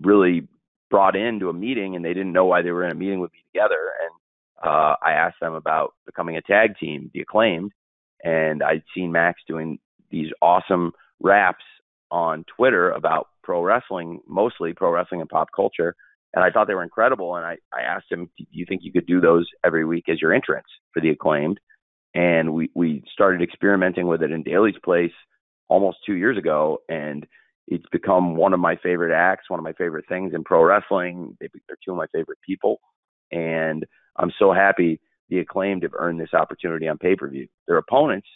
really 0.00 0.48
brought 0.90 1.14
into 1.14 1.50
a 1.50 1.52
meeting 1.52 1.94
and 1.94 2.04
they 2.04 2.14
didn't 2.14 2.32
know 2.32 2.46
why 2.46 2.62
they 2.62 2.70
were 2.70 2.84
in 2.84 2.92
a 2.92 2.94
meeting 2.94 3.20
with 3.20 3.32
me 3.32 3.44
together. 3.52 3.90
And 4.02 4.70
uh, 4.70 4.96
I 5.02 5.12
asked 5.12 5.36
them 5.40 5.54
about 5.54 5.94
becoming 6.06 6.36
a 6.36 6.42
tag 6.42 6.78
team, 6.78 7.10
the 7.12 7.20
acclaimed. 7.20 7.72
And 8.24 8.62
I'd 8.62 8.82
seen 8.94 9.12
Max 9.12 9.40
doing 9.46 9.78
these 10.10 10.28
awesome 10.42 10.92
raps 11.20 11.64
on 12.10 12.44
Twitter 12.56 12.90
about 12.90 13.28
pro 13.42 13.62
wrestling, 13.62 14.20
mostly 14.26 14.72
pro 14.72 14.90
wrestling 14.90 15.20
and 15.20 15.30
pop 15.30 15.48
culture. 15.54 15.94
And 16.34 16.44
I 16.44 16.50
thought 16.50 16.66
they 16.66 16.74
were 16.74 16.82
incredible. 16.82 17.36
And 17.36 17.44
I, 17.44 17.58
I 17.72 17.82
asked 17.82 18.10
him, 18.10 18.30
Do 18.36 18.44
you 18.50 18.66
think 18.66 18.82
you 18.84 18.92
could 18.92 19.06
do 19.06 19.20
those 19.20 19.46
every 19.64 19.84
week 19.84 20.08
as 20.08 20.20
your 20.20 20.32
entrance 20.32 20.66
for 20.92 21.00
the 21.00 21.10
acclaimed? 21.10 21.60
And 22.14 22.52
we, 22.52 22.70
we 22.74 23.04
started 23.12 23.42
experimenting 23.42 24.06
with 24.06 24.22
it 24.22 24.32
in 24.32 24.42
Daily's 24.42 24.78
Place 24.84 25.12
almost 25.68 25.98
two 26.04 26.14
years 26.14 26.36
ago. 26.36 26.78
And 26.88 27.26
it's 27.68 27.86
become 27.92 28.34
one 28.36 28.52
of 28.52 28.60
my 28.60 28.76
favorite 28.82 29.14
acts, 29.14 29.48
one 29.48 29.60
of 29.60 29.64
my 29.64 29.72
favorite 29.74 30.06
things 30.08 30.34
in 30.34 30.42
pro 30.42 30.62
wrestling. 30.62 31.36
They're 31.40 31.48
two 31.84 31.92
of 31.92 31.96
my 31.96 32.08
favorite 32.12 32.38
people, 32.44 32.80
and 33.30 33.86
I'm 34.16 34.32
so 34.38 34.52
happy 34.52 35.00
the 35.28 35.38
acclaimed 35.38 35.84
have 35.84 35.92
earned 35.96 36.20
this 36.20 36.34
opportunity 36.34 36.88
on 36.88 36.98
pay 36.98 37.14
per 37.14 37.28
view. 37.28 37.46
Their 37.68 37.78
opponents 37.78 38.26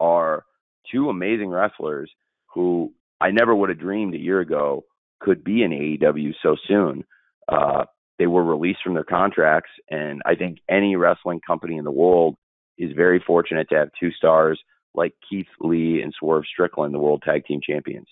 are 0.00 0.44
two 0.90 1.10
amazing 1.10 1.50
wrestlers 1.50 2.10
who 2.54 2.94
I 3.20 3.30
never 3.30 3.54
would 3.54 3.68
have 3.68 3.78
dreamed 3.78 4.14
a 4.14 4.18
year 4.18 4.40
ago 4.40 4.84
could 5.20 5.44
be 5.44 5.62
in 5.62 5.70
AEW 5.70 6.32
so 6.42 6.56
soon. 6.66 7.04
Uh, 7.46 7.84
they 8.18 8.26
were 8.26 8.44
released 8.44 8.80
from 8.82 8.94
their 8.94 9.04
contracts, 9.04 9.70
and 9.90 10.22
I 10.24 10.34
think 10.34 10.58
any 10.68 10.96
wrestling 10.96 11.40
company 11.46 11.76
in 11.76 11.84
the 11.84 11.90
world 11.90 12.36
is 12.80 12.96
very 12.96 13.22
fortunate 13.26 13.68
to 13.68 13.76
have 13.76 13.90
two 13.98 14.10
stars 14.12 14.60
like 14.94 15.14
Keith 15.28 15.46
Lee 15.60 16.00
and 16.02 16.12
Swerve 16.18 16.44
Strickland, 16.50 16.94
the 16.94 16.98
World 16.98 17.22
Tag 17.24 17.44
Team 17.44 17.60
Champions. 17.62 18.08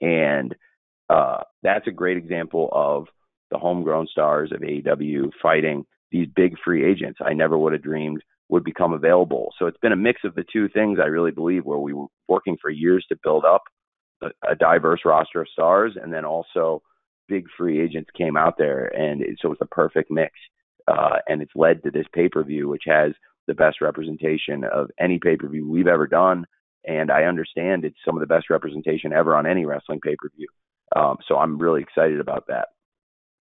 And 0.00 0.54
uh, 1.08 1.42
that's 1.62 1.86
a 1.86 1.92
great 1.92 2.16
example 2.16 2.68
of 2.72 3.06
the 3.50 3.58
homegrown 3.58 4.08
stars 4.10 4.50
of 4.52 4.60
AEW 4.60 5.30
fighting 5.40 5.84
these 6.10 6.28
big 6.34 6.54
free 6.64 6.90
agents 6.90 7.18
I 7.24 7.34
never 7.34 7.56
would 7.58 7.72
have 7.72 7.82
dreamed 7.82 8.22
would 8.48 8.64
become 8.64 8.94
available. 8.94 9.52
So 9.58 9.66
it's 9.66 9.78
been 9.78 9.92
a 9.92 9.96
mix 9.96 10.22
of 10.24 10.34
the 10.34 10.44
two 10.50 10.68
things 10.70 10.98
I 11.02 11.06
really 11.06 11.30
believe 11.30 11.64
where 11.64 11.78
we 11.78 11.92
were 11.92 12.06
working 12.28 12.56
for 12.60 12.70
years 12.70 13.04
to 13.10 13.18
build 13.22 13.44
up 13.44 13.62
a, 14.22 14.28
a 14.50 14.54
diverse 14.54 15.00
roster 15.04 15.42
of 15.42 15.48
stars 15.52 15.96
and 16.02 16.12
then 16.12 16.24
also 16.24 16.82
big 17.28 17.44
free 17.58 17.80
agents 17.80 18.08
came 18.16 18.38
out 18.38 18.56
there 18.56 18.86
and 18.86 19.20
it, 19.20 19.38
so 19.40 19.52
it's 19.52 19.60
a 19.60 19.66
perfect 19.66 20.10
mix. 20.10 20.32
Uh, 20.86 21.18
and 21.28 21.42
it's 21.42 21.52
led 21.54 21.82
to 21.82 21.90
this 21.90 22.06
pay-per-view 22.14 22.66
which 22.66 22.84
has 22.86 23.12
the 23.48 23.54
best 23.54 23.80
representation 23.80 24.62
of 24.64 24.90
any 25.00 25.18
pay-per-view 25.18 25.68
we've 25.68 25.88
ever 25.88 26.06
done 26.06 26.46
and 26.88 27.10
I 27.10 27.24
understand 27.24 27.84
it's 27.84 27.98
some 28.04 28.16
of 28.16 28.20
the 28.20 28.34
best 28.34 28.50
representation 28.50 29.12
ever 29.12 29.36
on 29.36 29.46
any 29.46 29.66
wrestling 29.66 30.00
pay 30.00 30.16
per 30.16 30.30
view. 30.34 30.48
Um, 30.96 31.18
so 31.28 31.36
I'm 31.36 31.58
really 31.58 31.82
excited 31.82 32.18
about 32.18 32.46
that. 32.48 32.68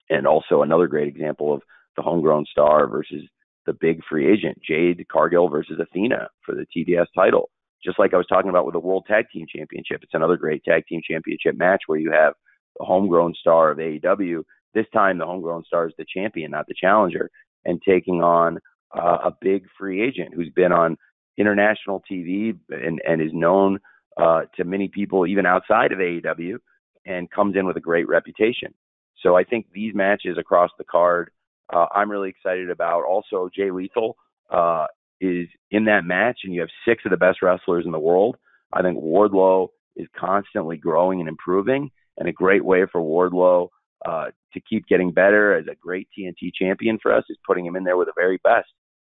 And 0.10 0.28
also 0.28 0.62
another 0.62 0.88
great 0.88 1.08
example 1.08 1.54
of 1.54 1.62
the 1.96 2.02
homegrown 2.02 2.46
star 2.52 2.88
versus 2.88 3.24
the 3.65 3.74
big 3.74 4.02
free 4.10 4.32
agent, 4.32 4.58
Jade 4.67 5.06
Cargill 5.12 5.50
versus 5.50 5.80
Athena 5.80 6.28
for 6.46 6.56
the 6.56 6.65
TBS 6.76 7.08
title. 7.15 7.50
Just 7.84 8.00
like 8.00 8.13
I 8.13 8.17
was 8.17 8.28
talking 8.28 8.50
about 8.50 8.65
with 8.65 8.74
the 8.74 8.80
World 8.80 9.06
Tag 9.08 9.26
Team 9.32 9.46
Championship, 9.54 10.02
it's 10.04 10.13
another 10.13 10.36
great 10.36 10.63
tag 10.63 10.86
team 10.88 11.02
championship 11.10 11.58
match 11.58 11.84
where 11.88 12.00
you 12.00 12.12
have 12.12 12.34
the 12.78 12.86
homegrown 12.86 13.34
star 13.39 13.72
of 13.72 13.78
AEW. 13.78 14.43
This 14.74 14.86
time, 14.93 15.17
the 15.17 15.26
homegrown 15.26 15.63
star 15.65 15.88
is 15.88 15.93
the 15.98 16.06
champion, 16.13 16.52
not 16.52 16.65
the 16.67 16.74
challenger, 16.74 17.30
and 17.65 17.82
taking 17.88 18.22
on 18.22 18.60
uh, 18.95 19.17
a 19.26 19.32
big 19.41 19.65
free 19.78 20.02
agent 20.02 20.34
who's 20.34 20.50
been 20.50 20.71
on 20.71 20.97
international 21.38 22.04
TV 22.10 22.58
and, 22.69 23.02
and 23.08 23.21
is 23.21 23.32
known 23.34 23.80
uh, 24.17 24.41
to 24.56 24.63
many 24.63 24.88
people 24.88 25.28
even 25.28 25.45
outside 25.45 25.91
of 25.91 26.00
AEW 26.00 26.58
and 27.06 27.30
comes 27.32 27.56
in 27.56 27.65
with 27.65 27.78
a 27.78 27.82
great 27.82 28.08
reputation. 28.08 28.73
So 29.21 29.36
I 29.36 29.43
think 29.43 29.67
these 29.73 29.93
matches 29.95 30.38
across 30.38 30.71
the 30.78 30.84
card 30.84 31.32
uh, 31.73 31.86
I'm 31.93 32.10
really 32.10 32.30
excited 32.30 32.69
about. 32.69 33.04
Also, 33.04 33.50
Jay 33.54 33.71
Lethal 33.71 34.15
uh, 34.50 34.86
is 35.19 35.47
in 35.71 35.86
that 35.86 36.06
match, 36.06 36.39
and 36.43 36.54
you 36.54 36.62
have 36.62 36.69
six 36.88 37.04
of 37.06 37.12
the 37.12 37.17
best 37.17 37.41
wrestlers 37.41 37.86
in 37.86 37.91
the 37.91 38.00
world. 38.00 38.38
I 38.71 38.82
think 38.82 38.97
Wardlow 38.97 39.69
is 39.95 40.08
constantly 40.17 40.78
growing 40.78 41.19
and 41.19 41.30
improving, 41.30 41.91
and 42.17 42.28
a 42.28 42.34
great 42.34 42.63
way 42.63 42.86
for 42.91 43.02
Wardlow 43.02 43.69
uh, 44.05 44.25
to 44.53 44.60
keep 44.62 44.88
getting 44.88 45.12
better 45.12 45.55
as 45.55 45.65
a 45.67 45.75
great 45.75 46.07
TNT 46.17 46.51
champion 46.53 46.99
for 47.01 47.13
us 47.13 47.23
is 47.29 47.38
putting 47.45 47.65
him 47.65 47.75
in 47.75 47.83
there 47.83 47.97
with 47.97 48.07
the 48.07 48.13
very 48.15 48.39
best. 48.43 48.69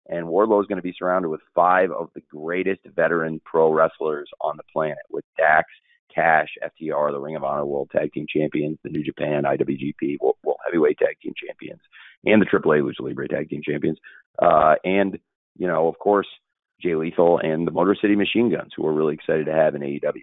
And 0.09 0.27
Wardlow 0.27 0.61
is 0.61 0.67
going 0.67 0.77
to 0.77 0.81
be 0.81 0.95
surrounded 0.97 1.29
with 1.29 1.41
five 1.53 1.91
of 1.91 2.09
the 2.15 2.21
greatest 2.31 2.81
veteran 2.95 3.41
pro 3.43 3.71
wrestlers 3.71 4.29
on 4.39 4.55
the 4.55 4.63
planet, 4.71 4.97
with 5.09 5.25
Dax, 5.37 5.67
Cash, 6.13 6.47
FTR, 6.63 7.11
the 7.11 7.19
Ring 7.19 7.35
of 7.35 7.43
Honor 7.43 7.65
World 7.65 7.89
Tag 7.91 8.13
Team 8.13 8.25
Champions, 8.33 8.77
the 8.83 8.89
New 8.89 9.03
Japan 9.03 9.43
IWGP 9.43 10.17
World, 10.21 10.37
World 10.43 10.59
Heavyweight 10.65 10.97
Tag 10.97 11.17
Team 11.21 11.33
Champions, 11.45 11.81
and 12.25 12.41
the 12.41 12.45
AAA 12.45 12.81
Lucha 12.81 13.01
Libre 13.01 13.27
Tag 13.27 13.49
Team 13.49 13.61
Champions, 13.67 13.97
uh, 14.41 14.75
and 14.85 15.19
you 15.57 15.67
know, 15.67 15.87
of 15.87 15.99
course, 15.99 16.27
Jay 16.81 16.95
Lethal 16.95 17.39
and 17.39 17.67
the 17.67 17.71
Motor 17.71 17.95
City 17.99 18.15
Machine 18.15 18.51
Guns, 18.51 18.71
who 18.75 18.83
we're 18.83 18.93
really 18.93 19.15
excited 19.15 19.47
to 19.47 19.53
have 19.53 19.75
in 19.75 19.81
AEW. 19.81 20.21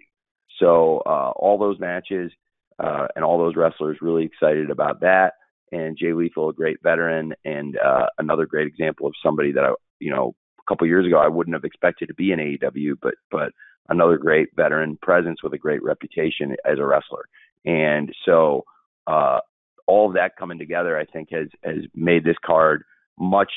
So 0.59 1.03
uh, 1.05 1.31
all 1.35 1.57
those 1.57 1.79
matches 1.79 2.31
uh, 2.79 3.07
and 3.15 3.23
all 3.23 3.37
those 3.37 3.55
wrestlers 3.55 3.97
really 4.01 4.25
excited 4.25 4.69
about 4.69 5.01
that. 5.01 5.33
And 5.71 5.97
Jay 5.97 6.13
Lethal, 6.13 6.49
a 6.49 6.53
great 6.53 6.81
veteran, 6.83 7.33
and 7.43 7.77
uh, 7.77 8.07
another 8.17 8.45
great 8.45 8.67
example 8.67 9.07
of 9.07 9.13
somebody 9.23 9.51
that 9.53 9.63
I, 9.63 9.73
you 9.99 10.11
know, 10.11 10.35
a 10.59 10.71
couple 10.71 10.87
years 10.87 11.05
ago 11.05 11.17
I 11.17 11.27
wouldn't 11.27 11.55
have 11.55 11.63
expected 11.63 12.07
to 12.07 12.13
be 12.13 12.31
in 12.31 12.39
AEW, 12.39 12.95
but 13.01 13.15
but 13.31 13.51
another 13.89 14.17
great 14.17 14.49
veteran 14.55 14.97
presence 15.01 15.43
with 15.43 15.53
a 15.53 15.57
great 15.57 15.83
reputation 15.83 16.55
as 16.65 16.79
a 16.79 16.85
wrestler. 16.85 17.25
And 17.65 18.13
so 18.25 18.65
uh, 19.07 19.39
all 19.87 20.07
of 20.07 20.15
that 20.15 20.35
coming 20.37 20.57
together, 20.59 20.97
I 20.97 21.05
think, 21.05 21.29
has 21.31 21.47
has 21.63 21.83
made 21.93 22.23
this 22.23 22.37
card 22.45 22.83
much 23.19 23.51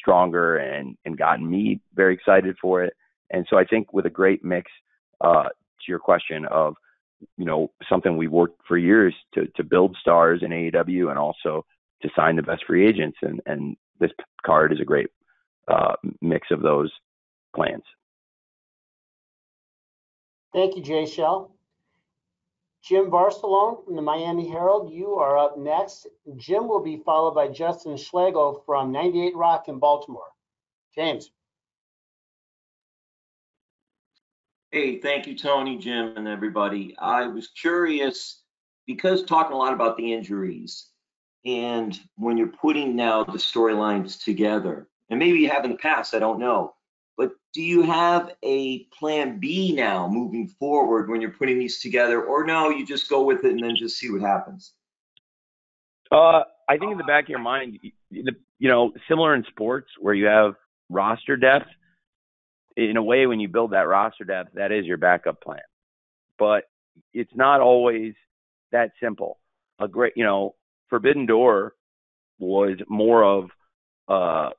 stronger 0.00 0.56
and 0.56 0.96
and 1.04 1.16
gotten 1.16 1.48
me 1.48 1.80
very 1.94 2.14
excited 2.14 2.56
for 2.60 2.82
it. 2.82 2.94
And 3.30 3.46
so 3.50 3.58
I 3.58 3.64
think 3.64 3.92
with 3.92 4.06
a 4.06 4.10
great 4.10 4.44
mix, 4.44 4.70
uh, 5.20 5.44
to 5.44 5.88
your 5.88 5.98
question 5.98 6.44
of 6.46 6.76
you 7.36 7.44
know 7.44 7.70
something 7.88 8.16
we 8.16 8.28
worked 8.28 8.60
for 8.66 8.76
years 8.76 9.14
to 9.34 9.46
to 9.56 9.64
build 9.64 9.96
stars 10.00 10.42
in 10.42 10.50
AEW 10.50 11.10
and 11.10 11.18
also 11.18 11.64
to 12.02 12.10
sign 12.14 12.36
the 12.36 12.42
best 12.42 12.64
free 12.66 12.86
agents 12.86 13.18
and 13.22 13.40
and 13.46 13.76
this 13.98 14.10
card 14.44 14.72
is 14.72 14.80
a 14.80 14.84
great 14.84 15.08
uh, 15.68 15.94
mix 16.20 16.48
of 16.50 16.62
those 16.62 16.92
plans. 17.54 17.82
Thank 20.52 20.76
you, 20.76 20.82
Jay 20.82 21.06
Shell. 21.06 21.52
Jim 22.82 23.10
Varsallone 23.10 23.84
from 23.84 23.96
the 23.96 24.02
Miami 24.02 24.48
Herald, 24.48 24.92
you 24.92 25.14
are 25.14 25.36
up 25.36 25.58
next. 25.58 26.06
Jim 26.36 26.68
will 26.68 26.82
be 26.82 27.02
followed 27.04 27.34
by 27.34 27.48
Justin 27.48 27.96
Schlegel 27.96 28.62
from 28.64 28.92
98 28.92 29.34
Rock 29.34 29.68
in 29.68 29.80
Baltimore. 29.80 30.30
James. 30.94 31.30
Hey, 34.76 34.98
thank 34.98 35.26
you, 35.26 35.34
Tony, 35.34 35.78
Jim, 35.78 36.18
and 36.18 36.28
everybody. 36.28 36.94
I 36.98 37.28
was 37.28 37.48
curious 37.48 38.42
because 38.86 39.22
talking 39.22 39.54
a 39.54 39.58
lot 39.58 39.72
about 39.72 39.96
the 39.96 40.12
injuries 40.12 40.90
and 41.46 41.98
when 42.16 42.36
you're 42.36 42.48
putting 42.48 42.94
now 42.94 43.24
the 43.24 43.38
storylines 43.38 44.22
together, 44.22 44.86
and 45.08 45.18
maybe 45.18 45.38
you 45.38 45.48
have 45.48 45.64
in 45.64 45.70
the 45.70 45.78
past, 45.78 46.14
I 46.14 46.18
don't 46.18 46.38
know, 46.38 46.74
but 47.16 47.30
do 47.54 47.62
you 47.62 47.84
have 47.84 48.34
a 48.42 48.84
plan 48.88 49.40
B 49.40 49.72
now 49.74 50.08
moving 50.08 50.46
forward 50.46 51.08
when 51.08 51.22
you're 51.22 51.30
putting 51.30 51.58
these 51.58 51.80
together, 51.80 52.22
or 52.22 52.44
no, 52.44 52.68
you 52.68 52.84
just 52.84 53.08
go 53.08 53.24
with 53.24 53.46
it 53.46 53.52
and 53.52 53.62
then 53.62 53.76
just 53.76 53.96
see 53.96 54.10
what 54.10 54.20
happens? 54.20 54.74
Uh, 56.12 56.42
I 56.68 56.76
think 56.76 56.92
in 56.92 56.98
the 56.98 57.04
back 57.04 57.24
of 57.24 57.30
your 57.30 57.38
mind, 57.38 57.78
you 58.10 58.34
know, 58.60 58.92
similar 59.08 59.34
in 59.34 59.42
sports 59.44 59.88
where 59.98 60.12
you 60.12 60.26
have 60.26 60.52
roster 60.90 61.38
depth, 61.38 61.70
in 62.76 62.96
a 62.96 63.02
way, 63.02 63.26
when 63.26 63.40
you 63.40 63.48
build 63.48 63.72
that 63.72 63.88
roster 63.88 64.24
depth, 64.24 64.54
that 64.54 64.72
is 64.72 64.84
your 64.84 64.98
backup 64.98 65.40
plan. 65.40 65.60
But 66.38 66.64
it's 67.12 67.34
not 67.34 67.60
always 67.60 68.14
that 68.72 68.90
simple. 69.02 69.38
A 69.80 69.88
great, 69.88 70.12
you 70.16 70.24
know, 70.24 70.54
Forbidden 70.88 71.26
Door 71.26 71.74
was 72.38 72.76
more 72.88 73.24
of 73.24 73.50
uh 74.08 74.50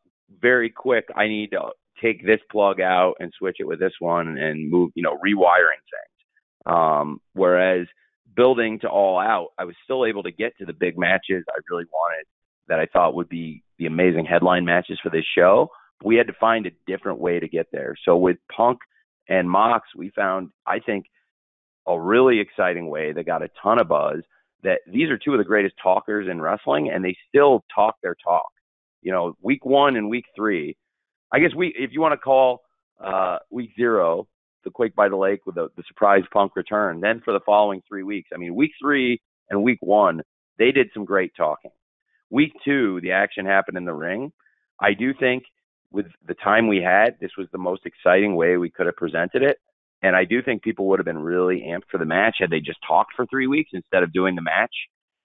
very 0.42 0.70
quick. 0.70 1.06
I 1.16 1.28
need 1.28 1.52
to 1.52 1.70
take 2.02 2.26
this 2.26 2.40
plug 2.52 2.82
out 2.82 3.16
and 3.20 3.32
switch 3.38 3.58
it 3.60 3.68
with 3.68 3.80
this 3.80 3.94
one 4.00 4.38
and 4.38 4.70
move, 4.70 4.92
you 4.96 5.04
know, 5.04 5.18
rewiring 5.18 5.82
things. 5.92 6.76
Um, 6.76 7.20
whereas 7.34 7.88
building 8.36 8.80
to 8.82 8.90
all 8.90 9.20
out, 9.20 9.48
I 9.58 9.64
was 9.64 9.76
still 9.84 10.06
able 10.06 10.24
to 10.24 10.32
get 10.32 10.54
to 10.60 10.66
the 10.66 10.74
big 10.74 10.98
matches 10.98 11.44
I 11.50 11.60
really 11.72 11.86
wanted 11.92 12.26
that 12.68 12.80
I 12.80 12.86
thought 12.88 13.16
would 13.16 13.30
be 13.30 13.64
the 13.80 13.86
amazing 13.86 14.26
headline 14.26 14.66
matches 14.66 15.00
for 15.02 15.10
this 15.10 15.26
show. 15.36 15.70
We 16.04 16.16
had 16.16 16.28
to 16.28 16.34
find 16.40 16.66
a 16.66 16.72
different 16.86 17.20
way 17.20 17.40
to 17.40 17.48
get 17.48 17.68
there. 17.72 17.96
So 18.06 18.18
with 18.18 18.38
Punk 18.56 18.80
and 19.30 19.50
Mox, 19.50 19.88
we 19.96 20.12
found, 20.12 20.50
I 20.66 20.80
think, 20.80 21.06
a 21.88 22.00
really 22.00 22.40
exciting 22.40 22.90
way 22.90 23.14
that 23.14 23.26
got 23.26 23.42
a 23.42 23.50
ton 23.62 23.80
of 23.80 23.88
buzz. 23.88 24.20
That 24.64 24.80
these 24.92 25.10
are 25.10 25.18
two 25.18 25.34
of 25.34 25.38
the 25.38 25.44
greatest 25.44 25.76
talkers 25.82 26.28
in 26.30 26.42
wrestling, 26.42 26.90
and 26.90 27.04
they 27.04 27.16
still 27.30 27.64
talk 27.74 27.96
their 28.02 28.16
talk. 28.16 28.50
You 29.02 29.12
know, 29.12 29.38
week 29.42 29.66
one 29.66 29.96
and 29.96 30.10
week 30.10 30.26
three, 30.36 30.76
I 31.32 31.40
guess 31.40 31.54
we, 31.56 31.74
if 31.78 31.92
you 31.94 32.02
want 32.02 32.14
to 32.14 32.18
call 32.18 32.62
uh, 33.04 33.38
week 33.52 33.72
zero 33.76 34.28
the 34.64 34.72
Quake 34.72 34.96
by 34.96 35.08
the 35.08 35.16
Lake 35.16 35.46
with 35.46 35.56
the, 35.56 35.70
the 35.78 35.84
surprise 35.88 36.24
Punk 36.34 36.56
return, 36.56 37.00
then 37.00 37.22
for 37.24 37.34
the 37.34 37.40
following 37.46 37.82
three 37.88 38.04
weeks, 38.04 38.30
I 38.34 38.38
mean, 38.38 38.56
week 38.56 38.72
three 38.82 39.22
and 39.50 39.64
week 39.64 39.78
one, 39.82 40.22
they 40.58 40.72
did 40.72 40.90
some 40.94 41.06
great 41.06 41.32
talking. 41.38 41.72
Week 42.30 42.52
two, 42.66 43.00
the 43.02 43.12
action 43.12 43.46
happened 43.46 43.78
in 43.78 43.86
the 43.86 43.94
ring. 43.94 44.32
I 44.82 44.94
do 44.94 45.14
think 45.14 45.44
with 45.92 46.08
the 46.28 46.36
time 46.36 46.68
we 46.68 46.82
had, 46.82 47.18
this 47.20 47.32
was 47.38 47.48
the 47.52 47.58
most 47.58 47.86
exciting 47.86 48.36
way 48.36 48.58
we 48.58 48.70
could 48.70 48.86
have 48.86 48.96
presented 48.96 49.44
it. 49.44 49.58
And 50.02 50.16
I 50.16 50.26
do 50.26 50.42
think 50.42 50.62
people 50.62 50.88
would 50.88 51.00
have 51.00 51.06
been 51.06 51.18
really 51.18 51.64
amped 51.68 51.90
for 51.90 51.98
the 51.98 52.06
match 52.06 52.38
had 52.40 52.50
they 52.50 52.60
just 52.60 52.80
talked 52.88 53.14
for 53.16 53.26
three 53.26 53.48
weeks 53.48 53.72
instead 53.74 54.04
of 54.04 54.14
doing 54.14 54.36
the 54.36 54.42
match 54.42 54.74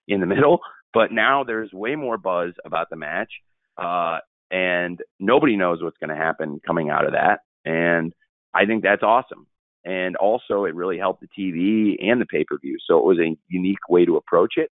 in 0.09 0.21
the 0.21 0.27
middle. 0.35 0.61
But 0.95 1.13
now 1.13 1.45
there's 1.45 1.73
way 1.73 1.97
more 1.97 2.19
buzz 2.19 2.53
about 2.65 2.89
the 2.91 2.97
match. 2.97 3.31
Uh, 3.77 4.19
and 4.51 5.01
nobody 5.19 5.57
knows 5.57 5.83
what's 5.83 5.97
going 5.99 6.11
to 6.11 6.17
happen 6.17 6.61
coming 6.67 6.91
out 6.91 7.07
of 7.07 7.13
that. 7.13 7.41
And 7.65 8.13
I 8.55 8.67
think 8.67 8.83
that's 8.83 9.03
awesome. 9.03 9.47
And 9.85 10.15
also, 10.17 10.65
it 10.67 10.75
really 10.75 10.99
helped 10.99 11.23
the 11.23 11.29
TV 11.29 11.97
and 12.07 12.21
the 12.21 12.27
pay 12.27 12.45
per 12.45 12.59
view. 12.59 12.77
So 12.87 12.99
it 12.99 13.05
was 13.05 13.19
a 13.19 13.37
unique 13.49 13.89
way 13.89 14.05
to 14.05 14.17
approach 14.17 14.55
it. 14.57 14.71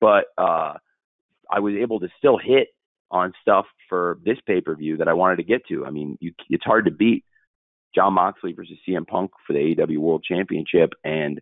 But 0.00 0.26
uh, 0.38 0.74
I 1.50 1.60
was 1.60 1.74
able 1.74 2.00
to 2.00 2.08
still 2.18 2.38
hit 2.38 2.68
on 3.14 3.32
stuff 3.40 3.64
for 3.88 4.18
this 4.24 4.38
pay 4.46 4.60
per 4.60 4.74
view 4.74 4.98
that 4.98 5.08
I 5.08 5.14
wanted 5.14 5.36
to 5.36 5.44
get 5.44 5.66
to. 5.68 5.86
I 5.86 5.90
mean, 5.90 6.18
you, 6.20 6.32
it's 6.50 6.64
hard 6.64 6.84
to 6.86 6.90
beat 6.90 7.24
Jon 7.94 8.14
Moxley 8.14 8.52
versus 8.52 8.76
CM 8.86 9.06
Punk 9.06 9.30
for 9.46 9.52
the 9.52 9.60
AEW 9.60 9.98
World 9.98 10.24
Championship 10.28 10.92
and 11.04 11.40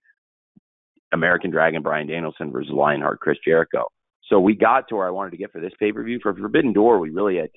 American 1.13 1.51
Dragon 1.51 1.83
Bryan 1.83 2.07
Danielson 2.07 2.53
versus 2.53 2.73
Lionheart 2.73 3.21
Chris 3.21 3.39
Jericho. 3.45 3.87
So 4.29 4.39
we 4.39 4.55
got 4.55 4.89
to 4.89 4.97
where 4.97 5.07
I 5.07 5.11
wanted 5.11 5.31
to 5.31 5.37
get 5.37 5.51
for 5.51 5.61
this 5.61 5.73
pay 5.81 5.93
per 5.93 6.03
view. 6.05 6.21
For 6.23 6.35
Forbidden 6.35 6.73
Door, 6.73 7.01
we 7.01 7.11
really 7.11 7.37
had 7.37 7.51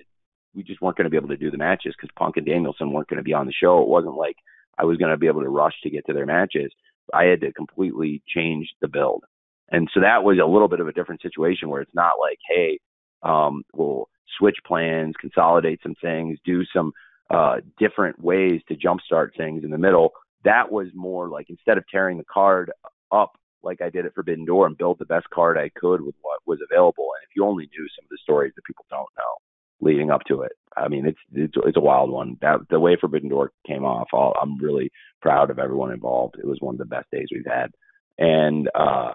we 0.55 0.63
just 0.63 0.81
weren't 0.81 0.97
going 0.97 1.05
to 1.05 1.09
be 1.09 1.17
able 1.17 1.29
to 1.29 1.37
do 1.37 1.51
the 1.51 1.57
matches 1.57 1.93
because 1.97 2.13
Punk 2.17 2.37
and 2.37 2.45
Danielson 2.45 2.91
weren't 2.91 3.09
going 3.09 3.17
to 3.17 3.23
be 3.23 3.33
on 3.33 3.45
the 3.45 3.53
show. 3.53 3.81
It 3.81 3.89
wasn't 3.89 4.15
like 4.15 4.37
I 4.79 4.85
was 4.85 4.97
going 4.97 5.11
to 5.11 5.17
be 5.17 5.27
able 5.27 5.41
to 5.41 5.49
rush 5.49 5.73
to 5.83 5.89
get 5.89 6.05
to 6.07 6.13
their 6.13 6.25
matches. 6.25 6.71
I 7.13 7.25
had 7.25 7.41
to 7.41 7.51
completely 7.51 8.23
change 8.27 8.69
the 8.81 8.87
build. 8.87 9.23
And 9.69 9.89
so 9.93 9.99
that 9.99 10.23
was 10.23 10.37
a 10.41 10.47
little 10.47 10.67
bit 10.67 10.79
of 10.79 10.87
a 10.87 10.93
different 10.93 11.21
situation 11.21 11.69
where 11.69 11.81
it's 11.81 11.93
not 11.93 12.13
like, 12.21 12.37
hey, 12.49 12.79
um, 13.25 13.63
we'll 13.73 14.07
switch 14.37 14.57
plans, 14.65 15.15
consolidate 15.19 15.79
some 15.83 15.95
things, 16.01 16.37
do 16.45 16.63
some 16.73 16.91
uh, 17.29 17.55
different 17.79 18.19
ways 18.23 18.61
to 18.67 18.75
jumpstart 18.75 19.29
things 19.35 19.63
in 19.63 19.71
the 19.71 19.77
middle. 19.77 20.11
That 20.43 20.71
was 20.71 20.87
more 20.93 21.27
like 21.27 21.49
instead 21.49 21.77
of 21.77 21.85
tearing 21.91 22.17
the 22.17 22.25
card 22.31 22.71
up 23.11 23.33
like 23.63 23.81
I 23.81 23.89
did 23.89 24.05
at 24.05 24.13
Forbidden 24.13 24.45
Door 24.45 24.67
and 24.67 24.77
build 24.77 24.99
the 24.99 25.05
best 25.05 25.27
card 25.33 25.57
I 25.57 25.71
could 25.75 26.01
with 26.01 26.15
what 26.21 26.39
was 26.45 26.59
available. 26.69 27.07
And 27.15 27.23
if 27.23 27.35
you 27.35 27.43
only 27.43 27.63
knew 27.63 27.87
some 27.95 28.05
of 28.05 28.09
the 28.09 28.19
stories 28.21 28.53
that 28.55 28.63
people 28.63 28.85
don't 28.91 29.09
know, 29.17 29.33
leading 29.81 30.11
up 30.11 30.21
to 30.27 30.41
it. 30.41 30.53
I 30.77 30.87
mean, 30.87 31.05
it's 31.05 31.19
it's 31.33 31.53
it's 31.65 31.77
a 31.77 31.81
wild 31.81 32.11
one. 32.11 32.37
That 32.41 32.59
the 32.69 32.79
way 32.79 32.97
Forbidden 32.99 33.29
Door 33.29 33.51
came 33.65 33.85
off, 33.85 34.07
I'll, 34.13 34.33
I'm 34.41 34.57
really 34.57 34.91
proud 35.21 35.49
of 35.49 35.59
everyone 35.59 35.91
involved. 35.91 36.35
It 36.37 36.45
was 36.45 36.57
one 36.59 36.75
of 36.75 36.79
the 36.79 36.85
best 36.85 37.07
days 37.11 37.27
we've 37.31 37.45
had, 37.45 37.71
and 38.17 38.69
uh, 38.75 39.13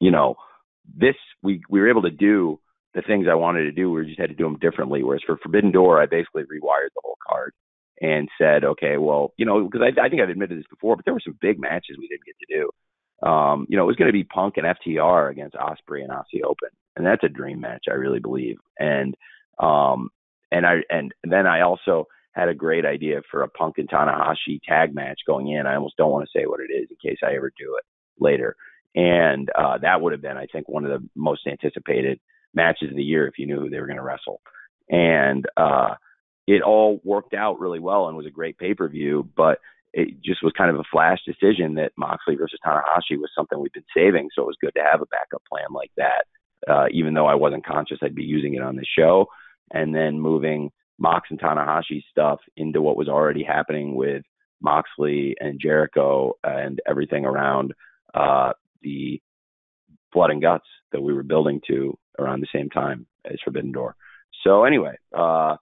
you 0.00 0.10
know, 0.10 0.36
this 0.96 1.16
we 1.42 1.60
we 1.68 1.80
were 1.80 1.90
able 1.90 2.02
to 2.02 2.10
do 2.10 2.60
the 2.94 3.02
things 3.02 3.26
I 3.30 3.34
wanted 3.34 3.64
to 3.64 3.72
do. 3.72 3.90
We 3.90 4.06
just 4.06 4.20
had 4.20 4.30
to 4.30 4.34
do 4.34 4.44
them 4.44 4.58
differently. 4.58 5.02
Whereas 5.02 5.22
for 5.26 5.36
Forbidden 5.38 5.72
Door, 5.72 6.00
I 6.00 6.06
basically 6.06 6.44
rewired 6.44 6.94
the 6.94 7.02
whole 7.02 7.18
card 7.26 7.52
and 8.00 8.28
said, 8.38 8.64
okay, 8.64 8.96
well, 8.96 9.32
you 9.36 9.46
know, 9.46 9.64
because 9.64 9.82
I, 9.82 10.00
I 10.00 10.08
think 10.08 10.22
I've 10.22 10.28
admitted 10.28 10.58
this 10.58 10.66
before, 10.68 10.96
but 10.96 11.04
there 11.04 11.14
were 11.14 11.22
some 11.24 11.38
big 11.40 11.60
matches 11.60 11.96
we 11.98 12.08
didn't 12.08 12.24
get 12.24 12.36
to 12.40 12.54
do. 12.54 13.28
Um, 13.28 13.66
you 13.68 13.76
know, 13.76 13.84
it 13.84 13.86
was 13.86 13.96
going 13.96 14.08
to 14.08 14.12
be 14.12 14.24
Punk 14.24 14.54
and 14.56 14.66
FTR 14.66 15.30
against 15.30 15.56
Ospreay 15.56 16.02
and 16.02 16.10
Aussie 16.10 16.44
Open, 16.44 16.68
and 16.96 17.06
that's 17.06 17.24
a 17.24 17.28
dream 17.28 17.60
match, 17.60 17.84
I 17.88 17.94
really 17.94 18.18
believe. 18.18 18.56
And 18.78 19.14
um, 19.58 20.10
and 20.50 20.66
I 20.66 20.80
and 20.90 21.12
then 21.22 21.46
I 21.46 21.62
also 21.62 22.06
had 22.32 22.48
a 22.48 22.54
great 22.54 22.84
idea 22.84 23.22
for 23.30 23.42
a 23.42 23.48
Punk 23.48 23.78
and 23.78 23.88
Tanahashi 23.88 24.60
tag 24.68 24.94
match 24.94 25.20
going 25.26 25.48
in. 25.48 25.66
I 25.66 25.76
almost 25.76 25.96
don't 25.96 26.10
want 26.10 26.28
to 26.28 26.38
say 26.38 26.46
what 26.46 26.60
it 26.60 26.72
is 26.72 26.88
in 26.90 26.96
case 27.10 27.18
I 27.22 27.36
ever 27.36 27.52
do 27.56 27.76
it 27.78 27.84
later. 28.22 28.56
And 28.96 29.48
uh, 29.56 29.78
that 29.78 30.00
would 30.00 30.12
have 30.12 30.22
been, 30.22 30.36
I 30.36 30.46
think, 30.46 30.68
one 30.68 30.84
of 30.84 30.90
the 30.90 31.08
most 31.14 31.46
anticipated 31.46 32.20
matches 32.54 32.90
of 32.90 32.96
the 32.96 33.02
year 33.02 33.26
if 33.26 33.38
you 33.38 33.46
knew 33.46 33.60
who 33.60 33.70
they 33.70 33.80
were 33.80 33.86
going 33.86 33.98
to 33.98 34.02
wrestle. 34.02 34.40
And 34.88 35.46
uh, 35.56 35.94
it 36.46 36.62
all 36.62 37.00
worked 37.04 37.34
out 37.34 37.60
really 37.60 37.80
well 37.80 38.08
and 38.08 38.16
was 38.16 38.26
a 38.26 38.30
great 38.30 38.58
pay 38.58 38.74
per 38.74 38.88
view, 38.88 39.28
but 39.36 39.58
it 39.92 40.20
just 40.22 40.42
was 40.42 40.52
kind 40.56 40.70
of 40.70 40.78
a 40.78 40.84
flash 40.90 41.20
decision 41.24 41.74
that 41.74 41.92
Moxley 41.96 42.34
versus 42.34 42.58
Tanahashi 42.64 43.16
was 43.16 43.30
something 43.34 43.58
we'd 43.58 43.72
been 43.72 43.84
saving. 43.96 44.28
So 44.34 44.42
it 44.42 44.46
was 44.46 44.56
good 44.60 44.74
to 44.76 44.82
have 44.82 45.00
a 45.00 45.06
backup 45.06 45.42
plan 45.48 45.72
like 45.72 45.92
that, 45.96 46.24
uh, 46.68 46.86
even 46.90 47.14
though 47.14 47.26
I 47.26 47.34
wasn't 47.34 47.64
conscious 47.64 47.98
I'd 48.02 48.14
be 48.14 48.24
using 48.24 48.54
it 48.54 48.62
on 48.62 48.76
the 48.76 48.84
show. 48.98 49.26
And 49.72 49.94
then 49.94 50.20
moving 50.20 50.70
Mox 50.98 51.28
and 51.30 51.40
Tanahashi 51.40 52.02
stuff 52.10 52.40
into 52.56 52.82
what 52.82 52.96
was 52.96 53.08
already 53.08 53.42
happening 53.44 53.94
with 53.94 54.22
Moxley 54.60 55.36
and 55.40 55.60
Jericho 55.60 56.34
and 56.42 56.80
everything 56.88 57.24
around 57.24 57.72
uh, 58.14 58.52
the 58.82 59.20
blood 60.12 60.30
and 60.30 60.42
guts 60.42 60.66
that 60.92 61.02
we 61.02 61.12
were 61.12 61.22
building 61.22 61.60
to 61.68 61.96
around 62.18 62.40
the 62.40 62.48
same 62.52 62.70
time 62.70 63.06
as 63.24 63.38
Forbidden 63.44 63.72
Door. 63.72 63.96
So 64.42 64.64
anyway, 64.64 64.96
uh, 65.16 65.56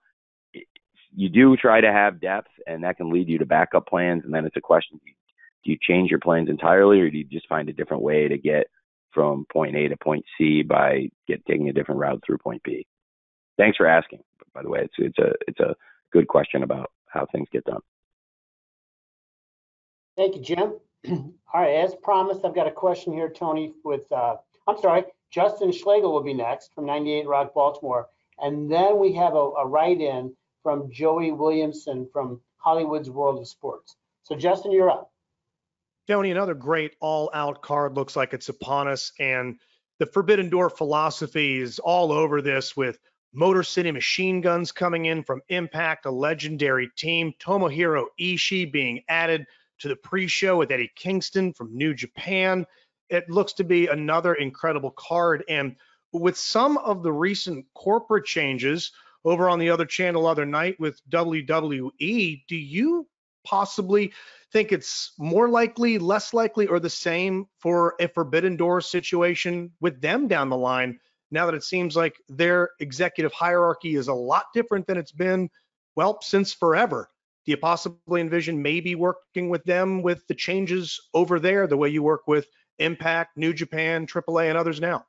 you 1.15 1.29
do 1.29 1.55
try 1.55 1.81
to 1.81 1.91
have 1.91 2.19
depth, 2.21 2.49
and 2.67 2.83
that 2.83 2.97
can 2.97 3.11
lead 3.11 3.29
you 3.29 3.37
to 3.37 3.45
backup 3.45 3.87
plans. 3.87 4.23
And 4.25 4.33
then 4.33 4.45
it's 4.45 4.57
a 4.57 4.61
question: 4.61 4.99
do 5.03 5.71
you 5.71 5.77
change 5.81 6.09
your 6.09 6.19
plans 6.19 6.49
entirely, 6.49 6.99
or 6.99 7.09
do 7.09 7.17
you 7.17 7.23
just 7.23 7.47
find 7.47 7.69
a 7.69 7.73
different 7.73 8.03
way 8.03 8.27
to 8.27 8.37
get 8.37 8.67
from 9.11 9.45
point 9.51 9.75
A 9.75 9.87
to 9.87 9.97
point 9.97 10.25
C 10.37 10.63
by 10.63 11.09
get 11.27 11.45
taking 11.45 11.69
a 11.69 11.73
different 11.73 11.99
route 11.99 12.21
through 12.25 12.39
point 12.39 12.63
B? 12.63 12.87
Thanks 13.57 13.77
for 13.77 13.87
asking. 13.87 14.23
By 14.53 14.63
the 14.63 14.69
way, 14.69 14.81
it's 14.81 14.93
it's 14.97 15.17
a 15.19 15.33
it's 15.47 15.59
a 15.59 15.75
good 16.11 16.27
question 16.27 16.63
about 16.63 16.91
how 17.07 17.25
things 17.31 17.47
get 17.51 17.63
done. 17.65 17.81
Thank 20.15 20.35
you, 20.35 20.41
Jim. 20.41 20.73
All 21.53 21.61
right, 21.61 21.83
as 21.83 21.95
promised, 22.01 22.45
I've 22.45 22.55
got 22.55 22.67
a 22.67 22.71
question 22.71 23.13
here, 23.13 23.29
Tony. 23.29 23.73
With 23.83 24.11
uh, 24.11 24.37
I'm 24.67 24.77
sorry, 24.79 25.03
Justin 25.33 25.71
Schlegel 25.71 26.13
will 26.13 26.21
be 26.21 26.33
next 26.33 26.75
from 26.75 26.85
98 26.85 27.27
Rock 27.27 27.55
Baltimore, 27.55 28.07
and 28.37 28.71
then 28.71 28.99
we 28.99 29.13
have 29.13 29.33
a, 29.33 29.49
a 29.57 29.65
write-in 29.65 30.31
from 30.61 30.91
Joey 30.91 31.31
Williamson 31.31 32.07
from 32.13 32.39
Hollywood's 32.57 33.09
World 33.09 33.39
of 33.39 33.47
Sports. 33.47 33.95
So, 34.21 34.35
Justin, 34.35 34.71
you're 34.71 34.91
up. 34.91 35.11
Tony, 36.07 36.29
another 36.29 36.53
great 36.53 36.95
all-out 36.99 37.63
card 37.63 37.95
looks 37.95 38.15
like 38.15 38.33
it's 38.33 38.49
upon 38.49 38.87
us, 38.87 39.11
and 39.19 39.57
the 39.97 40.05
Forbidden 40.05 40.49
Door 40.49 40.69
philosophy 40.69 41.59
is 41.59 41.79
all 41.79 42.11
over 42.11 42.39
this 42.41 42.77
with 42.77 42.99
Motor 43.33 43.63
City 43.63 43.89
Machine 43.89 44.39
Guns 44.39 44.71
coming 44.71 45.05
in 45.05 45.23
from 45.23 45.41
Impact, 45.49 46.05
a 46.05 46.11
legendary 46.11 46.91
team, 46.95 47.33
Tomohiro 47.39 48.05
Ishii 48.19 48.71
being 48.71 49.01
added 49.09 49.47
to 49.79 49.87
the 49.87 49.95
pre-show 49.95 50.57
with 50.57 50.69
Eddie 50.69 50.91
Kingston 50.95 51.53
from 51.53 51.75
New 51.75 51.95
Japan. 51.95 52.67
It 53.13 53.29
looks 53.29 53.53
to 53.53 53.63
be 53.63 53.87
another 53.87 54.33
incredible 54.33 54.91
card, 54.91 55.43
and 55.47 55.75
with 56.11 56.37
some 56.37 56.77
of 56.77 57.03
the 57.03 57.11
recent 57.11 57.65
corporate 57.73 58.25
changes, 58.25 58.91
over 59.25 59.49
on 59.49 59.59
the 59.59 59.69
other 59.69 59.85
channel 59.85 60.27
other 60.27 60.45
night 60.45 60.79
with 60.79 61.01
WWE. 61.09 62.43
Do 62.47 62.55
you 62.55 63.07
possibly 63.45 64.13
think 64.51 64.71
it's 64.71 65.13
more 65.17 65.49
likely, 65.49 65.97
less 65.97 66.33
likely, 66.33 66.67
or 66.67 66.79
the 66.79 66.89
same 66.89 67.45
for 67.59 67.95
a 67.99 68.07
Forbidden 68.07 68.57
Door 68.57 68.81
situation 68.81 69.71
with 69.79 70.01
them 70.01 70.27
down 70.27 70.49
the 70.49 70.57
line? 70.57 70.99
Now 71.31 71.45
that 71.45 71.55
it 71.55 71.63
seems 71.63 71.95
like 71.95 72.15
their 72.29 72.69
executive 72.79 73.33
hierarchy 73.33 73.95
is 73.95 74.07
a 74.07 74.13
lot 74.13 74.45
different 74.53 74.87
than 74.87 74.97
it's 74.97 75.11
been, 75.11 75.49
well, 75.95 76.19
since 76.21 76.53
forever. 76.53 77.09
Do 77.45 77.51
you 77.51 77.57
possibly 77.57 78.21
envision 78.21 78.61
maybe 78.61 78.95
working 78.95 79.49
with 79.49 79.63
them 79.65 80.01
with 80.01 80.25
the 80.27 80.35
changes 80.35 80.99
over 81.13 81.39
there, 81.39 81.67
the 81.67 81.75
way 81.75 81.89
you 81.89 82.03
work 82.03 82.27
with 82.27 82.47
Impact, 82.83 83.37
New 83.37 83.53
Japan, 83.53 84.05
AAA, 84.05 84.49
and 84.49 84.57
others 84.57 84.79
now? 84.79 85.05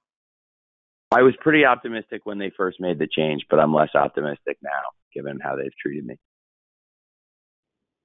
I 1.10 1.22
was 1.22 1.34
pretty 1.40 1.64
optimistic 1.64 2.22
when 2.24 2.38
they 2.38 2.50
first 2.56 2.80
made 2.80 2.98
the 2.98 3.06
change, 3.06 3.46
but 3.50 3.60
I'm 3.60 3.74
less 3.74 3.94
optimistic 3.94 4.58
now 4.62 4.70
given 5.14 5.38
how 5.40 5.54
they've 5.56 5.76
treated 5.80 6.04
me. 6.04 6.16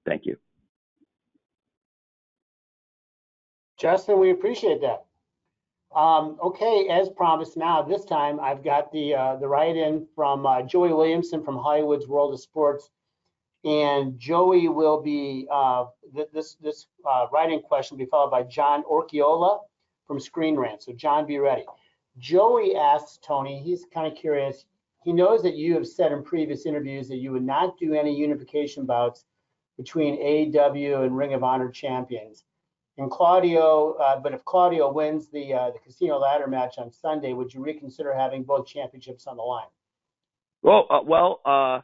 Thank 0.06 0.26
you. 0.26 0.38
Justin, 3.80 4.20
we 4.20 4.32
appreciate 4.32 4.82
that. 4.82 5.06
Um, 5.96 6.38
okay, 6.44 6.88
as 6.92 7.10
promised 7.10 7.58
now, 7.58 7.82
this 7.82 8.06
time 8.06 8.40
I've 8.40 8.64
got 8.64 8.92
the 8.92 9.16
uh, 9.16 9.36
the 9.38 9.48
write-in 9.48 10.06
from 10.16 10.46
uh, 10.46 10.62
Joey 10.62 10.94
Williamson 10.94 11.44
from 11.44 11.58
Hollywood's 11.58 12.08
World 12.08 12.34
of 12.34 12.40
Sports. 12.40 12.92
And 13.66 14.18
Joey 14.18 14.70
will 14.70 15.02
be, 15.02 15.48
uh, 15.52 15.86
th 16.16 16.28
this, 16.34 16.56
this 16.62 16.88
uh, 17.10 17.28
write-in 17.32 17.62
question 17.62 17.98
will 17.98 18.06
be 18.06 18.10
followed 18.10 18.32
by 18.32 18.44
John 18.44 18.84
Orquiola 18.84 19.60
from 20.08 20.20
Screen 20.20 20.56
Rant. 20.56 20.84
So 20.84 20.94
John, 20.94 21.26
be 21.26 21.40
ready. 21.40 21.66
Joey 22.18 22.76
asks 22.76 23.20
Tony, 23.22 23.62
he's 23.62 23.86
kind 23.94 24.08
of 24.08 24.18
curious. 24.18 24.66
He 25.04 25.14
knows 25.14 25.42
that 25.44 25.56
you 25.56 25.74
have 25.76 25.88
said 25.88 26.12
in 26.12 26.24
previous 26.24 26.66
interviews 26.66 27.08
that 27.10 27.18
you 27.18 27.32
would 27.32 27.46
not 27.46 27.78
do 27.78 27.94
any 27.94 28.16
unification 28.16 28.86
bouts 28.86 29.26
between 29.78 30.18
AEW 30.18 31.06
and 31.06 31.16
Ring 31.16 31.34
of 31.34 31.44
Honor 31.44 31.70
champions. 31.70 32.44
And 32.98 33.10
Claudio, 33.10 33.94
uh, 33.94 34.20
but 34.20 34.34
if 34.34 34.44
Claudio 34.44 34.92
wins 34.92 35.30
the 35.30 35.54
uh, 35.54 35.72
the 35.72 35.80
casino 35.80 36.18
ladder 36.18 36.48
match 36.48 36.78
on 36.78 36.92
Sunday, 36.92 37.32
would 37.32 37.54
you 37.54 37.64
reconsider 37.64 38.14
having 38.14 38.44
both 38.44 38.68
championships 38.68 39.26
on 39.26 39.38
the 39.38 39.44
line? 39.44 39.70
Well, 40.62 40.86
uh, 40.90 41.00
well, 41.06 41.40
uh, 41.46 41.80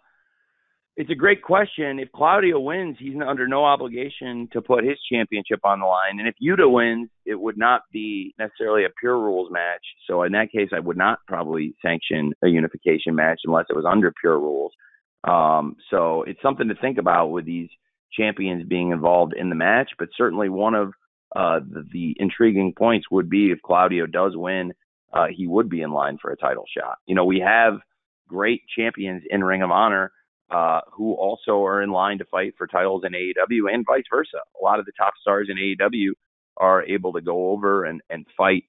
it's 0.98 1.10
a 1.10 1.16
great 1.16 1.42
question. 1.42 2.00
If 2.00 2.12
Claudio 2.14 2.60
wins, 2.60 2.96
he's 2.98 3.16
under 3.16 3.48
no 3.48 3.66
obligation 3.66 4.48
to 4.54 4.62
put 4.62 4.86
his 4.86 4.98
championship 5.12 5.60
on 5.66 5.82
the 5.82 5.86
line. 5.86 6.20
And 6.20 6.28
if 6.28 6.36
Yuta 6.42 6.72
wins, 6.72 7.10
it 7.26 7.36
would 7.36 7.58
not 7.58 7.82
be 7.92 8.34
necessarily 8.40 8.86
a 8.86 8.90
pure 9.00 9.20
rules 9.20 9.52
match. 9.52 9.84
So 10.08 10.24
in 10.24 10.32
that 10.32 10.52
case, 10.52 10.70
I 10.74 10.80
would 10.80 10.96
not 10.96 11.20
probably 11.28 11.76
sanction 11.82 12.32
a 12.44 12.48
unification 12.48 13.14
match 13.14 13.42
unless 13.44 13.66
it 13.70 13.76
was 13.76 13.86
under 13.86 14.14
pure 14.22 14.40
rules. 14.40 14.72
Um, 15.26 15.76
so 15.90 16.24
it's 16.24 16.42
something 16.42 16.70
to 16.70 16.76
think 16.76 16.98
about 16.98 17.28
with 17.28 17.46
these 17.46 17.70
champions 18.14 18.66
being 18.66 18.92
involved 18.92 19.34
in 19.38 19.50
the 19.50 19.56
match. 19.56 19.92
But 20.00 20.10
certainly 20.16 20.48
one 20.48 20.76
of 20.76 20.94
uh, 21.36 21.60
the, 21.60 21.84
the 21.92 22.16
intriguing 22.20 22.74
points 22.78 23.08
would 23.12 23.30
be 23.30 23.52
if 23.52 23.62
Claudio 23.62 24.06
does 24.06 24.32
win, 24.36 24.72
uh, 25.12 25.26
he 25.30 25.46
would 25.46 25.70
be 25.70 25.82
in 25.82 25.92
line 25.92 26.20
for 26.22 26.32
a 26.32 26.38
title 26.38 26.66
shot. 26.74 27.00
You 27.06 27.16
know, 27.16 27.26
we 27.26 27.40
have 27.40 27.80
great 28.30 28.62
champions 28.74 29.24
in 29.30 29.44
Ring 29.44 29.62
of 29.62 29.72
Honor 29.72 30.14
uh, 30.50 30.82
who 30.94 31.14
also 31.14 31.64
are 31.64 31.82
in 31.82 31.92
line 31.92 32.20
to 32.20 32.26
fight 32.26 32.54
for 32.58 32.68
titles 32.68 33.04
in 33.06 33.14
AEW 33.14 33.74
and 33.74 33.86
vice 33.86 34.04
versa. 34.10 34.38
A 34.60 34.64
lot 34.64 34.80
of 34.80 34.86
the 34.86 34.92
top 34.98 35.14
stars 35.20 35.50
in 35.50 35.58
AEW 35.58 36.12
are 36.58 36.84
able 36.84 37.14
to 37.14 37.22
go 37.22 37.50
over 37.50 37.84
and, 37.86 38.02
and 38.10 38.26
fight 38.38 38.64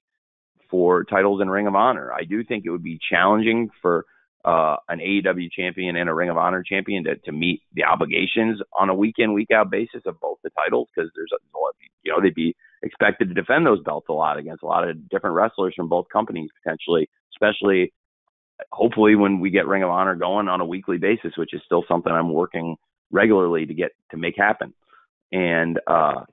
for 0.69 1.03
titles 1.03 1.41
in 1.41 1.49
Ring 1.49 1.67
of 1.67 1.75
Honor. 1.75 2.11
I 2.11 2.23
do 2.23 2.43
think 2.43 2.65
it 2.65 2.69
would 2.71 2.83
be 2.83 2.99
challenging 3.09 3.69
for 3.81 4.05
uh, 4.43 4.77
an 4.89 4.99
AEW 4.99 5.51
champion 5.51 5.95
and 5.95 6.09
a 6.09 6.13
Ring 6.13 6.29
of 6.29 6.37
Honor 6.37 6.63
champion 6.63 7.03
to, 7.05 7.15
to 7.15 7.31
meet 7.31 7.61
the 7.73 7.83
obligations 7.83 8.59
on 8.77 8.89
a 8.89 8.95
week 8.95 9.15
in, 9.17 9.33
week 9.33 9.51
out 9.53 9.69
basis 9.69 10.01
of 10.05 10.19
both 10.19 10.37
the 10.43 10.49
titles 10.51 10.87
because 10.95 11.11
there's 11.15 11.31
a, 11.31 11.57
lot, 11.57 11.73
you 12.03 12.11
know, 12.11 12.21
they'd 12.21 12.33
be 12.33 12.55
expected 12.83 13.27
to 13.27 13.33
defend 13.33 13.65
those 13.65 13.83
belts 13.83 14.07
a 14.09 14.13
lot 14.13 14.37
against 14.37 14.63
a 14.63 14.65
lot 14.65 14.87
of 14.87 15.09
different 15.09 15.35
wrestlers 15.35 15.73
from 15.75 15.89
both 15.89 16.05
companies 16.11 16.49
potentially, 16.63 17.09
especially 17.33 17.93
hopefully 18.71 19.15
when 19.15 19.39
we 19.39 19.49
get 19.49 19.67
Ring 19.67 19.83
of 19.83 19.89
Honor 19.89 20.15
going 20.15 20.47
on 20.47 20.61
a 20.61 20.65
weekly 20.65 20.97
basis, 20.97 21.37
which 21.37 21.53
is 21.53 21.61
still 21.65 21.83
something 21.87 22.11
I'm 22.11 22.33
working 22.33 22.75
regularly 23.11 23.65
to 23.65 23.73
get 23.73 23.91
to 24.11 24.17
make 24.17 24.35
happen. 24.37 24.73
And 25.31 25.79
uh, 25.87 26.23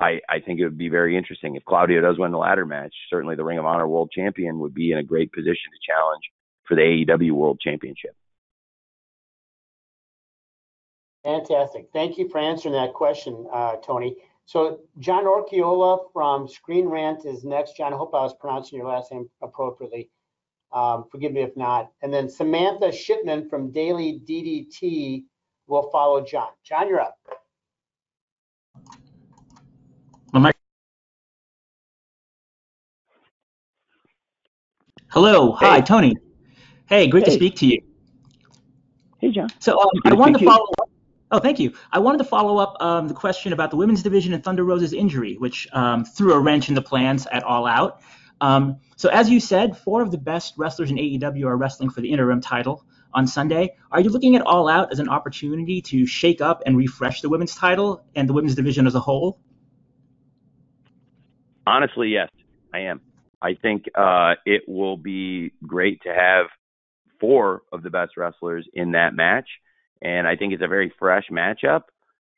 I, 0.00 0.20
I 0.28 0.40
think 0.44 0.60
it 0.60 0.64
would 0.64 0.78
be 0.78 0.88
very 0.88 1.16
interesting 1.16 1.56
if 1.56 1.64
Claudio 1.64 2.00
does 2.00 2.18
win 2.18 2.32
the 2.32 2.38
ladder 2.38 2.66
match. 2.66 2.94
Certainly, 3.10 3.36
the 3.36 3.44
Ring 3.44 3.58
of 3.58 3.66
Honor 3.66 3.88
World 3.88 4.10
Champion 4.12 4.58
would 4.60 4.74
be 4.74 4.92
in 4.92 4.98
a 4.98 5.02
great 5.02 5.32
position 5.32 5.70
to 5.72 5.92
challenge 5.92 6.22
for 6.64 6.74
the 6.74 6.82
AEW 6.82 7.32
World 7.32 7.60
Championship. 7.60 8.14
Fantastic. 11.24 11.88
Thank 11.92 12.18
you 12.18 12.28
for 12.28 12.38
answering 12.38 12.74
that 12.74 12.94
question, 12.94 13.46
uh, 13.52 13.76
Tony. 13.84 14.16
So 14.44 14.80
John 15.00 15.24
Orquiola 15.24 16.12
from 16.12 16.46
Screen 16.46 16.86
Rant 16.86 17.26
is 17.26 17.42
next. 17.42 17.76
John, 17.76 17.92
I 17.92 17.96
hope 17.96 18.14
I 18.14 18.22
was 18.22 18.34
pronouncing 18.40 18.78
your 18.78 18.86
last 18.86 19.10
name 19.10 19.28
appropriately. 19.42 20.08
Um, 20.76 21.06
forgive 21.10 21.32
me 21.32 21.40
if 21.40 21.56
not. 21.56 21.90
And 22.02 22.12
then 22.12 22.28
Samantha 22.28 22.92
Shipman 22.92 23.48
from 23.48 23.70
Daily 23.72 24.20
DDT 24.28 25.24
will 25.66 25.88
follow 25.90 26.22
John. 26.22 26.50
John, 26.62 26.86
you're 26.86 27.00
up. 27.00 27.16
Hello. 35.08 35.52
Hi, 35.52 35.76
Hey. 35.76 35.80
Tony. 35.82 36.14
Hey, 36.90 37.06
great 37.06 37.24
to 37.24 37.30
speak 37.30 37.56
to 37.56 37.66
you. 37.66 37.80
Hey, 39.18 39.30
John. 39.30 39.48
So 39.60 39.80
um, 39.80 39.88
I 40.04 40.12
wanted 40.12 40.34
to 40.34 40.38
to 40.40 40.44
follow 40.44 40.66
up. 40.78 40.90
Oh, 41.30 41.38
thank 41.38 41.58
you. 41.58 41.72
I 41.90 41.98
wanted 42.00 42.18
to 42.18 42.24
follow 42.24 42.58
up 42.58 42.76
um, 42.80 43.08
the 43.08 43.14
question 43.14 43.54
about 43.54 43.70
the 43.70 43.78
women's 43.78 44.02
division 44.02 44.34
and 44.34 44.44
Thunder 44.44 44.62
Rosa's 44.62 44.92
injury, 44.92 45.36
which 45.38 45.66
um, 45.72 46.04
threw 46.04 46.34
a 46.34 46.38
wrench 46.38 46.68
in 46.68 46.74
the 46.74 46.82
plans 46.82 47.26
at 47.32 47.44
All 47.44 47.66
Out. 47.66 48.02
Um, 48.40 48.80
so 48.96 49.08
as 49.08 49.30
you 49.30 49.40
said, 49.40 49.76
four 49.76 50.02
of 50.02 50.10
the 50.10 50.18
best 50.18 50.54
wrestlers 50.56 50.90
in 50.90 50.96
AEW 50.96 51.46
are 51.46 51.56
wrestling 51.56 51.90
for 51.90 52.00
the 52.00 52.10
interim 52.10 52.40
title 52.40 52.84
on 53.14 53.26
Sunday. 53.26 53.74
Are 53.90 54.00
you 54.00 54.10
looking 54.10 54.36
at 54.36 54.42
All 54.42 54.68
Out 54.68 54.92
as 54.92 54.98
an 54.98 55.08
opportunity 55.08 55.80
to 55.82 56.06
shake 56.06 56.40
up 56.40 56.62
and 56.66 56.76
refresh 56.76 57.22
the 57.22 57.28
women's 57.28 57.54
title 57.54 58.04
and 58.14 58.28
the 58.28 58.32
women's 58.32 58.54
division 58.54 58.86
as 58.86 58.94
a 58.94 59.00
whole? 59.00 59.38
Honestly, 61.66 62.08
yes, 62.08 62.28
I 62.72 62.80
am. 62.80 63.00
I 63.40 63.54
think 63.54 63.86
uh, 63.94 64.34
it 64.44 64.62
will 64.68 64.96
be 64.96 65.52
great 65.66 66.02
to 66.02 66.14
have 66.14 66.46
four 67.20 67.62
of 67.72 67.82
the 67.82 67.90
best 67.90 68.16
wrestlers 68.16 68.66
in 68.72 68.92
that 68.92 69.14
match, 69.14 69.48
and 70.02 70.26
I 70.26 70.36
think 70.36 70.52
it's 70.52 70.62
a 70.62 70.68
very 70.68 70.92
fresh 70.98 71.24
matchup. 71.30 71.82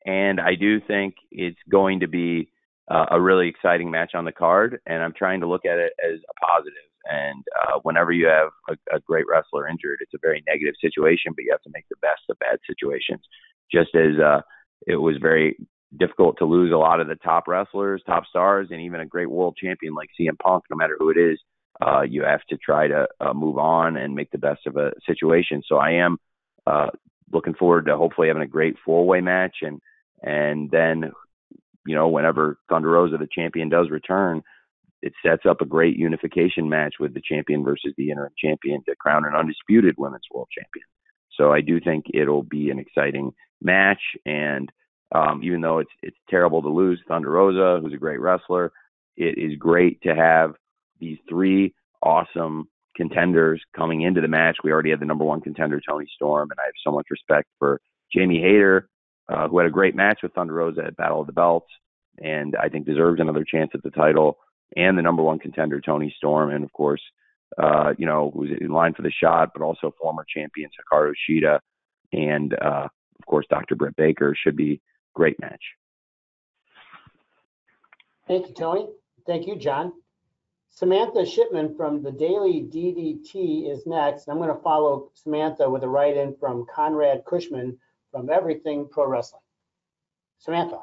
And 0.05 0.39
I 0.39 0.55
do 0.55 0.79
think 0.79 1.15
it's 1.29 1.59
going 1.69 1.99
to 1.99 2.07
be 2.07 2.51
uh, 2.89 3.05
a 3.11 3.21
really 3.21 3.47
exciting 3.47 3.91
match 3.91 4.11
on 4.15 4.25
the 4.25 4.31
card, 4.31 4.79
and 4.85 5.03
I'm 5.03 5.13
trying 5.13 5.39
to 5.41 5.47
look 5.47 5.65
at 5.65 5.77
it 5.77 5.93
as 6.03 6.19
a 6.19 6.45
positive. 6.45 6.73
And 7.05 7.43
uh, 7.61 7.79
whenever 7.83 8.11
you 8.11 8.27
have 8.27 8.49
a, 8.69 8.97
a 8.97 8.99
great 8.99 9.25
wrestler 9.27 9.67
injured, 9.67 9.99
it's 10.01 10.13
a 10.13 10.19
very 10.21 10.43
negative 10.47 10.75
situation, 10.81 11.33
but 11.35 11.43
you 11.43 11.51
have 11.51 11.61
to 11.61 11.71
make 11.73 11.85
the 11.89 11.95
best 12.01 12.21
of 12.29 12.37
bad 12.39 12.59
situations. 12.67 13.21
Just 13.71 13.95
as 13.95 14.19
uh, 14.19 14.41
it 14.87 14.95
was 14.95 15.17
very 15.21 15.57
difficult 15.97 16.37
to 16.37 16.45
lose 16.45 16.71
a 16.71 16.77
lot 16.77 16.99
of 16.99 17.07
the 17.07 17.15
top 17.15 17.47
wrestlers, 17.47 18.03
top 18.05 18.25
stars, 18.27 18.67
and 18.71 18.81
even 18.81 18.99
a 18.99 19.05
great 19.05 19.29
world 19.29 19.57
champion 19.61 19.93
like 19.93 20.09
CM 20.19 20.37
Punk, 20.39 20.63
no 20.69 20.77
matter 20.77 20.95
who 20.99 21.09
it 21.09 21.17
is, 21.17 21.39
uh, 21.81 22.01
you 22.01 22.23
have 22.23 22.43
to 22.49 22.57
try 22.57 22.87
to 22.87 23.07
uh, 23.21 23.33
move 23.33 23.57
on 23.57 23.97
and 23.97 24.13
make 24.13 24.31
the 24.31 24.37
best 24.37 24.67
of 24.67 24.75
a 24.77 24.91
situation. 25.05 25.63
So 25.65 25.77
I 25.77 25.91
am 25.91 26.17
uh, 26.67 26.87
looking 27.31 27.53
forward 27.53 27.85
to 27.85 27.97
hopefully 27.97 28.27
having 28.27 28.43
a 28.43 28.47
great 28.47 28.75
four 28.83 29.05
way 29.05 29.21
match 29.21 29.57
and 29.61 29.79
and 30.21 30.69
then 30.69 31.11
you 31.85 31.95
know 31.95 32.07
whenever 32.07 32.57
Thunder 32.69 32.89
Rosa 32.89 33.17
the 33.17 33.27
champion 33.33 33.69
does 33.69 33.89
return, 33.89 34.41
it 35.01 35.13
sets 35.25 35.43
up 35.47 35.61
a 35.61 35.65
great 35.65 35.97
unification 35.97 36.69
match 36.69 36.95
with 36.99 37.13
the 37.13 37.21
champion 37.21 37.63
versus 37.63 37.93
the 37.97 38.11
interim 38.11 38.33
champion 38.37 38.83
to 38.85 38.95
crown 38.95 39.25
an 39.25 39.35
undisputed 39.35 39.95
women's 39.97 40.27
world 40.31 40.47
champion. 40.53 40.85
So 41.37 41.53
I 41.53 41.61
do 41.61 41.79
think 41.79 42.05
it'll 42.13 42.43
be 42.43 42.69
an 42.69 42.79
exciting 42.79 43.31
match 43.61 44.01
and 44.25 44.71
um, 45.13 45.41
even 45.43 45.61
though 45.61 45.79
it's 45.79 45.91
it's 46.03 46.17
terrible 46.29 46.61
to 46.61 46.69
lose 46.69 47.01
Thunder 47.07 47.31
Rosa, 47.31 47.81
who's 47.81 47.93
a 47.93 47.97
great 47.97 48.19
wrestler, 48.19 48.71
it 49.17 49.37
is 49.37 49.57
great 49.57 50.01
to 50.03 50.15
have 50.15 50.53
these 50.99 51.17
three 51.27 51.73
awesome 52.03 52.67
contenders 52.95 53.61
coming 53.75 54.01
into 54.01 54.21
the 54.21 54.27
match. 54.27 54.57
We 54.63 54.71
already 54.71 54.91
had 54.91 54.99
the 54.99 55.05
number 55.05 55.25
one 55.25 55.41
contender, 55.41 55.81
Toni 55.87 56.05
Storm, 56.15 56.49
and 56.51 56.59
I 56.59 56.65
have 56.65 56.73
so 56.83 56.91
much 56.91 57.07
respect 57.09 57.47
for 57.57 57.79
Jamie 58.13 58.41
Hayter, 58.41 58.89
uh, 59.29 59.47
who 59.47 59.59
had 59.59 59.67
a 59.67 59.71
great 59.71 59.95
match 59.95 60.19
with 60.23 60.33
Thunder 60.33 60.53
Rosa 60.53 60.85
at 60.85 60.97
Battle 60.97 61.21
of 61.21 61.27
the 61.27 61.33
Belts, 61.33 61.69
and 62.21 62.55
I 62.55 62.69
think 62.69 62.85
deserves 62.85 63.21
another 63.21 63.43
chance 63.43 63.71
at 63.73 63.83
the 63.83 63.91
title. 63.91 64.37
And 64.75 64.97
the 64.97 65.01
number 65.01 65.23
one 65.23 65.39
contender, 65.39 65.81
Toni 65.81 66.13
Storm, 66.17 66.51
and 66.51 66.63
of 66.63 66.71
course, 66.73 67.01
uh, 67.57 67.93
you 67.97 68.05
know, 68.05 68.31
who's 68.33 68.51
in 68.59 68.69
line 68.69 68.93
for 68.93 69.01
the 69.01 69.11
shot, 69.11 69.49
but 69.53 69.63
also 69.63 69.93
former 69.99 70.25
champion 70.27 70.69
Hikaru 70.69 71.13
Shida, 71.27 71.59
and 72.13 72.53
uh, 72.53 72.87
of 73.19 73.25
course, 73.25 73.45
Dr. 73.49 73.75
Britt 73.75 73.95
Baker 73.95 74.35
should 74.39 74.55
be 74.55 74.81
great 75.13 75.39
match. 75.39 75.61
Thank 78.27 78.47
you, 78.47 78.53
Tony. 78.53 78.87
Thank 79.25 79.47
you, 79.47 79.55
John. 79.55 79.93
Samantha 80.69 81.25
Shipman 81.25 81.75
from 81.75 82.03
the 82.03 82.11
Daily 82.11 82.61
DDT 82.61 83.71
is 83.71 83.85
next. 83.87 84.27
I'm 84.27 84.37
going 84.37 84.55
to 84.55 84.61
follow 84.61 85.09
Samantha 85.15 85.69
with 85.69 85.83
a 85.83 85.89
write-in 85.89 86.35
from 86.39 86.65
Conrad 86.73 87.25
Cushman 87.25 87.77
from 88.11 88.29
Everything 88.29 88.87
Pro 88.89 89.07
Wrestling. 89.07 89.41
Samantha. 90.39 90.79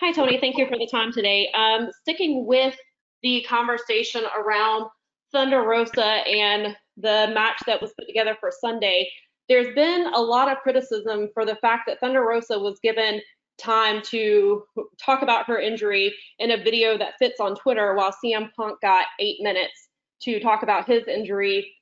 Hi, 0.00 0.12
Tony. 0.12 0.38
Thank 0.38 0.58
you 0.58 0.66
for 0.66 0.78
the 0.78 0.88
time 0.90 1.12
today. 1.12 1.50
Um, 1.54 1.90
sticking 2.00 2.46
with 2.46 2.76
the 3.22 3.44
conversation 3.48 4.24
around 4.36 4.86
Thunder 5.32 5.62
Rosa 5.62 6.04
and 6.04 6.76
the 6.96 7.30
match 7.34 7.60
that 7.66 7.80
was 7.80 7.92
put 7.98 8.06
together 8.06 8.36
for 8.38 8.52
Sunday, 8.60 9.08
there's 9.48 9.74
been 9.74 10.12
a 10.14 10.20
lot 10.20 10.50
of 10.50 10.58
criticism 10.58 11.28
for 11.34 11.44
the 11.44 11.56
fact 11.56 11.82
that 11.86 12.00
Thunder 12.00 12.22
Rosa 12.22 12.58
was 12.58 12.78
given 12.82 13.20
time 13.58 14.02
to 14.02 14.64
talk 15.00 15.22
about 15.22 15.46
her 15.46 15.58
injury 15.58 16.14
in 16.38 16.52
a 16.52 16.62
video 16.62 16.98
that 16.98 17.14
fits 17.18 17.40
on 17.40 17.54
Twitter, 17.54 17.94
while 17.94 18.14
CM 18.24 18.50
Punk 18.56 18.80
got 18.80 19.06
eight 19.20 19.38
minutes 19.40 19.88
to 20.22 20.40
talk 20.40 20.62
about 20.62 20.86
his 20.86 21.06
injury. 21.06 21.72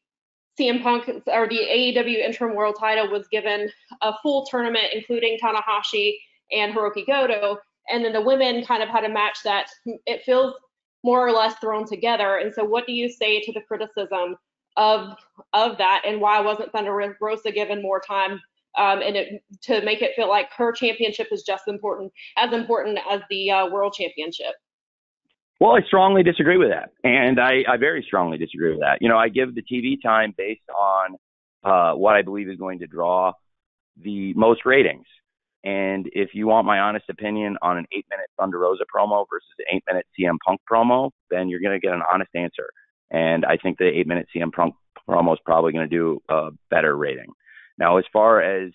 CM 0.61 0.83
Punk 0.83 1.09
or 1.27 1.49
the 1.49 1.59
AEW 1.59 2.25
interim 2.25 2.55
world 2.55 2.77
title 2.79 3.11
was 3.11 3.27
given 3.29 3.71
a 4.03 4.13
full 4.23 4.45
tournament, 4.47 4.87
including 4.93 5.39
Tanahashi 5.39 6.17
and 6.53 6.75
Hirooki 6.75 7.07
Goto. 7.07 7.59
And 7.89 8.05
then 8.05 8.13
the 8.13 8.21
women 8.21 8.65
kind 8.65 8.83
of 8.83 8.89
had 8.89 9.05
a 9.05 9.09
match 9.09 9.39
that 9.45 9.69
it 10.07 10.23
feels 10.25 10.55
more 11.03 11.27
or 11.27 11.33
less 11.33 11.55
thrown 11.57 11.87
together. 11.87 12.37
And 12.37 12.53
so, 12.53 12.65
what 12.65 12.87
do 12.87 12.93
you 12.93 13.11
say 13.11 13.41
to 13.41 13.53
the 13.53 13.63
criticism 13.63 14.37
of 14.77 15.17
of 15.53 15.79
that, 15.79 16.03
and 16.07 16.21
why 16.21 16.41
wasn't 16.41 16.73
Thunder 16.73 17.17
Rosa 17.21 17.51
given 17.51 17.83
more 17.83 18.01
time 18.01 18.41
um, 18.79 19.03
and 19.03 19.17
it, 19.17 19.43
to 19.63 19.83
make 19.83 20.03
it 20.03 20.15
feel 20.15 20.29
like 20.29 20.49
her 20.57 20.73
championship 20.73 21.29
is 21.33 21.43
just 21.43 21.67
important 21.67 22.13
as 22.37 22.53
important 22.53 22.99
as 23.11 23.21
the 23.31 23.51
uh, 23.51 23.67
world 23.69 23.95
championship? 23.95 24.55
Well, 25.61 25.77
I 25.77 25.83
strongly 25.83 26.23
disagree 26.23 26.57
with 26.57 26.71
that, 26.71 26.91
and 27.05 27.39
I, 27.39 27.63
I 27.69 27.77
very 27.77 28.03
strongly 28.07 28.39
disagree 28.39 28.71
with 28.71 28.81
that. 28.81 28.99
You 29.03 29.11
know, 29.11 29.19
I 29.19 29.29
give 29.29 29.55
the 29.55 29.63
TV 29.63 30.01
time 30.03 30.33
based 30.37 30.69
on 30.75 31.17
uh, 31.63 31.93
what 31.97 32.17
I 32.17 32.23
believe 32.23 32.49
is 32.49 32.57
going 32.57 32.79
to 32.79 32.87
draw 32.87 33.33
the 34.03 34.33
most 34.35 34.65
ratings. 34.65 35.05
And 35.63 36.09
if 36.13 36.31
you 36.33 36.47
want 36.47 36.67
my 36.67 36.79
honest 36.79 37.05
opinion 37.11 37.59
on 37.61 37.77
an 37.77 37.85
eight 37.93 38.07
minute 38.09 38.29
Thunder 38.39 38.59
Rosa 38.59 38.85
promo 38.85 39.27
versus 39.31 39.49
an 39.59 39.77
eight 39.77 39.85
minute 39.87 40.07
CM 40.19 40.39
Punk 40.47 40.63
promo, 40.71 41.11
then 41.31 41.51
you're 41.51 41.61
going 41.61 41.79
to 41.79 41.87
get 41.87 41.93
an 41.93 42.01
honest 42.11 42.31
answer. 42.35 42.71
And 43.11 43.45
I 43.45 43.59
think 43.59 43.77
the 43.77 43.87
eight 43.87 44.07
minute 44.07 44.29
CM 44.35 44.53
Punk 44.53 44.75
promo 45.07 45.35
is 45.35 45.41
probably 45.45 45.73
going 45.73 45.87
to 45.87 45.95
do 45.95 46.23
a 46.31 46.51
better 46.71 46.97
rating. 46.97 47.33
Now, 47.77 47.99
as 47.99 48.05
far 48.11 48.41
as 48.41 48.73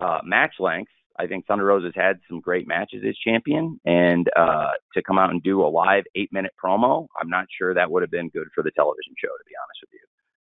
uh, 0.00 0.18
match 0.24 0.54
length, 0.58 0.90
I 1.18 1.26
think 1.26 1.46
Thunder 1.46 1.64
Rosa's 1.64 1.94
had 1.94 2.18
some 2.28 2.40
great 2.40 2.66
matches 2.66 3.04
as 3.08 3.16
champion, 3.16 3.78
and 3.84 4.28
uh, 4.36 4.70
to 4.94 5.02
come 5.02 5.18
out 5.18 5.30
and 5.30 5.42
do 5.42 5.62
a 5.62 5.68
live 5.68 6.04
eight 6.16 6.32
minute 6.32 6.52
promo, 6.62 7.06
I'm 7.20 7.28
not 7.28 7.46
sure 7.56 7.72
that 7.72 7.90
would 7.90 8.02
have 8.02 8.10
been 8.10 8.30
good 8.30 8.48
for 8.54 8.62
the 8.62 8.72
television 8.72 9.14
show, 9.18 9.28
to 9.28 9.44
be 9.46 9.54
honest 9.62 9.80
with 9.82 9.90
you. 9.92 10.00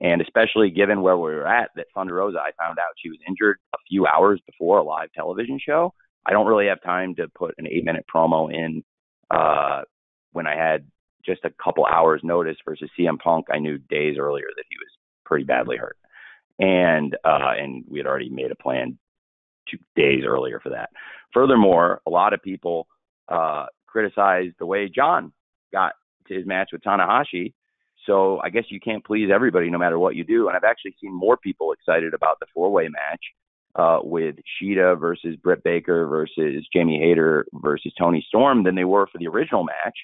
And 0.01 0.21
especially 0.21 0.69
given 0.69 1.01
where 1.01 1.17
we 1.17 1.33
were 1.33 1.47
at, 1.47 1.69
that 1.75 1.87
Thunder 1.93 2.15
Rosa, 2.15 2.39
I 2.39 2.51
found 2.61 2.77
out 2.79 2.95
she 3.01 3.09
was 3.09 3.19
injured 3.27 3.57
a 3.73 3.77
few 3.87 4.05
hours 4.05 4.41
before 4.45 4.79
a 4.79 4.83
live 4.83 5.11
television 5.13 5.59
show. 5.65 5.93
I 6.25 6.31
don't 6.31 6.47
really 6.47 6.67
have 6.67 6.81
time 6.83 7.15
to 7.15 7.27
put 7.29 7.55
an 7.57 7.67
eight 7.67 7.85
minute 7.85 8.05
promo 8.13 8.53
in 8.53 8.83
uh, 9.31 9.81
when 10.33 10.47
I 10.47 10.55
had 10.55 10.85
just 11.25 11.45
a 11.45 11.51
couple 11.63 11.85
hours 11.85 12.21
notice 12.23 12.57
versus 12.65 12.89
CM 12.97 13.19
Punk. 13.19 13.47
I 13.51 13.59
knew 13.59 13.77
days 13.77 14.17
earlier 14.19 14.47
that 14.55 14.65
he 14.69 14.75
was 14.77 14.89
pretty 15.25 15.45
badly 15.45 15.77
hurt, 15.77 15.97
and 16.59 17.15
uh, 17.23 17.53
and 17.57 17.85
we 17.87 17.99
had 17.99 18.07
already 18.07 18.29
made 18.29 18.51
a 18.51 18.55
plan 18.55 18.97
two 19.69 19.77
days 19.95 20.23
earlier 20.25 20.59
for 20.59 20.69
that. 20.69 20.89
Furthermore, 21.33 22.01
a 22.07 22.09
lot 22.09 22.33
of 22.33 22.41
people 22.41 22.87
uh, 23.27 23.65
criticized 23.87 24.55
the 24.59 24.65
way 24.65 24.89
Jon 24.89 25.31
got 25.71 25.93
to 26.27 26.33
his 26.33 26.45
match 26.45 26.69
with 26.71 26.81
Tanahashi. 26.81 27.53
So 28.05 28.39
I 28.43 28.49
guess 28.49 28.65
you 28.69 28.79
can't 28.79 29.05
please 29.05 29.29
everybody 29.33 29.69
no 29.69 29.77
matter 29.77 29.99
what 29.99 30.15
you 30.15 30.23
do. 30.23 30.47
And 30.47 30.55
I've 30.55 30.63
actually 30.63 30.95
seen 31.01 31.13
more 31.13 31.37
people 31.37 31.73
excited 31.73 32.13
about 32.13 32.39
the 32.39 32.47
four 32.53 32.71
way 32.71 32.87
match 32.87 33.21
uh, 33.75 33.99
with 34.01 34.35
Shida 34.61 34.99
versus 34.99 35.35
Britt 35.35 35.63
Baker 35.63 36.07
versus 36.07 36.67
Jamie 36.73 36.99
Hayter 36.99 37.45
versus 37.53 37.93
Toni 37.97 38.25
Storm 38.27 38.63
than 38.63 38.75
they 38.75 38.85
were 38.85 39.07
for 39.07 39.17
the 39.17 39.27
original 39.27 39.63
match. 39.63 39.97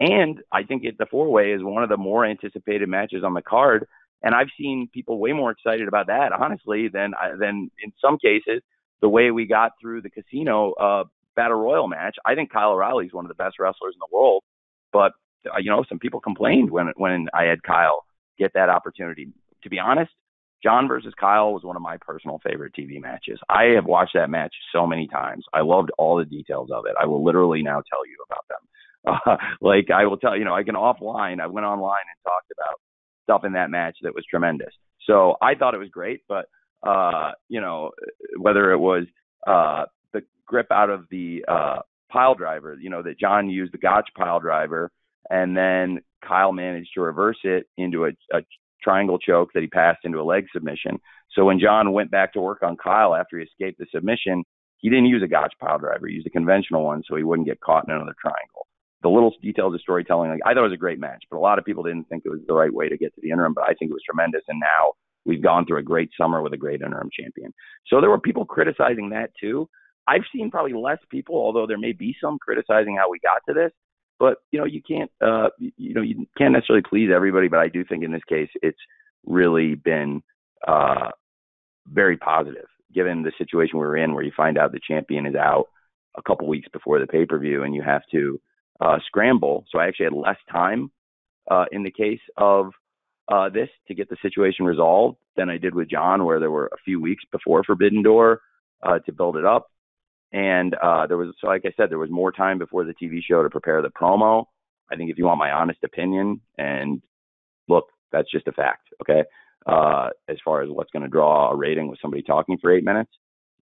And 0.00 0.40
I 0.52 0.62
think 0.62 0.84
it, 0.84 0.96
the 0.98 1.06
four 1.10 1.30
way 1.30 1.52
is 1.52 1.62
one 1.62 1.82
of 1.82 1.88
the 1.88 1.96
more 1.96 2.24
anticipated 2.24 2.88
matches 2.88 3.22
on 3.24 3.34
the 3.34 3.42
card. 3.42 3.86
And 4.22 4.34
I've 4.34 4.48
seen 4.58 4.88
people 4.92 5.18
way 5.18 5.32
more 5.32 5.50
excited 5.50 5.88
about 5.88 6.06
that, 6.08 6.32
honestly, 6.32 6.88
than 6.88 7.12
than 7.38 7.70
in 7.82 7.92
some 8.00 8.18
cases 8.18 8.62
the 9.00 9.08
way 9.08 9.30
we 9.30 9.46
got 9.46 9.72
through 9.80 10.02
the 10.02 10.10
casino 10.10 10.72
uh, 10.72 11.04
battle 11.36 11.58
royal 11.58 11.88
match. 11.88 12.16
I 12.26 12.34
think 12.34 12.52
Kyle 12.52 12.72
O'Reilly 12.72 13.06
is 13.06 13.12
one 13.12 13.24
of 13.24 13.28
the 13.28 13.42
best 13.42 13.58
wrestlers 13.58 13.94
in 13.94 14.00
the 14.00 14.14
world, 14.16 14.42
but 14.92 15.12
uh, 15.46 15.58
you 15.58 15.70
know 15.70 15.84
some 15.88 15.98
people 15.98 16.20
complained 16.20 16.70
when 16.70 16.92
when 16.96 17.28
I 17.34 17.44
had 17.44 17.62
Kyle 17.62 18.04
get 18.38 18.52
that 18.54 18.68
opportunity. 18.68 19.28
To 19.62 19.70
be 19.70 19.78
honest, 19.78 20.10
Jon 20.62 20.88
versus 20.88 21.14
Kyle 21.18 21.52
was 21.52 21.64
one 21.64 21.76
of 21.76 21.82
my 21.82 21.96
personal 22.00 22.40
favorite 22.44 22.74
TV 22.78 23.00
matches. 23.00 23.38
I 23.48 23.74
have 23.74 23.86
watched 23.86 24.14
that 24.14 24.30
match 24.30 24.54
so 24.72 24.86
many 24.86 25.06
times. 25.08 25.44
I 25.52 25.60
loved 25.60 25.90
all 25.98 26.16
the 26.16 26.24
details 26.24 26.70
of 26.72 26.84
it. 26.86 26.94
I 27.00 27.06
will 27.06 27.24
literally 27.24 27.62
now 27.62 27.82
tell 27.88 28.06
you 28.06 28.16
about 28.28 28.44
them. 28.48 28.60
Uh, 29.06 29.36
like 29.60 29.90
I 29.90 30.06
will 30.06 30.18
tell 30.18 30.36
you 30.36 30.44
know, 30.44 30.54
I 30.54 30.62
can 30.62 30.74
offline. 30.74 31.40
I 31.40 31.46
went 31.46 31.66
online 31.66 32.04
and 32.08 32.24
talked 32.24 32.52
about 32.52 32.80
stuff 33.24 33.44
in 33.44 33.52
that 33.52 33.70
match 33.70 33.96
that 34.02 34.14
was 34.14 34.24
tremendous. 34.28 34.72
So 35.06 35.36
I 35.40 35.54
thought 35.54 35.74
it 35.74 35.78
was 35.78 35.88
great, 35.88 36.20
but 36.28 36.46
uh, 36.82 37.32
you 37.48 37.60
know, 37.60 37.90
whether 38.38 38.72
it 38.72 38.78
was 38.78 39.04
uh 39.46 39.84
the 40.12 40.22
grip 40.46 40.66
out 40.70 40.90
of 40.90 41.06
the 41.10 41.44
uh 41.48 41.78
pile 42.10 42.34
driver, 42.34 42.76
you 42.80 42.90
know, 42.90 43.02
that 43.02 43.18
Jon 43.18 43.48
used 43.48 43.72
the 43.72 43.78
Gotch 43.78 44.08
pile 44.16 44.40
driver 44.40 44.90
and 45.28 45.56
then 45.56 46.00
Kyle 46.26 46.52
managed 46.52 46.90
to 46.94 47.00
reverse 47.00 47.38
it 47.44 47.66
into 47.76 48.04
a, 48.04 48.10
a 48.32 48.40
triangle 48.82 49.18
choke 49.18 49.50
that 49.54 49.62
he 49.62 49.68
passed 49.68 50.00
into 50.04 50.20
a 50.20 50.24
leg 50.24 50.46
submission. 50.52 50.98
So 51.32 51.44
when 51.44 51.60
Jon 51.60 51.92
went 51.92 52.10
back 52.10 52.32
to 52.32 52.40
work 52.40 52.62
on 52.62 52.76
Kyle 52.76 53.14
after 53.14 53.38
he 53.38 53.44
escaped 53.44 53.78
the 53.78 53.86
submission, 53.94 54.42
he 54.78 54.88
didn't 54.88 55.06
use 55.06 55.22
a 55.22 55.28
Gotch 55.28 55.54
pile 55.60 55.78
driver. 55.78 56.08
He 56.08 56.14
used 56.14 56.26
a 56.26 56.30
conventional 56.30 56.84
one 56.84 57.02
so 57.06 57.14
he 57.16 57.22
wouldn't 57.22 57.46
get 57.46 57.60
caught 57.60 57.86
in 57.86 57.94
another 57.94 58.16
triangle 58.20 58.66
the 59.02 59.08
little 59.08 59.32
details 59.40 59.74
of 59.74 59.80
storytelling. 59.80 60.30
Like 60.30 60.40
I 60.44 60.52
thought 60.52 60.60
it 60.60 60.68
was 60.68 60.72
a 60.72 60.76
great 60.76 61.00
match, 61.00 61.24
but 61.30 61.38
a 61.38 61.40
lot 61.40 61.58
of 61.58 61.64
people 61.64 61.82
didn't 61.82 62.08
think 62.08 62.22
it 62.24 62.30
was 62.30 62.40
the 62.46 62.54
right 62.54 62.72
way 62.72 62.88
to 62.88 62.96
get 62.96 63.14
to 63.14 63.20
the 63.22 63.30
interim. 63.30 63.54
But 63.54 63.64
I 63.64 63.74
think 63.74 63.90
it 63.90 63.94
was 63.94 64.02
tremendous. 64.04 64.42
And 64.48 64.60
now 64.60 64.92
we've 65.24 65.42
gone 65.42 65.66
through 65.66 65.78
a 65.78 65.82
great 65.82 66.10
summer 66.18 66.42
with 66.42 66.52
a 66.52 66.56
great 66.56 66.80
interim 66.82 67.10
champion. 67.12 67.52
So 67.86 68.00
there 68.00 68.10
were 68.10 68.20
people 68.20 68.44
criticizing 68.44 69.10
that 69.10 69.30
too. 69.40 69.68
I've 70.08 70.24
seen 70.34 70.50
probably 70.50 70.72
less 70.72 70.98
people, 71.10 71.36
although 71.36 71.66
there 71.66 71.78
may 71.78 71.92
be 71.92 72.16
some 72.20 72.38
criticizing 72.38 72.96
how 72.96 73.10
we 73.10 73.18
got 73.20 73.42
to 73.48 73.54
this. 73.54 73.72
but 74.20 74.38
you 74.52 74.58
know 74.58 74.66
you 74.66 74.82
can't 74.82 75.10
uh, 75.20 75.48
you 75.58 75.94
know 75.94 76.02
you 76.02 76.26
can't 76.38 76.52
necessarily 76.52 76.82
please 76.88 77.10
everybody. 77.14 77.48
But 77.48 77.60
I 77.60 77.68
do 77.68 77.84
think 77.84 78.04
in 78.04 78.12
this 78.12 78.22
case 78.28 78.50
it's 78.62 78.78
really 79.26 79.74
been 79.74 80.22
uh, 80.66 81.10
very 81.88 82.16
positive 82.16 82.66
given 82.92 83.22
the 83.22 83.32
situation 83.38 83.78
we're 83.78 83.96
in, 83.96 84.14
where 84.14 84.24
you 84.24 84.32
find 84.36 84.58
out 84.58 84.72
the 84.72 84.80
champion 84.86 85.24
is 85.26 85.34
out 85.36 85.66
a 86.16 86.22
couple 86.22 86.46
weeks 86.48 86.68
before 86.72 86.98
the 86.98 87.06
pay 87.06 87.24
per 87.24 87.38
view, 87.38 87.62
and 87.62 87.74
you 87.74 87.82
have 87.82 88.02
to 88.12 88.40
uh, 88.80 88.98
scramble. 89.06 89.64
So 89.70 89.78
I 89.78 89.86
actually 89.86 90.06
had 90.06 90.12
less 90.12 90.38
time 90.50 90.90
uh, 91.50 91.66
in 91.72 91.82
the 91.82 91.90
case 91.90 92.20
of 92.36 92.72
uh, 93.30 93.48
this 93.48 93.68
to 93.88 93.94
get 93.94 94.08
the 94.08 94.16
situation 94.22 94.64
resolved 94.64 95.16
than 95.36 95.48
I 95.48 95.56
did 95.56 95.74
with 95.74 95.88
Jon, 95.88 96.24
where 96.24 96.40
there 96.40 96.50
were 96.50 96.66
a 96.66 96.82
few 96.84 97.00
weeks 97.00 97.24
before 97.30 97.62
Forbidden 97.64 98.02
Door 98.02 98.40
uh, 98.82 98.98
to 99.00 99.12
build 99.12 99.36
it 99.36 99.44
up. 99.44 99.70
And 100.32 100.74
uh, 100.74 101.06
there 101.06 101.16
was, 101.16 101.34
so 101.40 101.46
like 101.46 101.62
I 101.64 101.72
said, 101.76 101.90
there 101.90 101.98
was 101.98 102.10
more 102.10 102.32
time 102.32 102.58
before 102.58 102.84
the 102.84 102.94
TV 102.94 103.20
show 103.22 103.42
to 103.42 103.50
prepare 103.50 103.82
the 103.82 103.90
promo. 103.90 104.44
I 104.90 104.96
think 104.96 105.10
if 105.10 105.18
you 105.18 105.24
want 105.24 105.38
my 105.38 105.52
honest 105.52 105.80
opinion, 105.84 106.40
and 106.58 107.00
look, 107.68 107.86
that's 108.12 108.30
just 108.30 108.48
a 108.48 108.52
fact, 108.52 108.88
okay? 109.02 109.22
Uh, 109.66 110.08
as 110.28 110.36
far 110.44 110.62
as 110.62 110.70
what's 110.70 110.90
going 110.90 111.02
to 111.02 111.08
draw 111.08 111.50
a 111.50 111.56
rating 111.56 111.88
with 111.88 111.98
somebody 112.00 112.22
talking 112.22 112.58
for 112.60 112.74
eight 112.74 112.84
minutes, 112.84 113.10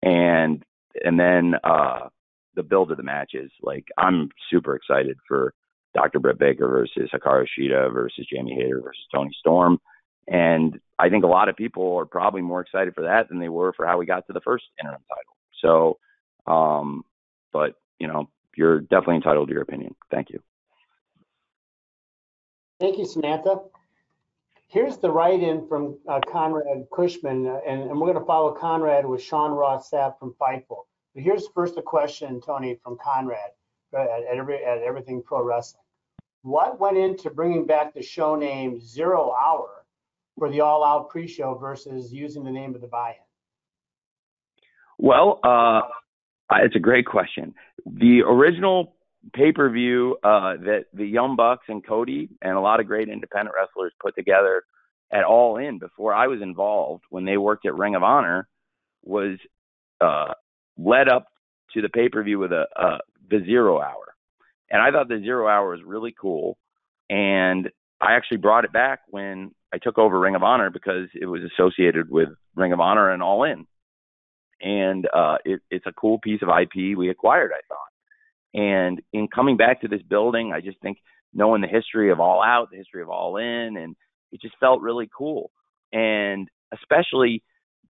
and 0.02 0.62
and 1.04 1.18
then 1.18 1.54
uh, 1.64 2.08
the 2.54 2.62
build 2.62 2.90
of 2.90 2.96
the 2.96 3.02
matches. 3.02 3.50
Like 3.62 3.86
I'm 3.96 4.28
super 4.50 4.76
excited 4.76 5.16
for 5.26 5.54
Dr. 5.96 6.20
Britt 6.20 6.38
Baker 6.38 6.68
versus 6.68 7.10
Hikaru 7.12 7.46
Shida 7.58 7.92
versus 7.92 8.26
Jamie 8.30 8.54
Hayter 8.54 8.80
versus 8.82 9.02
Toni 9.12 9.30
Storm. 9.40 9.80
And 10.28 10.78
I 10.98 11.08
think 11.08 11.24
a 11.24 11.28
lot 11.28 11.48
of 11.48 11.56
people 11.56 11.96
are 11.96 12.04
probably 12.04 12.42
more 12.42 12.60
excited 12.60 12.94
for 12.94 13.02
that 13.02 13.28
than 13.28 13.38
they 13.38 13.48
were 13.48 13.72
for 13.72 13.86
how 13.86 13.96
we 13.96 14.06
got 14.06 14.26
to 14.26 14.32
the 14.32 14.40
first 14.40 14.64
interim 14.80 15.02
title. 15.08 15.98
So, 16.46 16.52
um, 16.52 17.04
but 17.52 17.74
you 17.98 18.08
know, 18.08 18.28
you're 18.56 18.80
definitely 18.80 19.16
entitled 19.16 19.48
to 19.48 19.54
your 19.54 19.62
opinion. 19.62 19.94
Thank 20.10 20.30
you. 20.30 20.40
Thank 22.78 22.98
you, 22.98 23.06
Samantha. 23.06 23.60
Here's 24.68 24.98
the 24.98 25.10
write-in 25.10 25.66
from 25.68 25.96
uh, 26.08 26.20
Conrad 26.30 26.86
Cushman, 26.92 27.46
uh, 27.46 27.60
and, 27.66 27.82
and, 27.82 27.92
we're 27.92 28.12
going 28.12 28.18
to 28.18 28.26
follow 28.26 28.52
Conrad 28.52 29.06
with 29.06 29.22
Sean 29.22 29.52
Ross 29.52 29.90
Sapp 29.90 30.18
from 30.18 30.34
Fightful. 30.40 30.84
But 31.14 31.22
here's 31.22 31.46
first 31.54 31.78
a 31.78 31.82
question, 31.82 32.40
Tony, 32.40 32.78
from 32.82 32.98
Conrad 33.02 33.52
uh, 33.94 34.00
at, 34.00 34.24
at, 34.30 34.36
every, 34.36 34.62
at 34.62 34.82
Everything 34.82 35.22
Pro 35.22 35.42
Wrestling. 35.42 35.85
What 36.46 36.78
went 36.78 36.96
into 36.96 37.28
bringing 37.28 37.66
back 37.66 37.92
the 37.92 38.04
show 38.04 38.36
name 38.36 38.78
Zero 38.80 39.34
Hour 39.34 39.84
for 40.38 40.48
the 40.48 40.60
All 40.60 40.84
Out 40.84 41.08
pre-show 41.08 41.56
versus 41.56 42.12
using 42.12 42.44
the 42.44 42.52
name 42.52 42.72
of 42.72 42.80
the 42.80 42.86
buy-in? 42.86 43.16
Well, 44.96 45.40
uh, 45.42 45.80
it's 46.62 46.76
a 46.76 46.78
great 46.78 47.04
question. 47.04 47.52
The 47.84 48.20
original 48.24 48.94
pay-per-view 49.34 50.18
uh, 50.22 50.58
that 50.58 50.84
the 50.94 51.04
Young 51.04 51.34
Bucks 51.34 51.64
and 51.66 51.84
Cody 51.84 52.28
and 52.40 52.52
a 52.52 52.60
lot 52.60 52.78
of 52.78 52.86
great 52.86 53.08
independent 53.08 53.52
wrestlers 53.52 53.92
put 54.00 54.14
together 54.14 54.62
at 55.12 55.24
All 55.24 55.56
In 55.56 55.80
before 55.80 56.14
I 56.14 56.28
was 56.28 56.40
involved 56.42 57.02
when 57.10 57.24
they 57.24 57.38
worked 57.38 57.66
at 57.66 57.74
Ring 57.74 57.96
of 57.96 58.04
Honor 58.04 58.46
was 59.02 59.36
uh, 60.00 60.34
led 60.78 61.08
up 61.08 61.26
to 61.72 61.82
the 61.82 61.88
pay-per-view 61.88 62.38
with 62.38 62.52
a, 62.52 62.66
a 62.76 62.98
the 63.28 63.44
Zero 63.44 63.80
Hour 63.80 64.05
and 64.70 64.82
I 64.82 64.90
thought 64.90 65.08
the 65.08 65.20
zero 65.20 65.48
hour 65.48 65.70
was 65.70 65.80
really 65.84 66.14
cool. 66.18 66.58
And 67.08 67.70
I 68.00 68.14
actually 68.14 68.38
brought 68.38 68.64
it 68.64 68.72
back 68.72 69.00
when 69.08 69.52
I 69.72 69.78
took 69.78 69.98
over 69.98 70.18
Ring 70.18 70.34
of 70.34 70.42
Honor 70.42 70.70
because 70.70 71.08
it 71.14 71.26
was 71.26 71.42
associated 71.42 72.10
with 72.10 72.28
Ring 72.54 72.72
of 72.72 72.80
Honor 72.80 73.10
and 73.10 73.22
All 73.22 73.44
In. 73.44 73.66
And 74.60 75.06
uh, 75.12 75.36
it, 75.44 75.60
it's 75.70 75.86
a 75.86 75.92
cool 75.92 76.18
piece 76.18 76.40
of 76.42 76.48
IP 76.48 76.96
we 76.96 77.10
acquired, 77.10 77.52
I 77.52 77.60
thought. 77.68 78.60
And 78.60 79.02
in 79.12 79.28
coming 79.28 79.56
back 79.56 79.82
to 79.82 79.88
this 79.88 80.02
building, 80.02 80.52
I 80.52 80.60
just 80.60 80.80
think 80.80 80.98
knowing 81.32 81.60
the 81.60 81.68
history 81.68 82.10
of 82.10 82.20
All 82.20 82.42
Out, 82.42 82.70
the 82.70 82.78
history 82.78 83.02
of 83.02 83.10
All 83.10 83.36
In, 83.36 83.76
and 83.76 83.94
it 84.32 84.40
just 84.40 84.56
felt 84.58 84.80
really 84.80 85.08
cool. 85.16 85.50
And 85.92 86.48
especially 86.72 87.42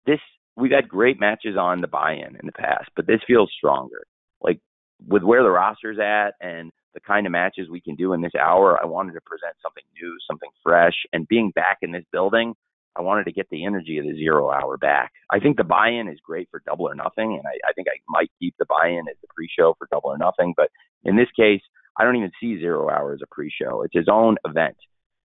this, 0.06 0.20
we've 0.56 0.72
had 0.72 0.90
great 0.90 1.20
matches 1.20 1.56
on 1.58 1.82
the 1.82 1.88
buy-in 1.88 2.36
in 2.36 2.46
the 2.46 2.52
past, 2.52 2.90
but 2.96 3.06
this 3.06 3.22
feels 3.28 3.52
stronger. 3.56 4.04
Like 4.42 4.60
with 5.06 5.24
where 5.24 5.44
the 5.44 5.50
roster's 5.50 6.00
at 6.00 6.36
and 6.42 6.72
the 6.94 7.00
kind 7.02 7.26
of 7.26 7.32
matches 7.32 7.70
we 7.70 7.82
can 7.82 7.96
do 7.96 8.14
in 8.14 8.22
this 8.22 8.36
hour, 8.40 8.80
I 8.82 8.86
wanted 8.86 9.14
to 9.14 9.22
present 9.22 9.54
something 9.62 9.84
new, 9.94 10.16
something 10.28 10.50
fresh. 10.64 10.96
And 11.14 11.28
being 11.28 11.52
back 11.52 11.78
in 11.82 11.92
this 11.92 12.06
building, 12.12 12.56
I 12.98 13.02
wanted 13.02 13.26
to 13.26 13.32
get 13.32 13.48
the 13.52 13.66
energy 13.66 14.00
of 14.00 14.06
the 14.06 14.16
zero 14.16 14.50
hour 14.50 14.78
back. 14.78 15.12
I 15.30 15.40
think 15.40 15.58
the 15.58 15.64
buy 15.64 15.90
in 15.90 16.08
is 16.08 16.20
great 16.24 16.48
for 16.50 16.64
double 16.66 16.90
or 16.90 16.96
nothing. 16.96 17.34
And 17.36 17.44
I, 17.46 17.70
I 17.70 17.74
think 17.74 17.88
I 17.88 18.00
might 18.10 18.32
keep 18.40 18.56
the 18.58 18.66
buy 18.66 18.88
in 18.90 19.06
as 19.10 19.18
the 19.22 19.28
pre 19.34 19.48
show 19.48 19.76
for 19.78 19.88
double 19.92 20.10
or 20.10 20.18
nothing. 20.18 20.54
But 20.58 20.70
in 21.04 21.16
this 21.16 21.30
case, 21.38 21.62
I 21.98 22.04
don't 22.04 22.16
even 22.16 22.32
see 22.40 22.60
zero 22.60 22.90
hour 22.90 23.14
as 23.14 23.22
a 23.22 23.28
pre 23.28 23.52
show. 23.52 23.84
It's 23.84 23.96
his 23.96 24.08
own 24.12 24.38
event. 24.46 24.78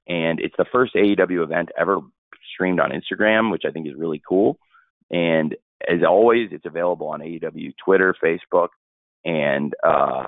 And 0.06 0.40
it's 0.40 0.54
the 0.58 0.66
first 0.70 0.94
AEW 0.94 1.42
event 1.42 1.70
ever 1.78 2.00
streamed 2.54 2.80
on 2.80 2.90
Instagram, 2.90 3.50
which 3.50 3.62
I 3.66 3.70
think 3.70 3.86
is 3.86 3.94
really 3.96 4.20
cool. 4.28 4.58
And 5.10 5.56
as 5.88 6.00
always, 6.06 6.48
it's 6.52 6.66
available 6.66 7.08
on 7.08 7.20
AEW 7.20 7.72
Twitter, 7.82 8.14
Facebook, 8.22 8.68
and 9.24 9.74
uh, 9.86 10.26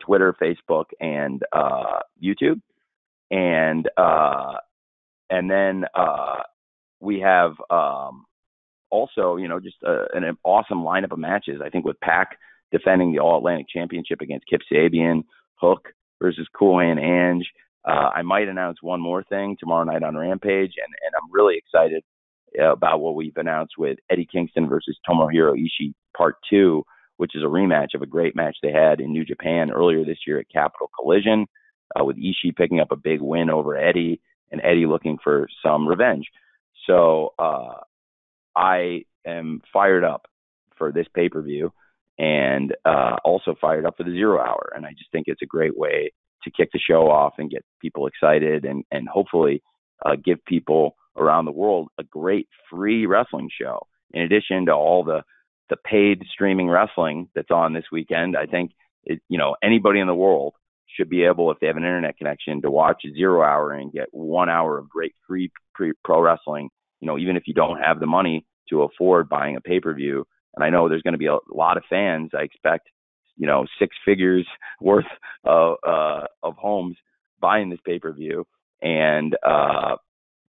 Twitter, 0.00 0.34
Facebook, 0.40 0.86
and 1.00 1.42
uh, 1.52 2.00
YouTube, 2.22 2.60
and 3.30 3.88
uh, 3.96 4.54
and 5.30 5.50
then 5.50 5.84
uh, 5.94 6.40
we 7.00 7.20
have 7.20 7.52
um, 7.70 8.24
also, 8.90 9.36
you 9.36 9.48
know, 9.48 9.58
just 9.58 9.76
a, 9.82 10.04
an 10.14 10.36
awesome 10.44 10.82
lineup 10.82 11.12
of 11.12 11.18
matches. 11.18 11.60
I 11.64 11.70
think 11.70 11.84
with 11.84 12.00
Pac 12.00 12.38
defending 12.70 13.12
the 13.12 13.18
All 13.18 13.38
Atlantic 13.38 13.66
Championship 13.68 14.20
against 14.20 14.46
Kip 14.48 14.60
Sabian, 14.70 15.24
Hook 15.56 15.88
versus 16.20 16.46
Cool 16.56 16.80
Hand 16.80 17.00
Ange. 17.00 17.46
Uh, 17.84 18.10
I 18.14 18.22
might 18.22 18.48
announce 18.48 18.78
one 18.80 19.00
more 19.00 19.24
thing 19.24 19.56
tomorrow 19.58 19.84
night 19.84 20.04
on 20.04 20.16
Rampage, 20.16 20.74
and, 20.76 20.94
and 21.04 21.14
I'm 21.16 21.32
really 21.32 21.56
excited 21.56 22.04
about 22.60 23.00
what 23.00 23.14
we've 23.14 23.36
announced 23.36 23.74
with 23.78 23.98
Eddie 24.10 24.28
Kingston 24.30 24.68
versus 24.68 24.96
Tomohiro 25.08 25.54
Ishii 25.54 25.94
Part 26.16 26.36
Two, 26.48 26.84
which 27.22 27.36
is 27.36 27.44
a 27.44 27.46
rematch 27.46 27.94
of 27.94 28.02
a 28.02 28.06
great 28.06 28.34
match 28.34 28.56
they 28.64 28.72
had 28.72 29.00
in 29.00 29.12
New 29.12 29.24
Japan 29.24 29.70
earlier 29.70 30.04
this 30.04 30.18
year 30.26 30.40
at 30.40 30.50
Capital 30.52 30.90
Collision, 30.98 31.46
uh, 31.94 32.04
with 32.04 32.16
Ishii 32.16 32.56
picking 32.56 32.80
up 32.80 32.90
a 32.90 32.96
big 32.96 33.20
win 33.20 33.48
over 33.48 33.76
Eddie 33.76 34.20
and 34.50 34.60
Eddie 34.60 34.86
looking 34.86 35.18
for 35.22 35.46
some 35.64 35.86
revenge. 35.86 36.26
So 36.84 37.32
uh, 37.38 37.74
I 38.56 39.04
am 39.24 39.62
fired 39.72 40.02
up 40.02 40.26
for 40.76 40.90
this 40.90 41.06
pay 41.14 41.28
per 41.28 41.40
view 41.42 41.72
and 42.18 42.74
uh, 42.84 43.18
also 43.24 43.54
fired 43.60 43.86
up 43.86 43.96
for 43.96 44.02
the 44.02 44.10
zero 44.10 44.40
hour. 44.40 44.72
And 44.74 44.84
I 44.84 44.90
just 44.90 45.12
think 45.12 45.26
it's 45.28 45.42
a 45.42 45.46
great 45.46 45.78
way 45.78 46.10
to 46.42 46.50
kick 46.50 46.70
the 46.72 46.80
show 46.80 47.08
off 47.08 47.34
and 47.38 47.48
get 47.48 47.64
people 47.80 48.08
excited 48.08 48.64
and, 48.64 48.82
and 48.90 49.08
hopefully 49.08 49.62
uh, 50.04 50.16
give 50.16 50.44
people 50.44 50.96
around 51.16 51.44
the 51.44 51.52
world 51.52 51.86
a 52.00 52.02
great 52.02 52.48
free 52.68 53.06
wrestling 53.06 53.48
show 53.60 53.86
in 54.12 54.22
addition 54.22 54.66
to 54.66 54.72
all 54.72 55.04
the 55.04 55.22
the 55.72 55.78
paid 55.88 56.22
streaming 56.30 56.68
wrestling 56.68 57.28
that's 57.34 57.50
on 57.50 57.72
this 57.72 57.86
weekend. 57.90 58.36
I 58.36 58.44
think 58.44 58.72
it, 59.04 59.20
you 59.30 59.38
know 59.38 59.56
anybody 59.62 60.00
in 60.00 60.06
the 60.06 60.14
world 60.14 60.52
should 60.86 61.08
be 61.08 61.24
able, 61.24 61.50
if 61.50 61.58
they 61.58 61.66
have 61.66 61.78
an 61.78 61.84
internet 61.84 62.18
connection, 62.18 62.60
to 62.60 62.70
watch 62.70 63.02
Zero 63.14 63.42
Hour 63.42 63.72
and 63.72 63.90
get 63.90 64.08
one 64.10 64.50
hour 64.50 64.76
of 64.76 64.90
great 64.90 65.14
free 65.26 65.50
pre- 65.74 65.94
pro 66.04 66.20
wrestling. 66.20 66.68
You 67.00 67.06
know, 67.06 67.18
even 67.18 67.38
if 67.38 67.44
you 67.46 67.54
don't 67.54 67.78
have 67.78 68.00
the 68.00 68.06
money 68.06 68.44
to 68.68 68.82
afford 68.82 69.30
buying 69.30 69.56
a 69.56 69.62
pay 69.62 69.80
per 69.80 69.94
view. 69.94 70.26
And 70.54 70.62
I 70.62 70.68
know 70.68 70.88
there's 70.88 71.02
going 71.02 71.14
to 71.14 71.18
be 71.18 71.26
a 71.26 71.38
lot 71.50 71.78
of 71.78 71.84
fans. 71.88 72.32
I 72.36 72.42
expect, 72.42 72.90
you 73.38 73.46
know, 73.46 73.64
six 73.78 73.96
figures 74.04 74.46
worth 74.80 75.06
of 75.44 75.76
uh, 75.86 76.26
of 76.42 76.56
homes 76.56 76.96
buying 77.40 77.70
this 77.70 77.80
pay 77.86 77.98
per 77.98 78.12
view, 78.12 78.46
and 78.82 79.34
uh, 79.42 79.96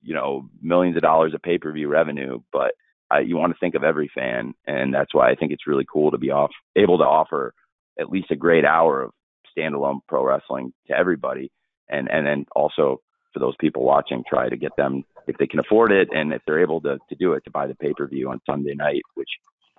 you 0.01 0.13
know, 0.13 0.49
millions 0.61 0.97
of 0.97 1.01
dollars 1.01 1.33
of 1.33 1.41
pay 1.41 1.57
per 1.57 1.71
view 1.71 1.87
revenue. 1.87 2.41
But 2.51 2.73
uh, 3.13 3.19
you 3.19 3.37
want 3.37 3.53
to 3.53 3.59
think 3.59 3.75
of 3.75 3.83
every 3.83 4.09
fan, 4.13 4.53
and 4.65 4.93
that's 4.93 5.13
why 5.13 5.29
I 5.29 5.35
think 5.35 5.51
it's 5.51 5.67
really 5.67 5.85
cool 5.91 6.11
to 6.11 6.17
be 6.17 6.31
off 6.31 6.51
able 6.75 6.97
to 6.97 7.03
offer 7.03 7.53
at 7.99 8.09
least 8.09 8.31
a 8.31 8.35
great 8.35 8.65
hour 8.65 9.03
of 9.03 9.11
standalone 9.55 9.99
pro 10.07 10.23
wrestling 10.23 10.73
to 10.87 10.97
everybody, 10.97 11.51
and 11.89 12.09
and 12.09 12.25
then 12.25 12.45
also 12.55 13.01
for 13.33 13.39
those 13.39 13.55
people 13.59 13.83
watching, 13.83 14.23
try 14.27 14.47
to 14.47 14.57
get 14.57 14.75
them 14.77 15.03
if 15.27 15.37
they 15.37 15.47
can 15.47 15.59
afford 15.59 15.91
it 15.91 16.09
and 16.13 16.33
if 16.33 16.41
they're 16.45 16.61
able 16.61 16.81
to 16.81 16.97
to 17.09 17.15
do 17.15 17.33
it 17.33 17.43
to 17.45 17.51
buy 17.51 17.67
the 17.67 17.75
pay 17.75 17.93
per 17.93 18.07
view 18.07 18.29
on 18.29 18.41
Sunday 18.45 18.73
night, 18.73 19.01
which 19.15 19.29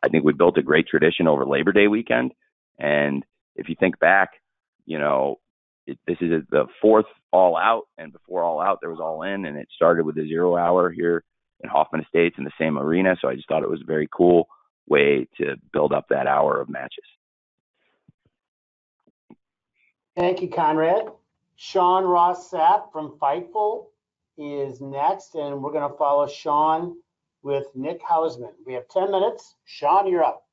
I 0.03 0.09
think 0.09 0.25
we 0.25 0.33
built 0.33 0.59
a 0.59 0.63
great 0.63 0.87
tradition 0.87 1.29
over 1.29 1.47
Labor 1.47 1.73
Day 1.73 1.89
weekend. 1.89 2.33
And 2.79 3.25
if 3.57 3.69
you 3.69 3.77
think 3.79 3.99
back, 3.99 4.31
you 4.85 4.99
know, 4.99 5.39
it, 5.87 5.99
this 6.07 6.19
is 6.21 6.43
the 6.51 6.67
fourth 6.83 7.07
All 7.33 7.57
Out, 7.57 7.85
and 7.99 8.13
before 8.13 8.43
All 8.43 8.61
Out 8.61 8.79
there 8.81 8.91
was 8.91 9.01
All 9.01 9.23
In, 9.23 9.45
and 9.45 9.57
it 9.57 9.69
started 9.75 10.05
with 10.05 10.17
the 10.17 10.27
Zero 10.27 10.57
Hour 10.57 10.91
here 10.91 11.25
in 11.65 11.71
Hoffman 11.71 12.03
Estates 12.03 12.37
in 12.39 12.45
the 12.45 12.53
same 12.61 12.79
arena. 12.79 13.17
So 13.21 13.29
I 13.29 13.35
just 13.35 13.49
thought 13.49 13.65
it 13.65 13.71
was 13.71 13.81
a 13.81 13.87
very 13.87 14.09
cool 14.13 14.47
way 14.87 15.27
to 15.39 15.57
build 15.73 15.93
up 15.93 16.07
that 16.11 16.29
hour 16.29 16.61
of 16.61 16.69
matches. 16.69 17.05
Thank 20.17 20.43
you, 20.43 20.49
Conrad. 20.49 21.07
Sean 21.57 22.05
Ross 22.05 22.51
Sapp 22.51 22.93
from 22.93 23.19
Fightful 23.21 23.87
is 24.37 24.81
next, 24.81 25.35
and 25.35 25.63
we're 25.63 25.73
going 25.73 25.91
to 25.91 25.97
follow 25.97 26.29
Sean 26.29 26.97
with 27.43 27.67
Nick 27.75 28.03
Hausman. 28.03 28.53
We 28.67 28.75
have 28.75 28.87
10 28.89 29.11
minutes. 29.11 29.57
Sean, 29.65 30.07
you're 30.07 30.25
up. 30.25 30.44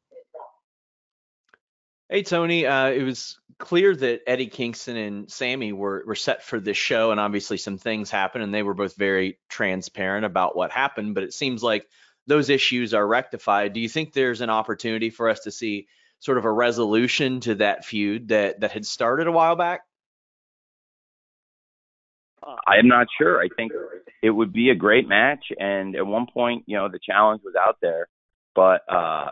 Hey 2.11 2.23
Tony, 2.23 2.65
uh, 2.65 2.89
it 2.89 3.03
was 3.03 3.39
clear 3.57 3.95
that 3.95 4.23
Eddie 4.27 4.47
Kingston 4.47 4.97
and 4.97 5.31
Sammy 5.31 5.71
were 5.71 6.03
were 6.05 6.13
set 6.13 6.43
for 6.43 6.59
this 6.59 6.75
show, 6.75 7.11
and 7.11 7.21
obviously 7.21 7.55
some 7.55 7.77
things 7.77 8.11
happened, 8.11 8.43
and 8.43 8.53
they 8.53 8.63
were 8.63 8.73
both 8.73 8.97
very 8.97 9.39
transparent 9.47 10.25
about 10.25 10.53
what 10.53 10.71
happened. 10.71 11.15
But 11.15 11.23
it 11.23 11.33
seems 11.33 11.63
like 11.63 11.87
those 12.27 12.49
issues 12.49 12.93
are 12.93 13.07
rectified. 13.07 13.71
Do 13.71 13.79
you 13.79 13.87
think 13.87 14.11
there's 14.11 14.41
an 14.41 14.49
opportunity 14.49 15.09
for 15.09 15.29
us 15.29 15.39
to 15.41 15.51
see 15.51 15.87
sort 16.19 16.37
of 16.37 16.43
a 16.43 16.51
resolution 16.51 17.39
to 17.41 17.55
that 17.55 17.85
feud 17.85 18.27
that 18.27 18.59
that 18.59 18.73
had 18.73 18.85
started 18.85 19.27
a 19.27 19.31
while 19.31 19.55
back? 19.55 19.79
I 22.43 22.75
am 22.75 22.89
not 22.89 23.07
sure. 23.17 23.39
I 23.39 23.47
think 23.55 23.71
it 24.21 24.31
would 24.31 24.51
be 24.51 24.69
a 24.69 24.75
great 24.75 25.07
match, 25.07 25.45
and 25.57 25.95
at 25.95 26.05
one 26.05 26.27
point, 26.27 26.65
you 26.67 26.75
know, 26.75 26.89
the 26.89 26.99
challenge 26.99 27.41
was 27.45 27.55
out 27.55 27.77
there, 27.81 28.09
but 28.53 28.81
uh, 28.91 29.29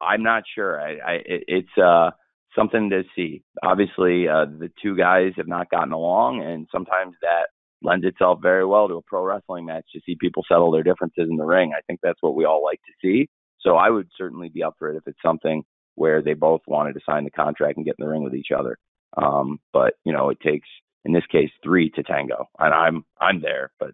I'm 0.00 0.22
not 0.22 0.44
sure. 0.54 0.80
I, 0.80 0.92
I 0.92 1.18
it's 1.26 1.78
uh 1.78 2.10
something 2.56 2.90
to 2.90 3.02
see. 3.14 3.42
Obviously, 3.62 4.28
uh, 4.28 4.46
the 4.46 4.70
two 4.82 4.96
guys 4.96 5.32
have 5.36 5.48
not 5.48 5.70
gotten 5.70 5.92
along, 5.92 6.42
and 6.42 6.66
sometimes 6.72 7.14
that 7.22 7.48
lends 7.82 8.04
itself 8.04 8.40
very 8.42 8.64
well 8.64 8.88
to 8.88 8.94
a 8.94 9.02
pro 9.02 9.22
wrestling 9.22 9.66
match 9.66 9.84
to 9.92 10.00
see 10.04 10.16
people 10.20 10.44
settle 10.48 10.70
their 10.70 10.82
differences 10.82 11.28
in 11.30 11.36
the 11.36 11.44
ring. 11.44 11.72
I 11.76 11.80
think 11.82 12.00
that's 12.02 12.20
what 12.20 12.34
we 12.34 12.44
all 12.44 12.64
like 12.64 12.80
to 12.86 12.92
see. 13.00 13.28
So 13.60 13.76
I 13.76 13.90
would 13.90 14.08
certainly 14.16 14.48
be 14.48 14.62
up 14.62 14.74
for 14.78 14.90
it 14.90 14.96
if 14.96 15.02
it's 15.06 15.22
something 15.24 15.62
where 15.94 16.22
they 16.22 16.34
both 16.34 16.60
wanted 16.66 16.94
to 16.94 17.00
sign 17.04 17.24
the 17.24 17.30
contract 17.30 17.76
and 17.76 17.84
get 17.84 17.96
in 17.98 18.04
the 18.04 18.10
ring 18.10 18.22
with 18.22 18.34
each 18.34 18.50
other. 18.56 18.76
Um, 19.16 19.58
but 19.72 19.94
you 20.04 20.12
know, 20.12 20.30
it 20.30 20.38
takes 20.40 20.68
in 21.04 21.12
this 21.12 21.26
case 21.30 21.50
three 21.62 21.90
to 21.90 22.02
tango, 22.02 22.46
and 22.58 22.74
I'm 22.74 23.04
I'm 23.20 23.40
there, 23.40 23.70
but 23.78 23.90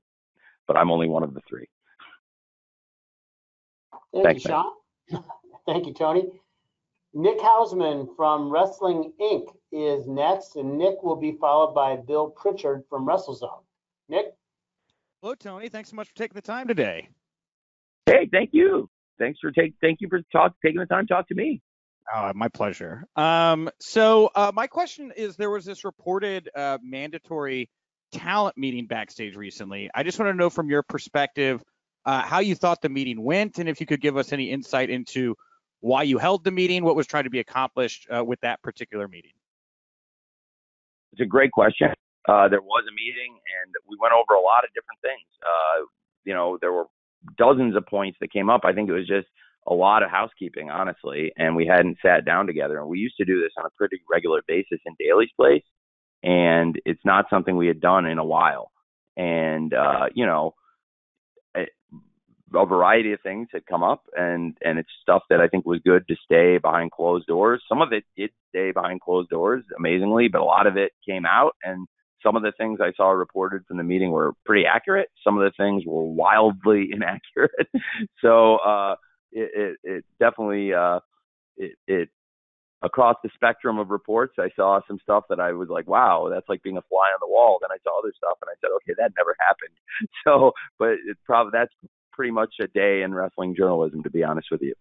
but 0.66 0.76
I'm 0.76 0.90
only 0.90 1.09
one 1.09 1.22
of 1.22 1.34
the 1.34 1.40
three. 1.48 1.68
Thank 4.12 4.26
Thanks, 4.26 4.44
you. 4.44 4.50
Sean. 4.50 4.72
Thank 5.66 5.86
you, 5.86 5.94
Tony. 5.94 6.24
Nick 7.14 7.38
Hausman 7.38 8.08
from 8.16 8.50
Wrestling 8.50 9.12
Inc. 9.20 9.46
is 9.70 10.06
next, 10.08 10.56
and 10.56 10.76
Nick 10.76 11.02
will 11.02 11.16
be 11.16 11.36
followed 11.40 11.72
by 11.72 11.96
Bill 11.96 12.28
Pritchard 12.28 12.82
from 12.90 13.06
WrestleZone. 13.06 13.62
Nick? 14.08 14.34
Hello, 15.22 15.34
Tony. 15.34 15.68
Thanks 15.68 15.90
so 15.90 15.96
much 15.96 16.08
for 16.08 16.14
taking 16.16 16.34
the 16.34 16.42
time 16.42 16.66
today. 16.66 17.08
Hey, 18.06 18.28
thank 18.30 18.50
you. 18.52 18.90
Thanks 19.18 19.38
for 19.40 19.52
take 19.52 19.74
thank 19.80 20.00
you 20.00 20.08
for 20.08 20.20
talk 20.32 20.54
taking 20.62 20.80
the 20.80 20.86
time 20.86 21.06
to 21.06 21.14
talk 21.14 21.28
to 21.28 21.34
me. 21.34 21.62
Oh, 22.14 22.32
my 22.34 22.48
pleasure. 22.48 23.04
Um, 23.16 23.70
so 23.80 24.30
uh, 24.34 24.52
my 24.52 24.66
question 24.66 25.12
is, 25.16 25.36
there 25.36 25.50
was 25.50 25.64
this 25.64 25.84
reported 25.84 26.50
uh, 26.54 26.78
mandatory 26.82 27.70
talent 28.12 28.58
meeting 28.58 28.86
backstage 28.86 29.36
recently. 29.36 29.88
I 29.94 30.02
just 30.02 30.18
want 30.18 30.30
to 30.30 30.36
know 30.36 30.50
from 30.50 30.68
your 30.68 30.82
perspective 30.82 31.62
uh, 32.04 32.20
how 32.20 32.40
you 32.40 32.54
thought 32.54 32.82
the 32.82 32.90
meeting 32.90 33.22
went, 33.22 33.58
and 33.58 33.68
if 33.68 33.80
you 33.80 33.86
could 33.86 34.00
give 34.00 34.16
us 34.16 34.32
any 34.32 34.50
insight 34.50 34.90
into 34.90 35.34
why 35.85 36.03
you 36.03 36.16
held 36.16 36.45
the 36.45 36.51
meeting, 36.51 36.82
what 36.82 36.97
was 36.97 37.07
trying 37.07 37.24
to 37.24 37.30
be 37.30 37.41
accomplished 37.41 38.07
uh, 38.11 38.24
with 38.24 38.41
that 38.41 38.62
particular 38.62 39.07
meeting. 39.07 39.32
It's 41.12 41.20
a 41.20 41.26
great 41.26 41.53
question. 41.53 41.89
Uh, 42.26 42.49
there 42.49 42.62
was 42.62 42.85
a 42.89 42.95
meeting, 42.95 43.35
and 43.35 43.70
we 43.87 43.99
went 44.01 44.14
over 44.14 44.32
a 44.32 44.41
lot 44.41 44.64
of 44.64 44.70
different 44.74 44.99
things. 45.03 45.28
Uh, 45.43 45.85
you 46.24 46.32
know, 46.32 46.57
there 46.62 46.72
were 46.72 46.87
dozens 47.37 47.76
of 47.76 47.85
points 47.85 48.16
that 48.22 48.32
came 48.32 48.49
up. 48.49 48.62
I 48.64 48.72
think 48.72 48.89
it 48.89 48.95
was 48.95 49.07
just 49.07 49.26
a 49.66 49.74
lot 49.74 50.03
of 50.03 50.11
housekeeping, 50.11 50.70
honestly, 50.70 51.32
and 51.37 51.55
we 51.55 51.66
hadn't 51.66 51.99
sat 52.01 52.24
down 52.24 52.47
together. 52.47 52.80
And 52.80 52.89
we 52.89 52.99
used 52.99 53.18
to 53.18 53.26
do 53.26 53.43
this 53.43 53.53
on 53.59 53.66
a 53.66 53.70
pretty 53.76 54.01
regular 54.11 54.41
basis 54.49 54.80
in 54.87 54.95
Daily's 54.99 55.32
place, 55.37 55.64
and 56.22 56.80
it's 56.87 57.05
not 57.05 57.26
something 57.28 57.59
we 57.59 57.66
had 57.66 57.82
done 57.82 58.07
in 58.07 58.16
a 58.16 58.24
while. 58.24 58.72
And 59.18 59.74
uh, 59.74 60.07
you 60.14 60.24
know, 60.24 60.55
it, 61.55 61.68
a 62.57 62.66
variety 62.66 63.12
of 63.12 63.20
things 63.22 63.48
had 63.52 63.66
come 63.66 63.82
up, 63.82 64.02
and 64.16 64.57
and 64.62 64.78
it's 64.78 64.88
stuff 65.02 65.22
that 65.30 65.40
I 65.40 65.48
think 65.48 65.66
was 65.66 65.80
good 65.84 66.07
to 66.09 66.16
stay 66.24 66.59
behind 66.59 66.90
closed 66.90 67.26
doors. 67.26 67.62
Some 67.68 67.82
of 67.82 67.92
it 67.92 68.05
did 68.16 68.30
stay 68.48 68.72
behind 68.72 69.00
closed 69.00 69.30
doors, 69.30 69.64
amazingly, 69.78 70.28
but 70.28 70.40
a 70.40 70.44
lot 70.44 70.66
of 70.66 70.76
it 70.76 70.92
came 71.07 71.26
out, 71.26 71.52
and 71.62 71.86
some 72.22 72.36
of 72.36 72.42
the 72.42 72.52
things 72.57 72.80
I 72.80 72.92
saw 72.96 73.11
reported 73.11 73.64
from 73.66 73.76
the 73.76 73.82
meeting 73.82 74.11
were 74.11 74.32
pretty 74.44 74.64
accurate. 74.66 75.09
Some 75.22 75.38
of 75.38 75.44
the 75.44 75.52
things 75.62 75.84
were 75.86 76.05
wildly 76.05 76.88
inaccurate. 76.92 77.68
so 78.20 78.57
uh, 78.57 78.96
it, 79.32 79.50
it, 79.55 79.76
it 79.84 80.05
definitely 80.18 80.72
uh, 80.72 81.00
it, 81.57 81.72
it 81.86 82.09
across 82.84 83.16
the 83.24 83.30
spectrum 83.34 83.78
of 83.78 83.88
reports, 83.90 84.34
I 84.38 84.50
saw 84.55 84.80
some 84.86 84.98
stuff 85.02 85.24
that 85.30 85.40
I 85.40 85.52
was 85.52 85.68
like, 85.70 85.88
wow, 85.88 86.28
that's 86.30 86.48
like 86.48 86.62
being 86.62 86.76
a 86.76 86.82
fly 86.82 87.09
on 87.14 87.18
the 87.20 87.32
wall. 87.32 87.59
Then 87.61 87.72
I 87.72 87.80
saw 87.82 87.98
other 87.98 88.12
stuff 88.16 88.36
and 88.42 88.50
I 88.52 88.57
said, 88.61 88.70
okay, 88.76 88.94
that 88.98 89.12
never 89.16 89.34
happened. 89.40 89.74
So, 90.24 90.52
but 90.78 90.96
it 91.05 91.18
probably 91.24 91.50
that's 91.52 91.72
pretty 92.14 92.30
much 92.30 92.54
a 92.60 92.66
day 92.68 93.02
in 93.02 93.14
wrestling 93.14 93.54
journalism, 93.56 94.02
to 94.02 94.10
be 94.10 94.22
honest 94.22 94.48
with 94.50 94.62
you. 94.62 94.74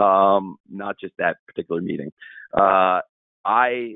Um, 0.00 0.56
not 0.68 0.96
just 1.00 1.14
that 1.18 1.36
particular 1.46 1.80
meeting. 1.80 2.12
Uh, 2.52 3.00
I 3.44 3.94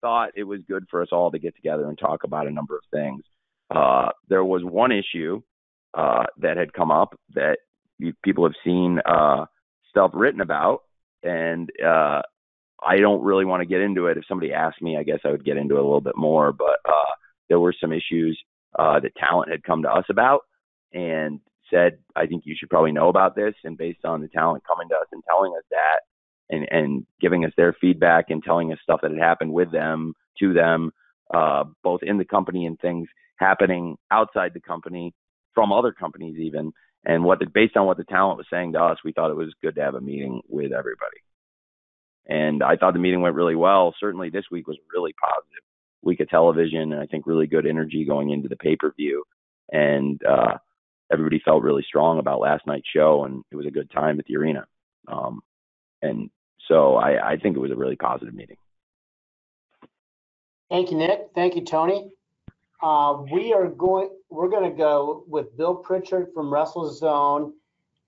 thought 0.00 0.30
it 0.36 0.44
was 0.44 0.60
good 0.68 0.84
for 0.90 1.02
us 1.02 1.08
all 1.12 1.30
to 1.30 1.38
get 1.38 1.54
together 1.56 1.88
and 1.88 1.98
talk 1.98 2.24
about 2.24 2.46
a 2.46 2.50
number 2.50 2.76
of 2.76 2.82
things. 2.92 3.22
Uh, 3.70 4.10
there 4.28 4.44
was 4.44 4.62
one 4.64 4.92
issue 4.92 5.42
uh, 5.94 6.24
that 6.38 6.56
had 6.56 6.72
come 6.72 6.90
up 6.90 7.18
that 7.34 7.58
people 8.22 8.44
have 8.44 8.54
seen 8.64 9.00
uh, 9.04 9.46
stuff 9.90 10.10
written 10.14 10.40
about, 10.40 10.82
and 11.22 11.70
uh, 11.84 12.22
I 12.82 12.96
don't 12.98 13.22
really 13.22 13.44
want 13.44 13.62
to 13.62 13.66
get 13.66 13.80
into 13.80 14.06
it. 14.06 14.18
If 14.18 14.24
somebody 14.28 14.52
asked 14.52 14.82
me, 14.82 14.96
I 14.96 15.02
guess 15.02 15.20
I 15.24 15.30
would 15.30 15.44
get 15.44 15.56
into 15.56 15.76
it 15.76 15.80
a 15.80 15.82
little 15.82 16.00
bit 16.00 16.16
more. 16.16 16.52
But 16.52 16.78
uh, 16.84 17.12
there 17.48 17.58
were 17.58 17.74
some 17.80 17.92
issues 17.92 18.38
uh, 18.78 19.00
that 19.00 19.16
talent 19.16 19.50
had 19.50 19.64
come 19.64 19.82
to 19.82 19.90
us 19.90 20.04
about 20.10 20.42
and 20.92 21.40
said, 21.70 21.98
I 22.14 22.26
think 22.26 22.44
you 22.46 22.54
should 22.58 22.70
probably 22.70 22.92
know 22.92 23.08
about 23.08 23.36
this. 23.36 23.54
And 23.64 23.76
based 23.76 24.04
on 24.04 24.20
the 24.20 24.28
talent 24.28 24.64
coming 24.66 24.88
to 24.88 24.94
us 24.94 25.06
and 25.12 25.22
telling 25.28 25.52
us 25.56 25.64
that, 25.70 26.00
and 26.48 26.66
and 26.70 27.06
giving 27.20 27.44
us 27.44 27.52
their 27.56 27.74
feedback 27.80 28.26
and 28.30 28.42
telling 28.42 28.72
us 28.72 28.78
stuff 28.82 29.00
that 29.02 29.10
had 29.10 29.20
happened 29.20 29.52
with 29.52 29.72
them 29.72 30.14
to 30.38 30.52
them, 30.52 30.92
uh, 31.34 31.64
both 31.82 32.02
in 32.02 32.18
the 32.18 32.24
company 32.24 32.66
and 32.66 32.78
things 32.78 33.08
happening 33.38 33.96
outside 34.10 34.52
the 34.54 34.60
company 34.60 35.12
from 35.54 35.72
other 35.72 35.92
companies 35.92 36.36
even. 36.38 36.72
And 37.04 37.24
what 37.24 37.38
the, 37.38 37.46
based 37.46 37.76
on 37.76 37.86
what 37.86 37.98
the 37.98 38.04
talent 38.04 38.38
was 38.38 38.46
saying 38.50 38.72
to 38.72 38.82
us, 38.82 38.98
we 39.04 39.12
thought 39.12 39.30
it 39.30 39.36
was 39.36 39.54
good 39.62 39.76
to 39.76 39.82
have 39.82 39.94
a 39.94 40.00
meeting 40.00 40.40
with 40.48 40.72
everybody. 40.72 41.18
And 42.26 42.62
I 42.62 42.76
thought 42.76 42.94
the 42.94 42.98
meeting 42.98 43.20
went 43.20 43.36
really 43.36 43.54
well. 43.54 43.94
Certainly 44.00 44.30
this 44.30 44.46
week 44.50 44.66
was 44.66 44.76
really 44.92 45.14
positive 45.20 45.62
week 46.02 46.20
of 46.20 46.28
television, 46.28 46.92
and 46.92 47.00
I 47.00 47.06
think 47.06 47.26
really 47.26 47.46
good 47.46 47.66
energy 47.66 48.04
going 48.04 48.30
into 48.30 48.48
the 48.48 48.56
pay 48.56 48.76
per 48.76 48.92
view. 48.92 49.24
And 49.70 50.20
uh, 50.24 50.58
everybody 51.12 51.40
felt 51.44 51.62
really 51.62 51.82
strong 51.82 52.18
about 52.18 52.40
last 52.40 52.66
night's 52.66 52.88
show, 52.88 53.24
and 53.24 53.44
it 53.50 53.56
was 53.56 53.66
a 53.66 53.70
good 53.70 53.90
time 53.90 54.18
at 54.18 54.26
the 54.26 54.36
arena. 54.36 54.66
Um, 55.08 55.40
and 56.02 56.30
so 56.68 56.96
I, 56.96 57.32
I 57.32 57.36
think 57.36 57.56
it 57.56 57.60
was 57.60 57.70
a 57.70 57.76
really 57.76 57.96
positive 57.96 58.34
meeting. 58.34 58.56
Thank 60.70 60.90
you, 60.90 60.96
Nick. 60.96 61.28
Thank 61.34 61.54
you, 61.54 61.64
Tony. 61.64 62.10
Uh, 62.82 63.22
we 63.32 63.52
are 63.52 63.68
going, 63.68 64.10
we're 64.30 64.48
going 64.48 64.68
to 64.70 64.76
go 64.76 65.24
with 65.28 65.56
Bill 65.56 65.76
Pritchard 65.76 66.28
from 66.34 66.50
WrestleZone, 66.50 67.52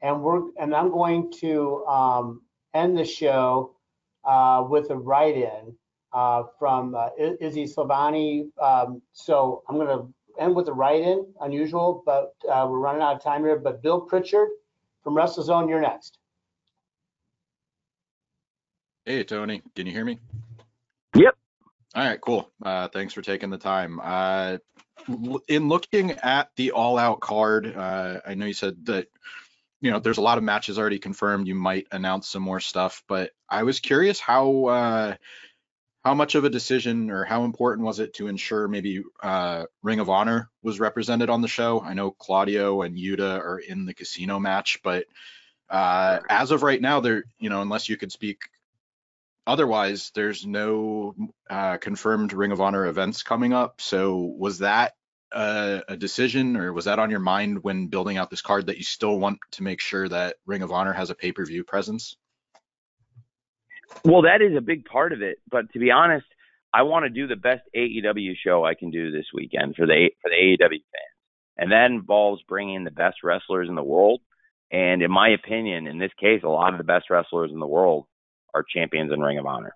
and 0.02 0.22
we're, 0.22 0.50
and 0.60 0.74
I'm 0.74 0.90
going 0.90 1.32
to 1.40 1.84
um, 1.86 2.42
end 2.74 2.98
the 2.98 3.04
show 3.04 3.76
uh, 4.24 4.64
with 4.68 4.90
a 4.90 4.96
write-in 4.96 5.76
uh, 6.12 6.44
from 6.58 6.94
uh, 6.94 7.08
Izzy 7.18 7.64
Silvani. 7.64 8.48
Um, 8.60 9.02
so 9.12 9.62
I'm 9.68 9.76
going 9.76 9.96
to 9.98 10.12
end 10.38 10.54
with 10.54 10.68
a 10.68 10.72
write-in, 10.72 11.26
unusual, 11.40 12.02
but 12.04 12.34
uh, 12.50 12.66
we're 12.68 12.78
running 12.78 13.02
out 13.02 13.16
of 13.16 13.22
time 13.22 13.42
here. 13.42 13.56
But 13.56 13.82
Bill 13.82 14.00
Pritchard 14.00 14.48
from 15.02 15.14
WrestleZone, 15.14 15.68
you're 15.68 15.80
next. 15.80 16.18
Hey, 19.04 19.24
Tony, 19.24 19.62
can 19.74 19.86
you 19.86 19.92
hear 19.92 20.04
me? 20.04 20.18
Yep. 21.14 21.34
All 21.94 22.04
right, 22.04 22.20
cool. 22.20 22.50
Uh, 22.62 22.88
thanks 22.88 23.14
for 23.14 23.22
taking 23.22 23.50
the 23.50 23.58
time. 23.58 23.98
Uh, 24.02 24.58
in 25.48 25.68
looking 25.68 26.12
at 26.12 26.50
the 26.56 26.72
all-out 26.72 27.20
card, 27.20 27.74
uh, 27.74 28.20
I 28.26 28.34
know 28.34 28.46
you 28.46 28.52
said 28.52 28.84
that 28.86 29.08
you 29.80 29.90
know 29.90 29.98
there's 29.98 30.18
a 30.18 30.22
lot 30.22 30.38
of 30.38 30.44
matches 30.44 30.78
already 30.78 30.98
confirmed. 30.98 31.46
You 31.46 31.54
might 31.54 31.86
announce 31.90 32.28
some 32.28 32.42
more 32.42 32.60
stuff, 32.60 33.02
but 33.08 33.30
I 33.48 33.62
was 33.62 33.80
curious 33.80 34.20
how 34.20 34.66
uh, 34.66 35.14
how 36.04 36.14
much 36.14 36.34
of 36.34 36.44
a 36.44 36.50
decision 36.50 37.10
or 37.10 37.24
how 37.24 37.44
important 37.44 37.86
was 37.86 37.98
it 37.98 38.14
to 38.14 38.28
ensure 38.28 38.68
maybe 38.68 39.02
uh, 39.22 39.64
Ring 39.82 40.00
of 40.00 40.08
Honor 40.08 40.48
was 40.62 40.80
represented 40.80 41.28
on 41.28 41.42
the 41.42 41.48
show? 41.48 41.80
I 41.80 41.94
know 41.94 42.10
Claudio 42.12 42.82
and 42.82 42.96
Yuta 42.96 43.38
are 43.38 43.58
in 43.58 43.84
the 43.84 43.94
casino 43.94 44.38
match, 44.38 44.80
but 44.82 45.06
uh, 45.68 46.20
as 46.30 46.50
of 46.50 46.62
right 46.62 46.80
now, 46.80 47.00
there 47.00 47.24
you 47.38 47.50
know 47.50 47.62
unless 47.62 47.88
you 47.88 47.96
could 47.96 48.12
speak 48.12 48.38
otherwise, 49.46 50.12
there's 50.14 50.46
no 50.46 51.14
uh, 51.50 51.78
confirmed 51.78 52.32
Ring 52.32 52.52
of 52.52 52.60
Honor 52.60 52.86
events 52.86 53.22
coming 53.22 53.52
up. 53.52 53.80
So 53.80 54.16
was 54.16 54.58
that 54.58 54.94
uh, 55.32 55.80
a 55.88 55.96
decision, 55.96 56.56
or 56.56 56.72
was 56.72 56.84
that 56.84 56.98
on 56.98 57.10
your 57.10 57.20
mind 57.20 57.64
when 57.64 57.88
building 57.88 58.18
out 58.18 58.30
this 58.30 58.42
card 58.42 58.66
that 58.66 58.76
you 58.76 58.84
still 58.84 59.18
want 59.18 59.38
to 59.52 59.62
make 59.62 59.80
sure 59.80 60.08
that 60.08 60.36
Ring 60.46 60.62
of 60.62 60.70
Honor 60.70 60.92
has 60.92 61.10
a 61.10 61.14
pay-per-view 61.14 61.64
presence? 61.64 62.16
Well, 64.04 64.22
that 64.22 64.42
is 64.42 64.56
a 64.56 64.60
big 64.60 64.84
part 64.84 65.12
of 65.12 65.22
it. 65.22 65.38
But 65.50 65.72
to 65.72 65.78
be 65.78 65.90
honest, 65.90 66.26
I 66.72 66.82
want 66.82 67.04
to 67.04 67.10
do 67.10 67.26
the 67.26 67.36
best 67.36 67.62
AEW 67.76 68.34
show 68.44 68.64
I 68.64 68.74
can 68.74 68.90
do 68.90 69.10
this 69.10 69.26
weekend 69.34 69.76
for 69.76 69.86
the 69.86 70.10
for 70.22 70.30
the 70.30 70.36
AEW 70.36 70.68
fans, 70.68 71.16
and 71.56 71.72
that 71.72 71.90
involves 71.90 72.42
bringing 72.48 72.84
the 72.84 72.90
best 72.90 73.16
wrestlers 73.22 73.68
in 73.68 73.74
the 73.74 73.82
world. 73.82 74.20
And 74.70 75.02
in 75.02 75.10
my 75.10 75.30
opinion, 75.30 75.86
in 75.86 75.98
this 75.98 76.12
case, 76.20 76.42
a 76.44 76.48
lot 76.48 76.74
of 76.74 76.78
the 76.78 76.84
best 76.84 77.06
wrestlers 77.08 77.50
in 77.52 77.58
the 77.58 77.66
world 77.66 78.04
are 78.54 78.62
champions 78.62 79.12
in 79.12 79.20
Ring 79.20 79.38
of 79.38 79.46
Honor. 79.46 79.74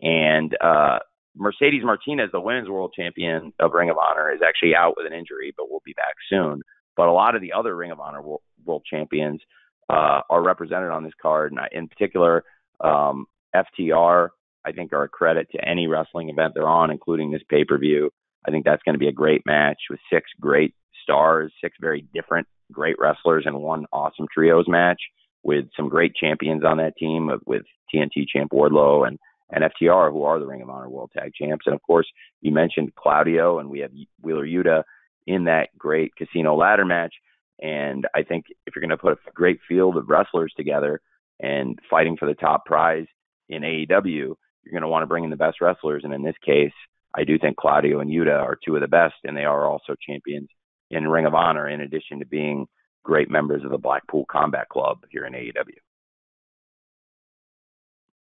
And 0.00 0.56
uh, 0.60 0.98
Mercedes 1.36 1.84
Martinez, 1.84 2.30
the 2.32 2.40
women's 2.40 2.68
world 2.68 2.92
champion 2.96 3.52
of 3.60 3.72
Ring 3.72 3.90
of 3.90 3.96
Honor, 3.96 4.32
is 4.32 4.40
actually 4.46 4.74
out 4.74 4.94
with 4.96 5.06
an 5.06 5.16
injury, 5.16 5.52
but 5.56 5.70
will 5.70 5.82
be 5.84 5.94
back 5.94 6.14
soon. 6.28 6.62
But 6.96 7.06
a 7.06 7.12
lot 7.12 7.36
of 7.36 7.42
the 7.42 7.52
other 7.52 7.76
Ring 7.76 7.92
of 7.92 8.00
Honor 8.00 8.22
world, 8.22 8.42
world 8.64 8.82
champions 8.88 9.40
uh, 9.88 10.20
are 10.28 10.42
represented 10.42 10.90
on 10.90 11.04
this 11.04 11.12
card, 11.20 11.52
and 11.52 11.60
in 11.72 11.88
particular, 11.88 12.44
um, 12.80 13.26
FTR. 13.54 14.28
I 14.66 14.72
think 14.72 14.92
are 14.92 15.04
a 15.04 15.08
credit 15.08 15.48
to 15.52 15.68
any 15.68 15.86
wrestling 15.86 16.30
event 16.30 16.54
they're 16.54 16.66
on, 16.66 16.90
including 16.90 17.30
this 17.30 17.42
pay 17.48 17.64
per 17.64 17.78
view. 17.78 18.10
I 18.46 18.50
think 18.50 18.64
that's 18.64 18.82
going 18.82 18.94
to 18.94 18.98
be 18.98 19.08
a 19.08 19.12
great 19.12 19.42
match 19.46 19.78
with 19.90 20.00
six 20.12 20.30
great 20.40 20.74
stars, 21.02 21.52
six 21.62 21.76
very 21.80 22.06
different 22.14 22.46
great 22.72 22.96
wrestlers, 22.98 23.44
and 23.46 23.60
one 23.60 23.86
awesome 23.92 24.26
trios 24.32 24.66
match 24.66 25.00
with 25.42 25.66
some 25.76 25.88
great 25.88 26.14
champions 26.14 26.64
on 26.64 26.78
that 26.78 26.96
team 26.96 27.30
with 27.46 27.62
TNT 27.94 28.26
champ 28.30 28.50
Wardlow 28.52 29.06
and 29.06 29.18
and 29.50 29.62
FTR, 29.62 30.10
who 30.10 30.24
are 30.24 30.38
the 30.38 30.46
Ring 30.46 30.62
of 30.62 30.70
Honor 30.70 30.88
World 30.88 31.10
Tag 31.16 31.32
Champs. 31.34 31.66
And 31.66 31.74
of 31.74 31.82
course, 31.82 32.06
you 32.40 32.50
mentioned 32.50 32.94
Claudio, 32.96 33.58
and 33.58 33.68
we 33.68 33.80
have 33.80 33.92
Wheeler 34.22 34.46
Yuta 34.46 34.82
in 35.26 35.44
that 35.44 35.68
great 35.78 36.16
casino 36.16 36.56
ladder 36.56 36.84
match. 36.84 37.14
And 37.60 38.06
I 38.14 38.22
think 38.22 38.46
if 38.66 38.74
you're 38.74 38.80
going 38.80 38.90
to 38.90 38.96
put 38.96 39.12
a 39.12 39.32
great 39.32 39.60
field 39.68 39.96
of 39.96 40.08
wrestlers 40.08 40.52
together 40.56 41.00
and 41.40 41.78
fighting 41.90 42.16
for 42.16 42.26
the 42.26 42.34
top 42.34 42.64
prize 42.64 43.06
in 43.48 43.62
AEW, 43.62 44.34
you're 44.64 44.72
going 44.72 44.82
to 44.82 44.88
want 44.88 45.02
to 45.02 45.06
bring 45.06 45.24
in 45.24 45.30
the 45.30 45.36
best 45.36 45.60
wrestlers. 45.60 46.02
And 46.04 46.14
in 46.14 46.22
this 46.22 46.36
case, 46.44 46.72
I 47.14 47.24
do 47.24 47.38
think 47.38 47.56
Claudio 47.56 48.00
and 48.00 48.10
Yuta 48.10 48.40
are 48.40 48.58
two 48.64 48.74
of 48.74 48.80
the 48.80 48.88
best, 48.88 49.14
and 49.24 49.36
they 49.36 49.44
are 49.44 49.66
also 49.66 49.94
champions 50.00 50.48
in 50.90 51.06
Ring 51.08 51.26
of 51.26 51.34
Honor, 51.34 51.68
in 51.68 51.80
addition 51.80 52.18
to 52.18 52.26
being 52.26 52.66
great 53.04 53.30
members 53.30 53.64
of 53.64 53.70
the 53.70 53.78
Blackpool 53.78 54.24
Combat 54.30 54.68
Club 54.68 54.98
here 55.10 55.26
in 55.26 55.32
AEW. 55.32 55.78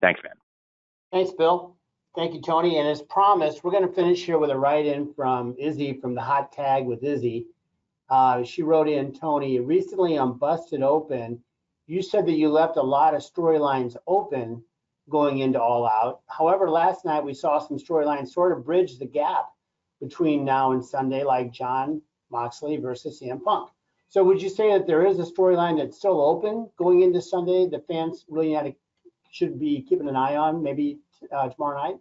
Thanks, 0.01 0.21
man. 0.23 0.35
Thanks, 1.13 1.33
Bill. 1.33 1.77
Thank 2.15 2.35
you, 2.35 2.41
Tony. 2.41 2.79
And 2.79 2.89
as 2.89 3.03
promised, 3.03 3.63
we're 3.63 3.71
going 3.71 3.87
to 3.87 3.95
finish 3.95 4.25
here 4.25 4.39
with 4.39 4.51
a 4.51 4.57
write-in 4.57 5.13
from 5.15 5.55
Izzy 5.59 5.99
from 6.01 6.15
the 6.15 6.21
Hot 6.21 6.53
Tag 6.53 6.87
with 6.87 7.03
Izzy. 7.03 7.47
Uh, 8.09 8.43
she 8.43 8.63
wrote 8.63 8.89
in, 8.89 9.13
Tony, 9.13 9.59
recently 9.61 10.17
on 10.17 10.39
Busted 10.39 10.83
Open, 10.83 11.43
you 11.87 12.03
said 12.03 12.27
that 12.27 12.33
you 12.33 12.49
left 12.49 12.77
a 12.77 12.83
lot 12.83 13.15
of 13.15 13.23
storylines 13.23 13.97
open 14.07 14.63
going 15.09 15.39
into 15.39 15.61
All 15.61 15.87
Out. 15.87 16.21
However, 16.29 16.71
last 16.71 17.05
night 17.05 17.25
we 17.25 17.35
saw 17.35 17.59
some 17.59 17.79
storylines 17.79 18.29
sort 18.29 18.53
of 18.53 18.65
bridge 18.65 18.99
the 18.99 19.07
gap 19.07 19.47
between 20.01 20.45
now 20.45 20.73
and 20.73 20.85
Sunday, 20.85 21.25
like 21.25 21.53
Jon 21.53 22.03
Moxley 22.31 22.77
versus 22.77 23.21
CM 23.21 23.43
Punk. 23.43 23.71
So 24.09 24.23
would 24.25 24.41
you 24.41 24.49
say 24.49 24.73
that 24.73 24.87
there 24.87 25.07
is 25.07 25.19
a 25.19 25.23
storyline 25.23 25.79
that's 25.79 25.97
still 25.97 26.21
open 26.21 26.71
going 26.77 27.03
into 27.03 27.21
Sunday? 27.21 27.69
The 27.69 27.81
fans 27.89 28.25
really 28.29 28.53
to, 28.53 28.75
should 29.31 29.59
be 29.59 29.85
keeping 29.89 30.09
an 30.09 30.17
eye 30.17 30.37
on 30.37 30.63
maybe 30.63 30.99
uh, 31.33 31.49
tomorrow 31.49 31.83
night. 31.83 31.97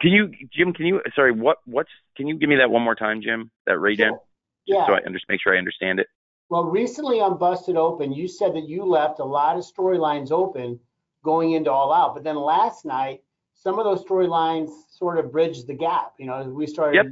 Can 0.00 0.12
you, 0.12 0.30
Jim? 0.52 0.72
Can 0.72 0.86
you? 0.86 1.00
Sorry, 1.14 1.32
what? 1.32 1.58
What's? 1.64 1.90
Can 2.16 2.26
you 2.26 2.38
give 2.38 2.48
me 2.48 2.56
that 2.56 2.70
one 2.70 2.82
more 2.82 2.94
time, 2.94 3.22
Jim? 3.22 3.50
That 3.66 3.78
in, 3.78 3.96
sure. 3.96 4.20
yeah. 4.66 4.86
so 4.86 4.94
I 4.94 5.00
just 5.10 5.24
make 5.28 5.40
sure 5.40 5.54
I 5.54 5.58
understand 5.58 6.00
it. 6.00 6.06
Well, 6.48 6.64
recently 6.64 7.20
on 7.20 7.38
Busted 7.38 7.76
Open, 7.76 8.12
you 8.12 8.28
said 8.28 8.54
that 8.54 8.68
you 8.68 8.84
left 8.84 9.20
a 9.20 9.24
lot 9.24 9.56
of 9.56 9.64
storylines 9.64 10.30
open 10.30 10.78
going 11.26 11.52
into 11.52 11.70
All 11.70 11.92
Out, 11.92 12.14
but 12.14 12.24
then 12.24 12.36
last 12.36 12.86
night, 12.86 13.22
some 13.52 13.78
of 13.78 13.84
those 13.84 14.02
storylines 14.04 14.70
sort 14.88 15.18
of 15.18 15.32
bridged 15.32 15.66
the 15.66 15.74
gap. 15.74 16.14
You 16.18 16.26
know, 16.26 16.44
we 16.44 16.66
started 16.66 16.94
yep. 16.94 17.06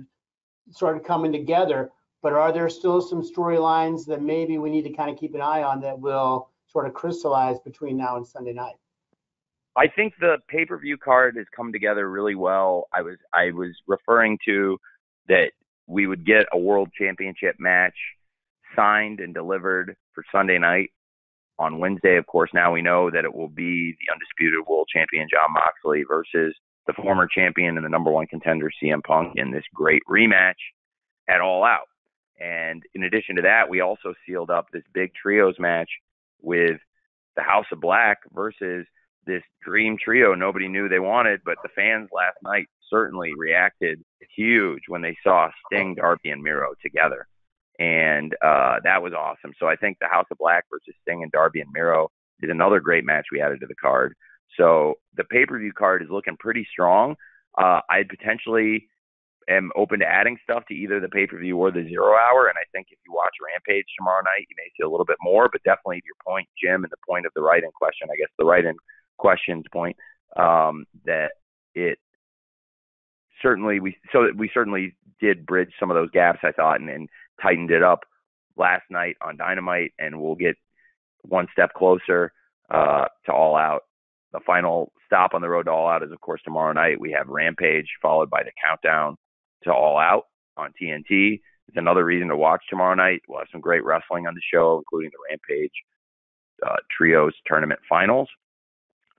started 0.71 1.05
coming 1.05 1.33
together. 1.33 1.91
But 2.23 2.33
are 2.33 2.53
there 2.53 2.71
still 2.71 3.03
some 3.03 3.23
storylines 3.23 4.07
that 4.07 4.23
maybe 4.23 4.57
we 4.57 4.71
need 4.71 4.85
to 4.85 4.93
kind 4.95 5.11
of 5.11 5.19
keep 5.19 5.35
an 5.35 5.43
eye 5.43 5.63
on 5.63 5.83
that 5.83 5.99
will 5.99 6.49
sort 6.69 6.87
of 6.87 6.95
crystallize 6.95 7.59
between 7.61 7.99
now 7.99 8.17
and 8.17 8.27
Sunday 8.27 8.55
night? 8.55 8.77
I 9.77 9.89
think 9.89 10.15
the 10.19 10.39
pay-per-view 10.49 10.97
card 10.99 11.37
has 11.37 11.47
come 11.55 11.71
together 11.71 12.09
really 12.09 12.35
well. 12.35 12.89
I 12.95 13.03
was 13.03 13.19
I 13.35 13.51
was 13.51 13.73
referring 13.87 14.39
to 14.47 14.79
that 15.29 15.51
we 15.87 16.07
would 16.07 16.25
get 16.25 16.47
a 16.53 16.59
world 16.59 16.89
championship 16.99 17.57
match 17.59 17.97
signed 18.75 19.21
and 19.21 19.35
delivered 19.35 19.97
for 20.15 20.25
Sunday 20.33 20.59
night. 20.59 20.91
On 21.59 21.79
Wednesday, 21.79 22.17
of 22.17 22.27
course, 22.27 22.51
now 22.53 22.73
we 22.73 22.83
know 22.83 23.11
that 23.11 23.25
it 23.25 23.35
will 23.35 23.49
be 23.49 23.97
the 24.01 24.13
undisputed 24.13 24.67
world 24.67 24.89
champion 24.93 25.29
Jon 25.31 25.53
Moxley 25.53 26.05
versus 26.09 26.55
the 26.87 26.93
former 26.95 27.29
champion 27.33 27.77
and 27.77 27.85
the 27.85 27.91
number 27.91 28.11
one 28.11 28.27
contender 28.27 28.71
CM 28.83 29.03
Punk 29.03 29.35
in 29.37 29.51
this 29.51 29.65
great 29.73 30.03
rematch 30.11 30.59
at 31.29 31.41
All 31.41 31.65
Out. 31.65 31.89
And 32.41 32.83
in 32.95 33.05
addition 33.05 33.37
to 33.37 33.43
that, 33.43 33.69
we 33.69 33.81
also 33.81 34.15
sealed 34.27 34.51
up 34.51 34.67
this 34.73 34.83
big 34.93 35.13
trios 35.15 35.55
match 35.59 35.89
with 36.43 36.81
the 37.37 37.43
House 37.43 37.67
of 37.73 37.81
Black 37.81 38.19
versus 38.33 38.87
this 39.27 39.43
dream 39.63 39.97
trio 40.03 40.35
nobody 40.35 40.69
knew 40.69 40.89
they 40.89 40.99
wanted, 40.99 41.41
but 41.45 41.57
the 41.63 41.71
fans 41.75 42.09
last 42.13 42.37
night 42.43 42.67
certainly 42.91 43.33
reacted 43.37 44.03
huge 44.37 44.83
when 44.89 45.03
they 45.03 45.17
saw 45.23 45.49
Sting, 45.67 45.95
Darby, 45.95 46.31
and 46.31 46.43
Miro 46.43 46.75
together. 46.83 47.27
And 47.79 48.35
uh, 48.43 48.77
that 48.85 49.03
was 49.03 49.13
awesome. 49.13 49.53
So 49.59 49.67
I 49.67 49.77
think 49.77 49.99
the 50.01 50.09
House 50.09 50.27
of 50.31 50.39
Black 50.39 50.65
versus 50.71 50.95
Sting 51.03 51.23
and 51.23 51.33
Darby 51.33 51.61
and 51.61 51.71
Miro 51.73 52.11
is 52.41 52.51
another 52.51 52.81
great 52.81 53.05
match 53.05 53.27
we 53.33 53.41
added 53.41 53.61
to 53.61 53.67
the 53.67 53.75
card. 53.75 54.15
So 54.57 54.95
the 55.17 55.25
pay 55.25 55.47
per 55.47 55.59
view 55.59 55.73
card 55.73 56.03
is 56.03 56.09
looking 56.11 56.37
pretty 56.39 56.67
strong. 56.71 57.17
Uh, 57.59 57.81
I'd 57.91 58.09
potentially 58.09 58.89
am 59.49 59.71
open 59.77 60.01
to 60.01 60.07
adding 60.07 60.39
stuff 60.43 60.65
to 60.69 60.75
either 60.75 61.01
the 61.01 61.09
pay 61.09 61.27
per 61.27 61.39
view 61.39 61.57
or 61.57 61.71
the 61.71 61.87
zero 61.89 62.15
hour. 62.15 62.47
And 62.47 62.57
I 62.57 62.65
think 62.73 62.89
if 62.91 62.99
you 63.07 63.13
watch 63.13 63.35
Rampage 63.45 63.87
tomorrow 63.99 64.23
night, 64.23 64.47
you 64.49 64.57
may 64.57 64.71
see 64.77 64.85
a 64.85 64.89
little 64.89 65.05
bit 65.05 65.19
more. 65.21 65.49
But 65.51 65.63
definitely 65.65 66.03
your 66.05 66.17
point, 66.27 66.49
Jim, 66.63 66.85
and 66.85 66.93
the 66.93 67.07
point 67.07 67.27
of 67.27 67.33
the 67.35 67.43
write 67.43 67.65
in 67.65 67.71
question, 67.73 68.09
I 68.11 68.17
guess 68.17 68.31
the 68.39 68.45
write 68.45 68.65
in 68.65 68.77
questions 69.19 69.65
point, 69.73 69.97
um, 70.37 70.87
that 71.05 71.33
it 71.75 71.99
certainly 73.43 73.81
we 73.81 73.97
so 74.13 74.29
we 74.37 74.51
certainly 74.53 74.95
did 75.21 75.47
bridge 75.47 75.71
some 75.79 75.91
of 75.91 75.95
those 75.95 76.11
gaps 76.11 76.41
I 76.43 76.53
thought 76.53 76.81
and, 76.81 76.91
and 76.91 77.09
tightened 77.41 77.71
it 77.71 77.83
up 77.83 78.01
last 78.57 78.85
night 78.91 79.17
on 79.21 79.37
Dynamite, 79.37 79.93
and 79.99 80.21
we'll 80.21 80.35
get 80.35 80.57
one 81.23 81.47
step 81.53 81.73
closer 81.75 82.33
uh, 82.71 83.07
to 83.27 83.33
All 83.33 83.57
Out. 83.57 83.83
The 84.33 84.41
final 84.47 84.93
stop 85.07 85.35
on 85.35 85.43
the 85.43 85.49
road 85.49 85.65
to 85.65 85.71
All 85.71 85.89
Out 85.89 86.03
is, 86.03 86.13
of 86.13 86.21
course, 86.21 86.41
tomorrow 86.45 86.73
night. 86.73 87.01
We 87.01 87.13
have 87.13 87.29
Rampage, 87.29 87.89
followed 88.03 88.31
by 88.31 88.43
the 88.43 88.53
countdown 88.63 89.17
to 89.65 89.73
All 89.73 89.99
Out 89.99 90.25
on 90.57 90.73
TNT. 90.81 91.41
It's 91.69 91.77
another 91.77 92.05
reason 92.05 92.29
to 92.29 92.37
watch 92.37 92.63
tomorrow 92.69 92.95
night. 92.95 93.23
We'll 93.29 93.39
have 93.39 93.49
some 93.51 93.61
great 93.61 93.85
wrestling 93.85 94.27
on 94.27 94.35
the 94.35 94.41
show, 94.53 94.79
including 94.79 95.11
the 95.11 95.31
Rampage 95.31 95.73
uh, 96.65 96.77
Trios 96.91 97.33
Tournament 97.47 97.81
Finals. 97.89 98.29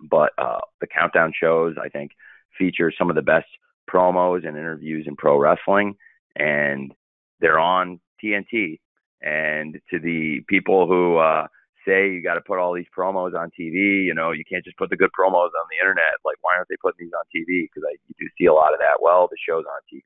But 0.09 0.31
uh, 0.37 0.59
the 0.81 0.87
countdown 0.87 1.31
shows, 1.39 1.75
I 1.81 1.89
think, 1.89 2.11
feature 2.57 2.91
some 2.95 3.09
of 3.09 3.15
the 3.15 3.21
best 3.21 3.47
promos 3.89 4.47
and 4.47 4.57
interviews 4.57 5.05
in 5.07 5.15
pro 5.15 5.37
wrestling, 5.37 5.95
and 6.35 6.93
they're 7.39 7.59
on 7.59 7.99
TNT. 8.25 8.79
And 9.21 9.79
to 9.91 9.99
the 9.99 10.41
people 10.49 10.87
who 10.87 11.17
uh, 11.17 11.47
say 11.87 12.09
you 12.09 12.21
got 12.21 12.35
to 12.35 12.41
put 12.41 12.59
all 12.59 12.73
these 12.73 12.89
promos 12.97 13.33
on 13.37 13.49
TV, 13.57 14.03
you 14.05 14.13
know, 14.13 14.31
you 14.31 14.43
can't 14.49 14.65
just 14.65 14.77
put 14.77 14.89
the 14.89 14.97
good 14.97 15.11
promos 15.17 15.53
on 15.53 15.67
the 15.69 15.79
internet. 15.79 16.19
Like, 16.25 16.37
why 16.41 16.53
aren't 16.55 16.67
they 16.69 16.75
putting 16.81 17.05
these 17.05 17.13
on 17.13 17.25
TV? 17.29 17.67
Because 17.69 17.87
I 17.87 17.95
you 18.07 18.15
do 18.19 18.27
see 18.37 18.45
a 18.45 18.53
lot 18.53 18.73
of 18.73 18.79
that. 18.79 19.01
Well, 19.01 19.27
the 19.29 19.37
show's 19.47 19.65
on 19.65 19.81
TV. 19.91 20.03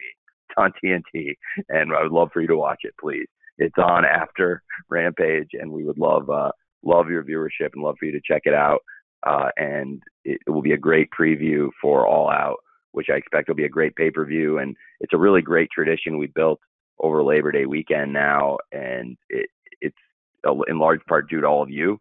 It's 0.49 0.57
on 0.57 0.73
TNT, 0.83 1.35
and 1.69 1.93
I 1.93 2.03
would 2.03 2.11
love 2.11 2.29
for 2.33 2.41
you 2.41 2.47
to 2.47 2.57
watch 2.57 2.81
it, 2.83 2.93
please. 2.99 3.27
It's 3.57 3.77
on 3.77 4.05
after 4.05 4.63
Rampage, 4.89 5.49
and 5.53 5.71
we 5.71 5.83
would 5.83 5.97
love 5.97 6.29
uh, 6.29 6.51
love 6.83 7.09
your 7.09 7.23
viewership 7.23 7.71
and 7.73 7.83
love 7.83 7.95
for 7.99 8.05
you 8.05 8.11
to 8.13 8.21
check 8.25 8.43
it 8.45 8.53
out. 8.53 8.79
Uh, 9.27 9.49
and 9.57 10.01
it, 10.23 10.39
it 10.47 10.49
will 10.49 10.61
be 10.61 10.71
a 10.71 10.77
great 10.77 11.09
preview 11.17 11.69
for 11.81 12.07
All 12.07 12.29
Out, 12.29 12.57
which 12.93 13.07
I 13.11 13.17
expect 13.17 13.49
will 13.49 13.55
be 13.55 13.65
a 13.65 13.69
great 13.69 13.95
pay 13.95 14.11
per 14.11 14.25
view. 14.25 14.59
And 14.59 14.75
it's 15.01 15.13
a 15.13 15.17
really 15.17 15.41
great 15.41 15.69
tradition 15.71 16.17
we 16.17 16.27
built 16.27 16.59
over 16.99 17.23
Labor 17.23 17.51
Day 17.51 17.65
weekend 17.65 18.13
now, 18.13 18.57
and 18.71 19.17
it, 19.29 19.49
it's 19.81 19.97
in 20.67 20.79
large 20.79 21.01
part 21.07 21.29
due 21.29 21.41
to 21.41 21.47
all 21.47 21.63
of 21.63 21.69
you. 21.69 21.99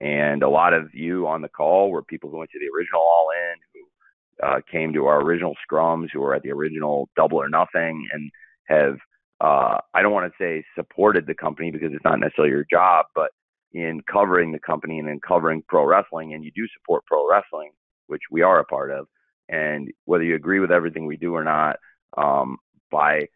And 0.00 0.42
a 0.42 0.48
lot 0.48 0.74
of 0.74 0.92
you 0.92 1.28
on 1.28 1.42
the 1.42 1.48
call 1.48 1.90
were 1.90 2.02
people 2.02 2.28
who 2.28 2.38
went 2.38 2.50
to 2.50 2.58
the 2.58 2.76
original 2.76 3.00
All 3.00 3.28
In, 3.30 3.58
who 3.72 4.46
uh, 4.46 4.60
came 4.70 4.92
to 4.94 5.06
our 5.06 5.20
original 5.20 5.54
scrums, 5.64 6.08
who 6.12 6.20
were 6.20 6.34
at 6.34 6.42
the 6.42 6.50
original 6.50 7.08
Double 7.16 7.40
or 7.40 7.48
Nothing, 7.48 8.08
and 8.12 8.30
have 8.64 8.96
uh, 9.40 9.78
I 9.94 10.02
don't 10.02 10.12
want 10.12 10.32
to 10.32 10.42
say 10.42 10.64
supported 10.76 11.26
the 11.26 11.34
company 11.34 11.70
because 11.70 11.92
it's 11.92 12.04
not 12.04 12.20
necessarily 12.20 12.52
your 12.52 12.66
job, 12.70 13.06
but 13.14 13.30
in 13.72 14.00
covering 14.10 14.52
the 14.52 14.58
company 14.60 14.98
and 14.98 15.08
in 15.08 15.20
covering 15.20 15.62
pro 15.68 15.84
wrestling, 15.84 16.34
and 16.34 16.44
you 16.44 16.50
do 16.54 16.66
support 16.78 17.04
pro 17.06 17.28
wrestling, 17.28 17.70
which 18.06 18.22
we 18.30 18.42
are 18.42 18.60
a 18.60 18.64
part 18.64 18.90
of. 18.90 19.06
And 19.48 19.90
whether 20.04 20.24
you 20.24 20.34
agree 20.34 20.60
with 20.60 20.70
everything 20.70 21.06
we 21.06 21.16
do 21.16 21.34
or 21.34 21.44
not, 21.44 21.76
um, 22.16 22.58
by 22.90 23.26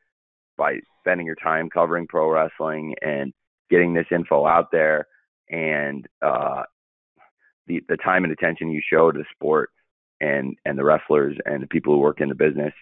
by 0.57 0.78
spending 1.00 1.26
your 1.26 1.36
time 1.36 1.68
covering 1.70 2.07
pro 2.09 2.30
wrestling 2.30 2.94
and 3.02 3.32
getting 3.70 3.94
this 3.94 4.07
info 4.11 4.46
out 4.46 4.70
there, 4.70 5.07
and 5.50 6.07
uh, 6.22 6.62
the 7.66 7.80
the 7.88 7.96
time 7.96 8.24
and 8.24 8.32
attention 8.32 8.70
you 8.70 8.82
show 8.88 9.11
to 9.11 9.18
the 9.18 9.24
sport 9.34 9.70
and 10.20 10.57
and 10.64 10.78
the 10.78 10.84
wrestlers 10.84 11.36
and 11.44 11.62
the 11.62 11.68
people 11.68 11.94
who 11.94 12.00
work 12.00 12.20
in 12.20 12.28
the 12.28 12.34
business, 12.34 12.72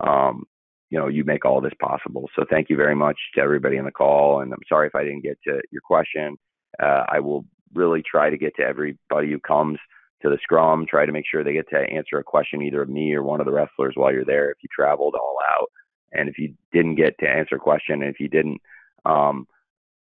um, 0.00 0.44
you 0.90 0.98
know, 0.98 1.08
you 1.08 1.24
make 1.24 1.44
all 1.44 1.60
this 1.60 1.72
possible. 1.80 2.28
So 2.36 2.44
thank 2.50 2.70
you 2.70 2.76
very 2.76 2.94
much 2.94 3.16
to 3.34 3.40
everybody 3.40 3.78
on 3.78 3.84
the 3.84 3.90
call, 3.90 4.40
and 4.40 4.52
I'm 4.52 4.58
sorry 4.68 4.88
if 4.88 4.94
I 4.94 5.04
didn't 5.04 5.22
get 5.22 5.38
to 5.46 5.60
your 5.70 5.82
question 5.82 6.36
uh, 6.80 7.04
I 7.08 7.20
will 7.20 7.44
really 7.74 8.02
try 8.08 8.30
to 8.30 8.38
get 8.38 8.54
to 8.56 8.62
everybody 8.62 9.30
who 9.30 9.40
comes 9.40 9.78
to 10.22 10.28
the 10.28 10.38
scrum, 10.42 10.86
try 10.88 11.04
to 11.04 11.12
make 11.12 11.24
sure 11.28 11.42
they 11.42 11.52
get 11.52 11.68
to 11.70 11.78
answer 11.78 12.18
a 12.18 12.24
question 12.24 12.62
either 12.62 12.82
of 12.82 12.88
me 12.88 13.12
or 13.14 13.22
one 13.22 13.40
of 13.40 13.46
the 13.46 13.52
wrestlers 13.52 13.94
while 13.96 14.12
you're 14.12 14.24
there 14.24 14.50
if 14.50 14.58
you 14.62 14.68
traveled 14.74 15.14
all 15.14 15.36
out. 15.56 15.68
And 16.12 16.28
if 16.28 16.38
you 16.38 16.54
didn't 16.72 16.96
get 16.96 17.18
to 17.18 17.28
answer 17.28 17.56
a 17.56 17.60
question, 17.60 18.02
and 18.02 18.10
if 18.10 18.20
you 18.20 18.28
didn't, 18.28 18.60
um, 19.04 19.46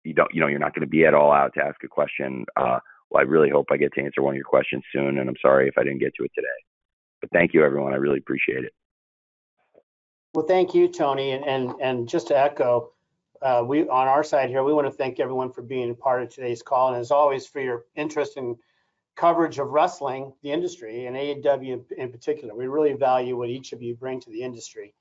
you 0.05 0.14
don't, 0.14 0.32
you 0.34 0.40
know, 0.40 0.48
you're 0.48 0.59
not 0.59 0.74
going 0.74 0.86
to 0.86 0.90
be 0.90 1.05
at 1.05 1.14
all 1.14 1.32
out 1.32 1.55
to 1.55 1.64
ask 1.64 1.82
a 1.84 1.88
question. 1.88 2.44
Uh, 2.57 2.78
well, 3.11 3.20
I 3.20 3.22
really 3.22 3.50
hope 3.50 3.66
I 3.70 3.76
get 3.76 3.92
to 3.94 4.03
answer 4.03 4.22
one 4.22 4.34
of 4.34 4.36
your 4.36 4.44
questions 4.44 4.82
soon, 4.92 5.18
and 5.18 5.28
I'm 5.28 5.36
sorry 5.40 5.68
if 5.68 5.78
I 5.78 5.84
didn't 5.84 6.00
get 6.00 6.14
to 6.16 6.24
it 6.24 6.32
today. 6.34 6.48
But 7.20 7.30
thank 7.30 7.55
you, 7.55 7.64
everyone. 7.64 7.92
I 7.92 7.96
really 7.96 8.18
appreciate 8.18 8.64
it. 8.64 8.72
Well, 10.34 10.46
thank 10.46 10.74
you, 10.74 10.88
Tony. 10.88 11.32
And, 11.32 11.44
and, 11.44 11.74
and 11.80 12.09
just 12.09 12.28
to 12.28 12.38
echo, 12.38 12.92
uh, 13.42 13.62
we, 13.66 13.82
on 13.82 14.09
our 14.09 14.24
side 14.24 14.48
here, 14.48 14.64
we 14.64 14.72
want 14.72 14.86
to 14.86 14.92
thank 14.92 15.20
everyone 15.20 15.53
for 15.53 15.62
being 15.62 15.90
a 15.90 15.94
part 15.94 16.22
of 16.22 16.34
today's 16.34 16.62
call. 16.62 16.88
And 16.88 16.96
as 16.96 17.11
always, 17.11 17.46
for 17.46 17.61
your 17.61 17.84
interest 17.96 18.36
and 18.38 18.57
coverage 19.16 19.59
of 19.59 19.68
wrestling, 19.68 20.32
the 20.42 20.50
industry, 20.50 21.07
and 21.07 21.16
AEW 21.16 21.72
in, 21.72 21.84
in 21.98 22.11
particular. 22.11 22.55
We 22.55 22.66
really 22.66 22.94
value 22.94 23.36
what 23.36 23.50
each 23.50 23.72
of 23.72 23.82
you 23.82 23.94
bring 23.94 24.20
to 24.20 24.30
the 24.30 24.42
industry. 24.42 24.94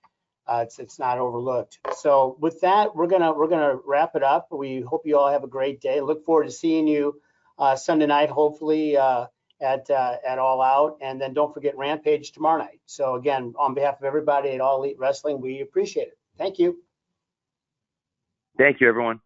Uh, 0.47 0.63
it's, 0.63 0.79
it's 0.79 0.99
not 0.99 1.19
overlooked. 1.19 1.79
So 1.95 2.35
with 2.39 2.61
that, 2.61 2.95
we're 2.95 3.07
gonna 3.07 3.31
we're 3.33 3.47
gonna 3.47 3.75
wrap 3.85 4.15
it 4.15 4.23
up. 4.23 4.47
We 4.51 4.81
hope 4.81 5.03
you 5.05 5.17
all 5.17 5.31
have 5.31 5.43
a 5.43 5.47
great 5.47 5.81
day. 5.81 6.01
Look 6.01 6.25
forward 6.25 6.45
to 6.45 6.51
seeing 6.51 6.87
you 6.87 7.21
uh, 7.57 7.75
Sunday 7.75 8.07
night, 8.07 8.29
hopefully 8.29 8.97
uh, 8.97 9.27
at 9.61 9.89
uh, 9.89 10.15
at 10.25 10.39
All 10.39 10.61
Out, 10.61 10.97
and 11.01 11.21
then 11.21 11.33
don't 11.33 11.53
forget 11.53 11.77
Rampage 11.77 12.31
tomorrow 12.31 12.57
night. 12.57 12.81
So 12.85 13.15
again, 13.15 13.53
on 13.57 13.73
behalf 13.75 13.99
of 13.99 14.03
everybody 14.03 14.49
at 14.49 14.61
All 14.61 14.83
Elite 14.83 14.97
Wrestling, 14.99 15.39
we 15.39 15.61
appreciate 15.61 16.07
it. 16.07 16.17
Thank 16.37 16.59
you. 16.59 16.79
Thank 18.57 18.81
you, 18.81 18.89
everyone. 18.89 19.21